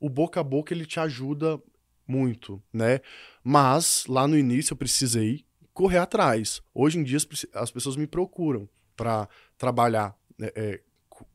O 0.00 0.08
boca 0.08 0.40
a 0.40 0.44
boca 0.44 0.74
ele 0.74 0.86
te 0.86 0.98
ajuda 0.98 1.60
muito, 2.06 2.60
né? 2.72 3.00
Mas 3.44 4.04
lá 4.08 4.26
no 4.26 4.36
início 4.36 4.72
eu 4.72 4.76
precisei 4.76 5.44
correr 5.72 5.98
atrás. 5.98 6.60
Hoje 6.74 6.98
em 6.98 7.02
dia 7.02 7.18
as, 7.54 7.70
pessoas 7.70 7.96
me 7.96 8.06
procuram 8.06 8.68
para 8.96 9.28
trabalhar 9.56 10.16
né, 10.38 10.50
é, 10.54 10.80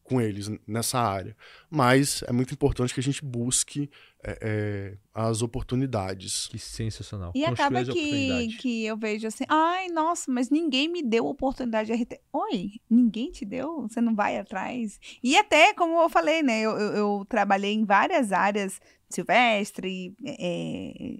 com 0.03 0.21
eles 0.21 0.49
nessa 0.65 0.99
área. 0.99 1.35
Mas 1.69 2.23
é 2.23 2.31
muito 2.31 2.53
importante 2.53 2.93
que 2.93 2.99
a 2.99 3.03
gente 3.03 3.23
busque 3.23 3.89
é, 4.23 4.37
é, 4.41 4.97
as 5.13 5.41
oportunidades. 5.41 6.47
Que 6.47 6.57
sensacional. 6.57 7.31
E 7.35 7.41
Construir 7.41 7.53
acaba 7.53 7.79
as 7.79 7.87
que, 7.87 7.91
oportunidades. 7.91 8.57
que 8.57 8.85
eu 8.85 8.97
vejo 8.97 9.27
assim, 9.27 9.43
ai, 9.47 9.87
nossa, 9.89 10.31
mas 10.31 10.49
ninguém 10.49 10.87
me 10.87 11.03
deu 11.03 11.25
oportunidade 11.25 11.91
de 11.91 12.01
RT. 12.01 12.19
Oi, 12.33 12.71
ninguém 12.89 13.31
te 13.31 13.45
deu? 13.45 13.81
Você 13.81 14.01
não 14.01 14.15
vai 14.15 14.37
atrás? 14.37 14.99
E 15.23 15.37
até, 15.37 15.73
como 15.73 15.99
eu 16.01 16.09
falei, 16.09 16.41
né, 16.41 16.61
eu, 16.61 16.71
eu, 16.77 16.93
eu 16.93 17.25
trabalhei 17.27 17.73
em 17.73 17.85
várias 17.85 18.31
áreas, 18.31 18.79
silvestre, 19.09 20.15
é, 20.25 21.17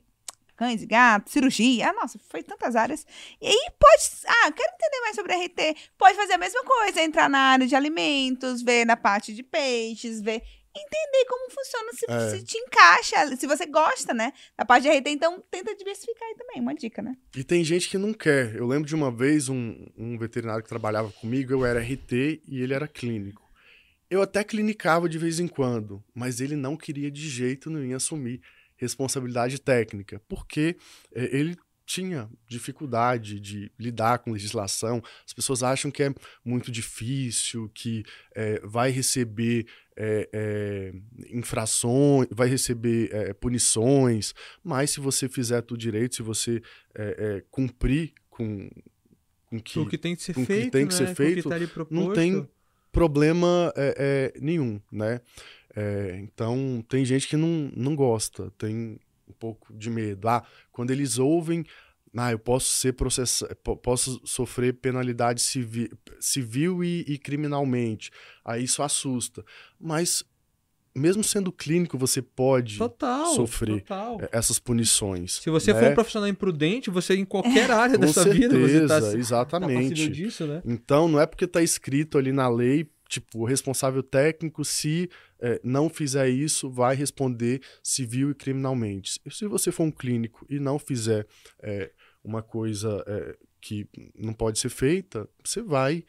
cães 0.58 0.82
e 0.82 0.86
gatos, 0.88 1.32
cirurgia, 1.32 1.89
ah, 1.89 1.93
nossa, 1.93 2.20
foi 2.30 2.41
tantas 2.43 2.76
áreas. 2.76 3.05
E 3.39 3.47
aí 3.47 3.68
pode, 3.80 4.03
ah, 4.28 4.51
quero 4.51 4.74
entender 4.74 5.01
mais 5.01 5.16
sobre 5.16 5.34
RT, 5.34 5.78
pode 5.97 6.16
fazer 6.18 6.34
a 6.34 6.38
mesma 6.38 6.64
coisa, 6.64 7.01
entrar 7.01 7.30
na 7.30 7.39
área 7.39 7.68
de 7.68 7.76
alimentos, 7.76 8.62
ver 8.62 8.86
na 8.86 8.97
parte 8.97 9.34
de 9.34 9.43
peixes, 9.43 10.20
ver 10.22 10.41
entender 10.80 11.26
como 11.28 11.49
funciona, 11.49 11.91
se, 11.93 12.05
É. 12.08 12.38
se 12.38 12.43
te 12.45 12.58
encaixa, 12.58 13.36
se 13.36 13.47
você 13.47 13.66
gosta, 13.66 14.14
né? 14.14 14.32
Da 14.55 14.64
parte 14.64 14.84
de 14.84 14.89
RT, 14.89 15.08
então 15.10 15.43
tenta 15.49 15.76
diversificar 15.76 16.28
aí 16.28 16.36
também, 16.36 16.62
uma 16.62 16.76
dica, 16.76 17.01
né? 17.01 17.16
E 17.36 17.43
tem 17.43 17.64
gente 17.64 17.89
que 17.89 17.97
não 17.97 18.14
quer. 18.14 18.55
Eu 18.55 18.68
lembro 18.68 18.88
de 18.88 18.93
uma 18.93 19.10
vez 19.12 19.49
um, 19.49 19.88
um 19.97 20.18
veterinário 20.20 20.62
que 20.62 20.70
trabalhava 20.70 21.12
comigo, 21.14 21.51
eu 21.51 21.66
era 21.66 21.80
RT 21.80 22.43
e 22.47 22.62
ele 22.62 22.76
era 22.76 22.88
clínico. 22.88 23.41
Eu 24.10 24.22
até 24.22 24.43
clinicava 24.43 25.10
de 25.10 25.18
vez 25.18 25.39
em 25.39 25.47
quando, 25.47 26.03
mas 26.14 26.39
ele 26.39 26.55
não 26.55 26.78
queria 26.78 27.10
de 27.10 27.28
jeito 27.28 27.70
nenhum 27.72 27.95
assumir 27.95 28.39
responsabilidade 28.78 29.59
técnica, 29.59 30.21
porque 30.28 30.78
eh, 31.13 31.30
ele 31.32 31.57
tinha 31.88 32.30
dificuldade 32.49 33.39
de 33.39 33.71
lidar 33.80 34.19
com 34.19 34.34
legislação. 34.34 35.01
As 35.25 35.32
pessoas 35.32 35.63
acham 35.63 35.89
que 35.89 36.03
é 36.03 36.13
muito 36.43 36.69
difícil, 36.69 37.71
que 37.73 38.03
eh, 38.36 38.59
vai 38.61 38.91
receber 38.91 39.65
eh, 39.95 40.30
eh, 40.34 40.93
infrações, 41.30 42.28
vai 42.30 42.49
receber 42.49 43.09
eh, 43.13 43.34
punições, 43.34 44.36
mas 44.61 44.91
se 44.91 44.99
você 44.99 45.30
fizer 45.30 45.61
tudo 45.61 45.80
direito, 45.80 46.15
se 46.15 46.21
você 46.21 46.61
eh, 46.93 47.41
cumprir 47.49 48.13
com, 48.30 48.69
com 49.49 49.59
que, 49.59 49.80
o 49.80 49.86
que 49.88 49.97
tem 49.97 50.13
que 50.13 50.21
ser 50.21 50.34
com 50.34 50.41
o 50.41 50.45
que 50.45 50.53
feito, 50.53 50.71
tem 50.71 50.86
que 50.86 50.93
né? 50.93 50.97
ser 50.97 51.15
feito, 51.15 51.49
que 51.49 51.49
tá 51.49 51.86
não 51.89 52.11
tem 52.11 52.47
problema 52.91 53.71
é, 53.75 54.34
é, 54.36 54.39
nenhum, 54.39 54.82
né? 54.91 55.21
É, 55.76 56.18
então, 56.22 56.84
tem 56.88 57.05
gente 57.05 57.28
que 57.28 57.38
não, 57.38 57.72
não 57.76 57.95
gosta, 57.95 58.51
tem 58.57 58.99
um 59.28 59.34
pouco 59.38 59.74
de 59.74 59.89
medo. 59.89 60.28
Ah, 60.28 60.43
quando 60.72 60.91
eles 60.91 61.18
ouvem, 61.18 61.65
ah, 62.15 62.32
eu 62.32 62.39
posso 62.39 62.72
ser 62.72 62.93
processado, 62.93 63.55
posso 63.82 64.20
sofrer 64.26 64.74
penalidade 64.74 65.41
civi 65.41 65.89
civil 66.20 66.84
e, 66.84 67.01
e 67.07 67.18
criminalmente. 67.18 68.09
Aí 68.43 68.63
isso 68.63 68.82
assusta. 68.82 69.43
Mas, 69.80 70.24
mesmo 70.95 71.24
sendo 71.24 71.51
clínico, 71.51 71.97
você 71.97 72.22
pode 72.22 72.78
Total, 72.78 73.36
sofrer 73.36 73.82
total. 73.82 74.20
é, 74.22 74.30
essas 74.32 74.57
punições. 74.57 75.39
Se 75.43 75.49
você 75.49 75.74
né? 75.74 75.80
for 75.80 75.91
um 75.91 75.93
profissional 75.93 76.30
imprudente, 76.30 76.89
você 76.89 77.15
em 77.15 77.26
qualquer 77.26 77.70
área 77.70 77.97
da 77.99 78.07
sua 78.07 78.24
vida, 78.26 78.57
você 78.57 78.88
tá, 78.88 79.01
certeza, 79.01 79.11
tá 79.11 79.18
exatamente. 79.18 80.09
disso, 80.09 80.47
né? 80.47 80.61
Então, 80.65 81.07
não 81.07 81.20
é 81.20 81.26
porque 81.26 81.45
está 81.45 81.61
escrito 81.61 82.18
ali 82.18 82.32
na 82.32 82.49
lei, 82.49 82.89
tipo, 83.08 83.39
o 83.39 83.45
responsável 83.45 84.03
técnico, 84.03 84.64
se 84.64 85.10
eh, 85.39 85.60
não 85.64 85.89
fizer 85.89 86.30
isso, 86.30 86.70
vai 86.70 86.95
responder 86.95 87.62
civil 87.82 88.32
e 88.32 88.36
criminalmente. 88.36 89.20
Se 89.30 89.47
você 89.47 89.72
for 89.72 89.84
um 89.84 89.91
clínico 89.91 90.45
e 90.49 90.60
não 90.60 90.78
fizer 90.78 91.26
eh, 91.62 91.91
uma 92.24 92.41
coisa 92.41 93.03
eh, 93.08 93.38
que 93.62 93.88
não 94.16 94.34
pode 94.34 94.60
ser 94.60 94.70
feita, 94.70 95.28
você 95.43 95.62
vai 95.62 96.03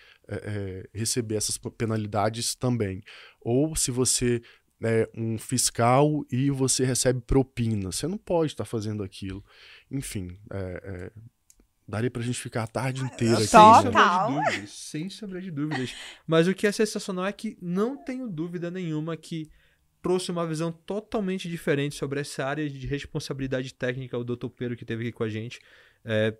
receber 0.92 1.36
essas 1.36 1.56
penalidades 1.56 2.54
também. 2.54 3.02
Ou 3.40 3.74
se 3.74 3.90
você 3.90 4.42
é 4.82 5.08
um 5.14 5.38
fiscal 5.38 6.24
e 6.30 6.50
você 6.50 6.84
recebe 6.84 7.20
propina, 7.20 7.90
você 7.90 8.06
não 8.06 8.18
pode 8.18 8.52
estar 8.52 8.64
fazendo 8.64 9.02
aquilo. 9.02 9.44
Enfim, 9.90 10.38
é, 10.52 10.82
é, 10.84 11.12
daria 11.88 12.10
pra 12.10 12.22
gente 12.22 12.38
ficar 12.38 12.64
a 12.64 12.66
tarde 12.66 13.02
inteira 13.02 13.34
aqui. 13.34 13.46
Sem 13.46 13.60
sombra 13.60 13.90
Total. 13.90 14.28
de 14.28 14.34
dúvidas, 14.34 14.70
sem 14.70 15.08
sombra 15.08 15.40
de 15.40 15.50
dúvidas. 15.50 15.94
Mas 16.26 16.46
o 16.46 16.54
que 16.54 16.66
é 16.66 16.72
sensacional 16.72 17.24
é 17.24 17.32
que 17.32 17.56
não 17.62 17.96
tenho 17.96 18.28
dúvida 18.28 18.70
nenhuma 18.70 19.16
que 19.16 19.50
trouxe 20.02 20.30
uma 20.30 20.46
visão 20.46 20.70
totalmente 20.70 21.48
diferente 21.48 21.94
sobre 21.94 22.20
essa 22.20 22.44
área 22.44 22.68
de 22.68 22.86
responsabilidade 22.86 23.72
técnica, 23.72 24.18
o 24.18 24.24
Dr. 24.24 24.48
Pedro 24.48 24.76
que 24.76 24.84
esteve 24.84 25.04
aqui 25.04 25.12
com 25.12 25.24
a 25.24 25.28
gente. 25.28 25.60
É, 26.04 26.36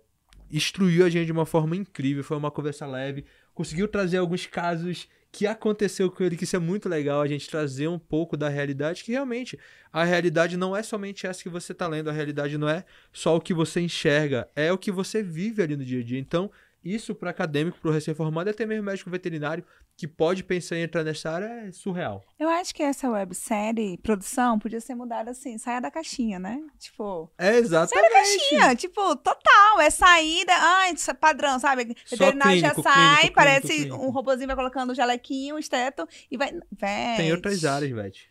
instruiu 0.51 1.05
a 1.05 1.09
gente 1.09 1.25
de 1.25 1.31
uma 1.31 1.45
forma 1.45 1.75
incrível, 1.75 2.23
foi 2.23 2.37
uma 2.37 2.51
conversa 2.51 2.85
leve, 2.85 3.25
conseguiu 3.53 3.87
trazer 3.87 4.17
alguns 4.17 4.45
casos 4.45 5.07
que 5.31 5.45
aconteceu 5.45 6.09
com 6.09 6.23
ele, 6.23 6.35
que 6.35 6.43
isso 6.43 6.55
é 6.55 6.59
muito 6.59 6.89
legal, 6.89 7.21
a 7.21 7.27
gente 7.27 7.49
trazer 7.49 7.87
um 7.87 7.99
pouco 7.99 8.35
da 8.35 8.49
realidade, 8.49 9.03
que 9.03 9.11
realmente 9.11 9.59
a 9.93 10.03
realidade 10.03 10.57
não 10.57 10.75
é 10.75 10.81
somente 10.81 11.27
essa 11.27 11.43
que 11.43 11.49
você 11.49 11.71
está 11.71 11.87
lendo, 11.87 12.09
a 12.09 12.13
realidade 12.13 12.57
não 12.57 12.67
é 12.67 12.83
só 13.13 13.35
o 13.35 13.41
que 13.41 13.53
você 13.53 13.79
enxerga, 13.79 14.49
é 14.55 14.71
o 14.71 14.77
que 14.77 14.91
você 14.91 15.21
vive 15.21 15.61
ali 15.61 15.75
no 15.75 15.85
dia 15.85 16.01
a 16.01 16.03
dia. 16.03 16.19
Então, 16.19 16.51
isso 16.83 17.13
para 17.13 17.29
acadêmico, 17.29 17.77
para 17.79 17.89
o 17.89 17.93
recém-formado, 17.93 18.49
até 18.49 18.65
mesmo 18.65 18.83
médico 18.83 19.09
veterinário 19.09 19.63
que 19.99 20.07
pode 20.07 20.45
pensar 20.45 20.77
em 20.77 20.83
entrar 20.83 21.03
nessa 21.03 21.29
área 21.29 21.45
é 21.67 21.71
surreal. 21.73 22.23
Eu 22.39 22.47
acho 22.47 22.73
que 22.73 22.81
essa 22.81 23.09
websérie, 23.09 23.97
produção, 23.97 24.57
podia 24.57 24.79
ser 24.79 24.95
mudada 24.95 25.31
assim, 25.31 25.57
saia 25.57 25.81
da 25.81 25.91
caixinha, 25.91 26.39
né? 26.39 26.61
Tipo, 26.79 27.29
É 27.37 27.57
exatamente. 27.57 28.09
caixinha, 28.09 28.75
tipo, 28.77 29.13
total, 29.17 29.81
é 29.81 29.89
saída, 29.89 30.53
ai, 30.55 30.93
é 31.05 31.13
padrão, 31.13 31.59
sabe? 31.59 31.93
Veterinário 32.09 32.61
já 32.61 32.73
sai, 32.75 33.15
clínico, 33.17 33.35
parece 33.35 33.67
clínico, 33.67 33.87
clínico. 33.89 34.05
um 34.05 34.09
robozinho 34.09 34.47
vai 34.47 34.55
colocando 34.55 34.91
o 34.91 34.95
jalequinho, 34.95 35.55
o 35.55 35.59
esteto 35.59 36.07
e 36.31 36.37
vai, 36.37 36.53
Vete. 36.71 37.17
Tem 37.17 37.33
outras 37.33 37.65
áreas, 37.65 37.91
Vete. 37.91 38.29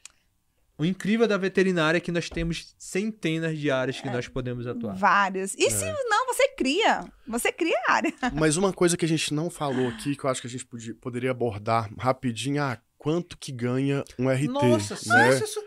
O 0.80 0.84
incrível 0.84 1.26
da 1.26 1.36
veterinária 1.36 1.98
é 1.98 2.00
que 2.00 2.12
nós 2.12 2.30
temos 2.30 2.72
centenas 2.78 3.58
de 3.58 3.68
áreas 3.68 4.00
que 4.00 4.08
nós 4.08 4.28
podemos 4.28 4.64
atuar. 4.64 4.94
Várias. 4.94 5.52
E 5.54 5.66
É. 5.66 5.70
se 5.70 5.84
não, 6.08 6.17
você 6.29 6.49
cria. 6.57 7.05
Você 7.26 7.51
cria 7.51 7.76
a 7.89 7.93
área. 7.93 8.12
Mas 8.35 8.57
uma 8.57 8.72
coisa 8.72 8.97
que 8.97 9.05
a 9.05 9.09
gente 9.09 9.33
não 9.35 9.51
falou 9.51 9.89
aqui, 9.89 10.14
que 10.14 10.24
eu 10.24 10.31
acho 10.31 10.41
que 10.41 10.47
a 10.47 10.51
gente 10.51 10.66
podia, 10.66 10.95
poderia 10.95 11.31
abordar 11.31 11.91
rapidinho, 11.99 12.62
ah, 12.62 12.79
quanto 12.99 13.39
que 13.39 13.53
ganha 13.53 14.05
um 14.18 14.29
RT, 14.29 14.49
Nossa, 14.49 14.95
né? 15.09 15.31
isso, 15.31 15.45
isso 15.45 15.64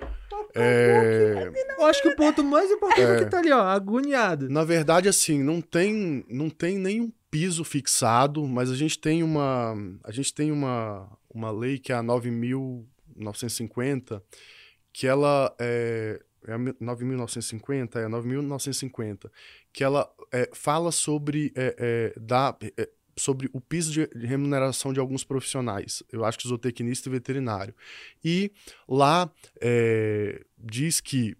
É, 0.53 1.49
Eu 1.77 1.85
acho 1.85 2.01
que 2.01 2.09
o 2.09 2.15
ponto 2.15 2.43
mais 2.43 2.69
importante 2.69 3.01
é 3.01 3.15
o 3.15 3.19
que 3.19 3.25
tá 3.25 3.39
ali, 3.39 3.51
ó, 3.51 3.61
agoniado. 3.61 4.49
na 4.49 4.63
verdade, 4.63 5.07
assim, 5.07 5.41
não 5.41 5.61
tem, 5.61 6.25
não 6.29 6.49
tem 6.49 6.77
nenhum 6.77 7.11
piso 7.31 7.63
fixado, 7.63 8.45
mas 8.45 8.69
a 8.69 8.75
gente 8.75 8.99
tem 8.99 9.23
uma, 9.23 9.73
a 10.03 10.11
gente 10.11 10.33
tem 10.33 10.51
uma, 10.51 11.09
uma 11.33 11.49
lei 11.49 11.79
que 11.79 11.93
é 11.93 11.95
a 11.95 12.03
9.950, 12.03 14.21
que 14.91 15.07
ela 15.07 15.55
é, 15.57 16.19
é 16.45 16.53
a 16.53 16.59
9.950, 16.59 17.95
é 17.95 18.03
a 18.03 18.09
9.950, 18.09 19.31
que 19.73 19.83
ela 19.83 20.09
é, 20.31 20.49
fala 20.53 20.91
sobre 20.91 21.51
é, 21.55 21.75
é, 22.15 22.19
da, 22.19 22.55
é, 22.77 22.89
sobre 23.17 23.49
o 23.53 23.59
piso 23.61 23.91
de 23.91 24.25
remuneração 24.25 24.91
de 24.93 24.99
alguns 24.99 25.23
profissionais. 25.23 26.01
Eu 26.11 26.23
acho 26.25 26.37
que 26.39 26.47
zootecnista 26.47 27.07
e 27.09 27.11
veterinário. 27.11 27.73
E 28.23 28.51
lá 28.87 29.29
é, 29.59 30.43
diz 30.57 30.99
que 31.01 31.35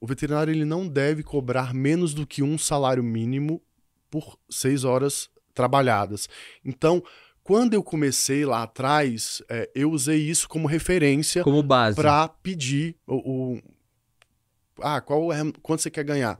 o 0.00 0.06
veterinário 0.06 0.52
ele 0.52 0.64
não 0.64 0.86
deve 0.88 1.22
cobrar 1.22 1.72
menos 1.74 2.12
do 2.14 2.26
que 2.26 2.42
um 2.42 2.58
salário 2.58 3.02
mínimo 3.02 3.62
por 4.10 4.38
seis 4.50 4.84
horas 4.84 5.30
trabalhadas. 5.52 6.28
Então, 6.64 7.02
quando 7.42 7.74
eu 7.74 7.82
comecei 7.82 8.44
lá 8.44 8.62
atrás, 8.62 9.42
é, 9.48 9.70
eu 9.74 9.90
usei 9.90 10.18
isso 10.18 10.48
como 10.48 10.66
referência 10.66 11.42
Como 11.42 11.62
base. 11.62 11.96
para 11.96 12.28
pedir 12.28 12.96
o, 13.06 13.54
o- 13.56 13.62
ah 14.80 15.00
qual 15.00 15.32
é 15.32 15.38
quanto 15.62 15.82
você 15.82 15.90
quer 15.90 16.04
ganhar 16.04 16.38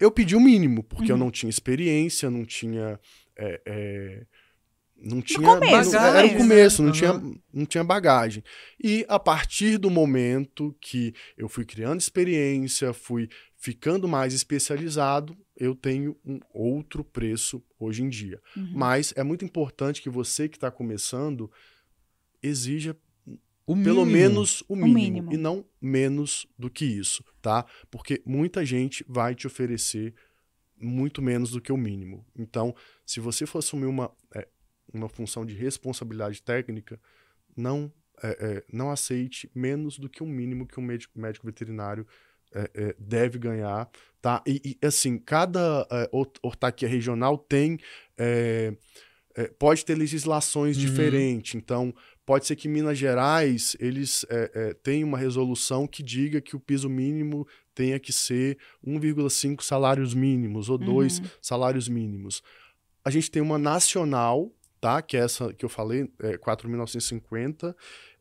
eu 0.00 0.10
pedi 0.10 0.34
o 0.36 0.40
mínimo 0.40 0.82
porque 0.82 1.10
eu 1.12 1.16
Uhum. 1.16 1.24
não 1.24 1.30
tinha 1.30 1.50
experiência 1.50 2.30
não 2.30 2.44
tinha 2.44 2.98
é, 3.36 3.60
é, 3.66 4.26
não 4.96 5.22
tinha 5.22 5.46
começo, 5.46 5.92
não- 5.92 6.04
era 6.16 6.26
o 6.26 6.36
começo 6.36 6.82
né? 6.82 6.86
não 6.88 6.92
tinha 6.92 7.10
Aham. 7.10 7.34
não 7.52 7.66
tinha 7.66 7.84
bagagem 7.84 8.42
e 8.82 9.04
a 9.08 9.18
partir 9.18 9.78
do 9.78 9.88
momento 9.90 10.74
que 10.80 11.14
eu 11.36 11.48
fui 11.48 11.64
criando 11.64 12.00
experiência 12.00 12.92
fui 12.92 13.28
ficando 13.56 14.06
mais 14.08 14.34
especializado 14.34 15.36
eu 15.56 15.74
tenho 15.74 16.16
um 16.24 16.38
outro 16.52 17.02
preço 17.04 17.62
hoje 17.78 18.02
em 18.02 18.08
dia 18.08 18.40
Uhum. 18.56 18.72
mas 18.74 19.12
é 19.16 19.22
muito 19.22 19.44
importante 19.44 20.02
que 20.02 20.10
você 20.10 20.48
que 20.48 20.56
está 20.56 20.70
começando 20.70 21.50
exija 22.42 22.96
O 23.68 23.76
pelo 23.76 24.04
mínimo. 24.06 24.12
menos 24.12 24.64
o 24.68 24.74
mínimo, 24.74 24.94
mínimo. 24.94 25.32
e 25.32 25.36
não 25.36 25.64
menos 25.80 26.46
do 26.58 26.70
que 26.70 26.84
isso, 26.86 27.22
tá? 27.42 27.64
Porque 27.90 28.22
muita 28.24 28.64
gente 28.64 29.04
vai 29.08 29.34
te 29.34 29.46
oferecer 29.46 30.14
muito 30.80 31.20
menos 31.20 31.50
do 31.50 31.60
que 31.60 31.70
o 31.72 31.76
mínimo. 31.76 32.24
Então, 32.36 32.74
se 33.04 33.20
você 33.20 33.44
for 33.46 33.58
assumir 33.58 33.86
uma, 33.86 34.10
é, 34.34 34.48
uma 34.92 35.08
função 35.08 35.44
de 35.44 35.54
responsabilidade 35.54 36.42
técnica, 36.42 36.98
não 37.56 37.92
é, 38.22 38.28
é, 38.40 38.64
não 38.72 38.90
aceite 38.90 39.50
menos 39.54 39.98
do 39.98 40.08
que 40.08 40.22
o 40.22 40.26
mínimo 40.26 40.66
que 40.66 40.80
um 40.80 40.82
médico, 40.82 41.18
médico 41.20 41.46
veterinário 41.46 42.06
é, 42.54 42.70
é, 42.74 42.96
deve 42.98 43.38
ganhar, 43.38 43.88
tá? 44.22 44.42
E, 44.46 44.78
e, 44.82 44.86
assim, 44.86 45.18
cada 45.18 45.86
é, 45.90 46.08
ort- 46.10 46.38
ortaquia 46.42 46.88
regional 46.88 47.36
tem 47.36 47.78
é, 48.16 48.72
é, 49.36 49.48
pode 49.48 49.84
ter 49.84 49.94
legislações 49.94 50.76
Uhum. 50.76 50.82
diferentes. 50.84 51.54
Então, 51.54 51.94
pode 52.28 52.46
ser 52.46 52.56
que 52.56 52.68
Minas 52.68 52.98
Gerais 52.98 53.74
eles 53.80 54.26
é, 54.28 54.50
é, 54.54 54.74
tenham 54.74 55.08
uma 55.08 55.16
resolução 55.16 55.86
que 55.86 56.02
diga 56.02 56.42
que 56.42 56.54
o 56.54 56.60
piso 56.60 56.86
mínimo 56.90 57.46
tenha 57.74 57.98
que 57.98 58.12
ser 58.12 58.58
1,5 58.86 59.62
salários 59.62 60.12
mínimos 60.12 60.68
ou 60.68 60.76
dois 60.76 61.20
Uhum. 61.20 61.24
salários 61.40 61.88
mínimos. 61.88 62.42
A 63.02 63.08
gente 63.10 63.30
tem 63.30 63.40
uma 63.40 63.56
nacional, 63.56 64.52
tá? 64.78 65.00
Que 65.00 65.16
é 65.16 65.20
essa 65.20 65.54
que 65.54 65.64
eu 65.64 65.70
falei, 65.70 66.10
é, 66.20 66.36
4.950, 66.36 67.74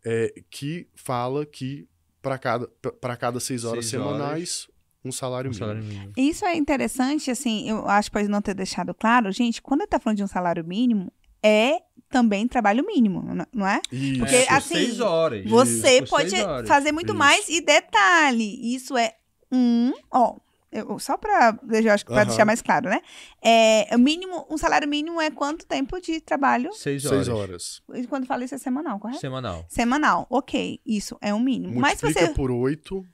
é, 0.05 0.33
que 0.49 0.87
fala 0.95 1.45
que 1.45 1.85
para 2.21 2.37
cada, 2.37 2.67
para 3.01 3.17
cada 3.17 3.39
seis 3.41 3.65
horas 3.65 3.85
Seis 3.89 4.01
horas. 4.01 4.17
semanais, 4.17 4.67
um 5.03 5.11
salário 5.11 5.49
Um 5.49 5.53
mínimo. 5.53 5.67
salário 5.67 5.83
mínimo. 5.83 6.13
Isso 6.15 6.45
é 6.45 6.55
interessante, 6.55 7.29
assim, 7.29 7.69
eu 7.69 7.85
acho 7.89 8.09
que 8.09 8.13
pode 8.13 8.27
não 8.29 8.41
ter 8.41 8.53
deixado 8.53 8.93
claro. 8.93 9.31
Gente, 9.33 9.61
quando 9.61 9.81
ele 9.81 9.87
tá 9.89 9.99
falando 9.99 10.17
de 10.17 10.23
um 10.23 10.27
salário 10.27 10.63
mínimo, 10.65 11.11
é 11.43 11.81
também 12.09 12.47
trabalho 12.47 12.85
mínimo, 12.85 13.23
não- 13.53 13.67
é? 13.67 13.81
Isso. 13.91 14.19
Porque, 14.19 14.35
É, 14.35 14.45
por 14.45 14.53
assim, 14.53 14.73
seis 14.75 14.99
horas. 14.99 15.45
Você 15.49 16.01
Por 16.03 16.09
pode 16.09 16.29
seis 16.29 16.45
horas. 16.45 16.67
fazer 16.67 16.91
muito 16.91 17.09
Isso. 17.09 17.17
mais. 17.17 17.49
E 17.49 17.61
detalhe, 17.61 18.73
isso 18.75 18.97
é 18.97 19.13
um, 19.51 19.91
ó, 20.11 20.37
eu- 20.71 20.99
só 20.99 21.17
para 21.17 21.57
eu 21.69 21.91
acho 21.93 22.05
que 22.05 22.11
para 22.11 22.25
deixar 22.25 22.45
mais 22.45 22.61
claro, 22.61 22.89
né? 22.89 23.01
É, 23.43 23.89
o 23.95 23.99
mínimo, 23.99 24.45
um 24.49 24.57
salário 24.57 24.87
mínimo 24.87 25.19
é 25.21 25.29
quanto 25.31 25.65
tempo 25.65 25.99
de 26.01 26.19
trabalho? 26.21 26.71
Seis 26.73 27.05
horas. 27.05 27.25
Seis 27.25 27.37
horas. 27.37 27.81
E 27.95 28.05
Quando 28.07 28.25
fala 28.25 28.43
isso 28.45 28.55
é 28.55 28.57
semanal, 28.57 28.99
correto? 28.99 29.19
Semanal. 29.19 29.65
Semanal, 29.69 30.27
ok, 30.29 30.79
isso 30.85 31.17
é 31.21 31.33
um 31.33 31.39
mínimo. 31.39 31.79
Mas 31.79 32.01
Multiplica 32.01 32.27
você. 32.27 32.33
por 32.33 32.51
oito. 32.51 33.05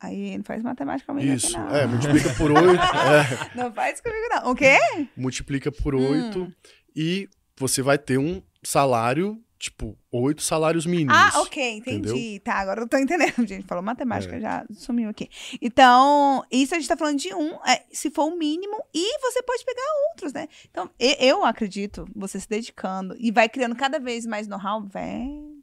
Aí 0.00 0.36
não 0.36 0.44
faz 0.44 0.62
matemática 0.62 1.10
comigo 1.12 1.32
aqui, 1.32 1.46
Isso. 1.46 1.58
não. 1.58 1.74
É, 1.74 1.86
multiplica 1.86 2.28
por 2.34 2.50
oito. 2.50 2.82
é, 2.82 3.56
Não 3.56 3.72
faz 3.72 4.00
comigo, 4.02 4.26
não. 4.30 4.50
O 4.50 4.54
quê? 4.54 4.76
multiplica 5.16 5.72
por 5.72 5.94
Hum. 5.94 6.10
oito. 6.10 6.52
E 6.94 7.28
você 7.56 7.82
vai 7.82 7.98
ter 7.98 8.18
um 8.18 8.42
salário, 8.62 9.40
tipo, 9.58 9.96
oito 10.10 10.42
salários 10.42 10.86
mínimos. 10.86 11.14
Ah, 11.16 11.40
ok, 11.40 11.76
entendi. 11.78 12.08
Entendeu? 12.10 12.40
Tá, 12.40 12.54
agora 12.54 12.80
eu 12.82 12.88
tô 12.88 12.96
entendendo. 12.96 13.34
Gente, 13.46 13.66
falou 13.66 13.82
matemática, 13.82 14.36
É. 14.36 14.40
já 14.40 14.64
sumiu 14.72 15.08
aqui. 15.10 15.28
Então, 15.60 16.44
isso 16.50 16.74
a 16.74 16.78
gente 16.78 16.88
tá 16.88 16.96
falando 16.96 17.18
de 17.18 17.34
um, 17.34 17.54
é, 17.66 17.84
se 17.92 18.10
for 18.10 18.24
o 18.24 18.36
mínimo, 18.36 18.82
e 18.92 19.18
você 19.20 19.42
pode 19.42 19.64
pegar 19.64 19.82
outros, 20.10 20.32
né? 20.32 20.48
Então, 20.70 20.90
eu 20.98 21.44
acredito, 21.44 22.06
você 22.14 22.40
se 22.40 22.48
dedicando 22.48 23.14
e 23.18 23.30
vai 23.30 23.48
criando 23.48 23.76
cada 23.76 23.98
vez 23.98 24.26
mais 24.26 24.46
know-how, 24.46 24.82
vende. 24.82 25.54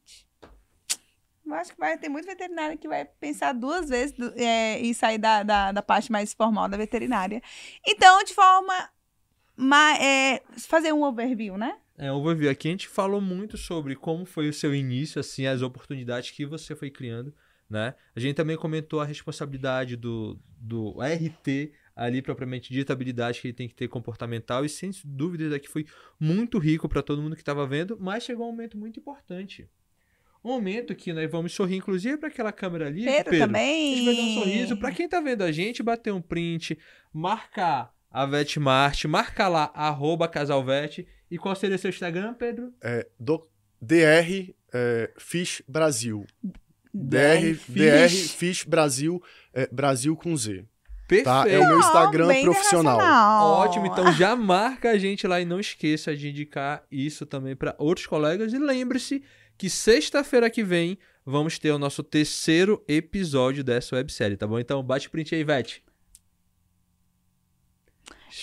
Eu 1.45 1.55
acho 1.55 1.73
que 1.73 1.79
vai 1.79 1.97
ter 1.97 2.07
muito 2.07 2.25
veterinário 2.25 2.77
que 2.77 2.87
vai 2.87 3.03
pensar 3.03 3.51
duas 3.53 3.89
vezes 3.89 4.15
é, 4.37 4.79
e 4.79 4.93
sair 4.93 5.17
da, 5.17 5.43
da, 5.43 5.71
da 5.73 5.81
parte 5.81 6.09
mais 6.09 6.33
formal 6.33 6.69
da 6.69 6.77
veterinária. 6.77 7.41
Então, 7.85 8.23
de 8.23 8.33
forma. 8.33 8.89
Ma- 9.55 9.97
é, 9.97 10.41
fazer 10.57 10.91
um 10.93 11.03
overview, 11.03 11.57
né? 11.57 11.77
É, 11.97 12.11
um 12.11 12.15
overview. 12.15 12.49
Aqui 12.49 12.67
a 12.67 12.71
gente 12.71 12.87
falou 12.87 13.21
muito 13.21 13.57
sobre 13.57 13.95
como 13.95 14.25
foi 14.25 14.49
o 14.49 14.53
seu 14.53 14.73
início, 14.73 15.19
assim, 15.19 15.45
as 15.45 15.61
oportunidades 15.61 16.31
que 16.31 16.45
você 16.45 16.75
foi 16.75 16.89
criando, 16.89 17.33
né? 17.69 17.93
A 18.15 18.19
gente 18.19 18.35
também 18.35 18.57
comentou 18.57 18.99
a 18.99 19.05
responsabilidade 19.05 19.95
do, 19.95 20.39
do 20.59 20.95
RT 21.01 21.71
ali, 21.95 22.21
propriamente 22.21 22.73
dita, 22.73 22.91
a 22.93 22.95
habilidade 22.95 23.39
que 23.41 23.47
ele 23.47 23.53
tem 23.53 23.67
que 23.67 23.75
ter 23.75 23.87
comportamental, 23.87 24.65
e 24.65 24.69
sem 24.69 24.89
dúvida 25.05 25.55
aqui 25.55 25.67
foi 25.69 25.85
muito 26.19 26.57
rico 26.57 26.89
para 26.89 27.01
todo 27.03 27.21
mundo 27.21 27.35
que 27.35 27.41
estava 27.41 27.67
vendo, 27.67 27.97
mas 27.99 28.23
chegou 28.23 28.47
um 28.47 28.51
momento 28.51 28.77
muito 28.77 28.99
importante. 28.99 29.69
Um 30.43 30.49
momento 30.49 30.95
que 30.95 31.13
nós 31.13 31.29
vamos 31.29 31.53
sorrir, 31.53 31.75
inclusive 31.75 32.17
para 32.17 32.29
aquela 32.29 32.51
câmera 32.51 32.87
ali. 32.87 33.05
Pedro, 33.05 33.35
A 33.35 33.39
também. 33.39 33.95
gente 33.95 34.05
vai 34.05 34.15
dar 34.15 34.21
um 34.23 34.33
sorriso. 34.33 34.77
Pra 34.77 34.91
quem 34.91 35.07
tá 35.07 35.19
vendo 35.21 35.43
a 35.43 35.51
gente, 35.51 35.83
bater 35.83 36.11
um 36.11 36.21
print, 36.21 36.79
marcar 37.13 37.93
a 38.11 38.25
Vetmart, 38.25 39.05
marcar 39.05 39.47
lá, 39.47 39.71
arroba 39.73 40.27
casalvet. 40.27 41.07
E 41.29 41.37
qual 41.37 41.55
seria 41.55 41.77
seu 41.77 41.89
Instagram, 41.89 42.33
Pedro? 42.33 42.73
É, 42.83 43.07
do, 43.17 43.47
DR 43.81 44.53
é, 44.73 45.11
Fish 45.17 45.63
Brasil. 45.67 46.25
DR, 46.93 47.55
Fish. 47.55 47.73
DR 47.73 48.35
Fish 48.37 48.63
Brasil, 48.65 49.23
é, 49.53 49.67
Brasil 49.71 50.15
com 50.15 50.35
Z. 50.35 50.65
Perfeito. 51.07 51.25
Tá? 51.25 51.49
É 51.49 51.59
o 51.59 51.67
meu 51.67 51.79
Instagram 51.79 52.27
bem 52.27 52.43
profissional. 52.43 52.99
Ótimo, 53.59 53.85
então 53.85 54.13
já 54.13 54.35
marca 54.35 54.91
a 54.91 54.97
gente 54.97 55.27
lá 55.27 55.41
e 55.41 55.45
não 55.45 55.59
esqueça 55.59 56.15
de 56.15 56.29
indicar 56.29 56.83
isso 56.89 57.25
também 57.25 57.55
para 57.55 57.75
outros 57.77 58.07
colegas. 58.07 58.53
E 58.53 58.57
lembre-se 58.57 59.23
que 59.57 59.69
sexta-feira 59.69 60.49
que 60.49 60.63
vem 60.63 60.97
vamos 61.25 61.59
ter 61.59 61.71
o 61.71 61.77
nosso 61.77 62.01
terceiro 62.01 62.83
episódio 62.87 63.63
dessa 63.63 63.95
websérie, 63.95 64.37
tá 64.37 64.47
bom? 64.47 64.59
Então 64.59 64.81
bate 64.81 65.09
print 65.09 65.35
aí, 65.35 65.43
Vete. 65.43 65.83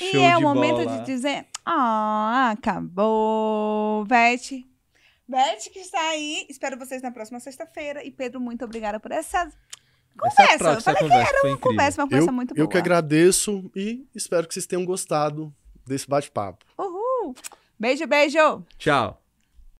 E 0.00 0.12
Show 0.12 0.20
é 0.22 0.30
de 0.30 0.36
o 0.36 0.40
momento 0.40 0.84
bola. 0.84 0.98
de 0.98 1.04
dizer: 1.06 1.46
Ah, 1.64 2.50
acabou. 2.50 4.04
Vete. 4.04 4.66
Vete 5.28 5.70
que 5.70 5.78
está 5.80 6.00
aí. 6.10 6.46
Espero 6.48 6.78
vocês 6.78 7.02
na 7.02 7.10
próxima 7.10 7.40
sexta-feira. 7.40 8.04
E 8.04 8.10
Pedro, 8.10 8.40
muito 8.40 8.64
obrigada 8.64 8.98
por 9.00 9.12
essa 9.12 9.38
Essa 9.40 9.52
conversa. 10.18 10.58
troca, 10.58 10.72
Eu 10.72 10.76
essa 10.78 10.82
falei 10.92 11.02
conversa 11.02 11.30
foi 11.40 11.50
incrível. 11.50 11.58
conversa, 11.58 12.00
uma 12.02 12.06
conversa 12.08 12.28
Eu, 12.28 12.32
muito 12.32 12.54
boa. 12.54 12.64
eu 12.64 12.68
que 12.68 12.78
agradeço 12.78 13.70
e 13.74 14.06
espero 14.14 14.46
que 14.48 14.54
vocês 14.54 14.66
tenham 14.66 14.84
gostado 14.84 15.54
desse 15.86 16.08
bate-papo. 16.08 16.64
Uhul. 16.78 17.34
Beijo, 17.78 18.06
beijo. 18.06 18.64
Tchau. 18.78 19.20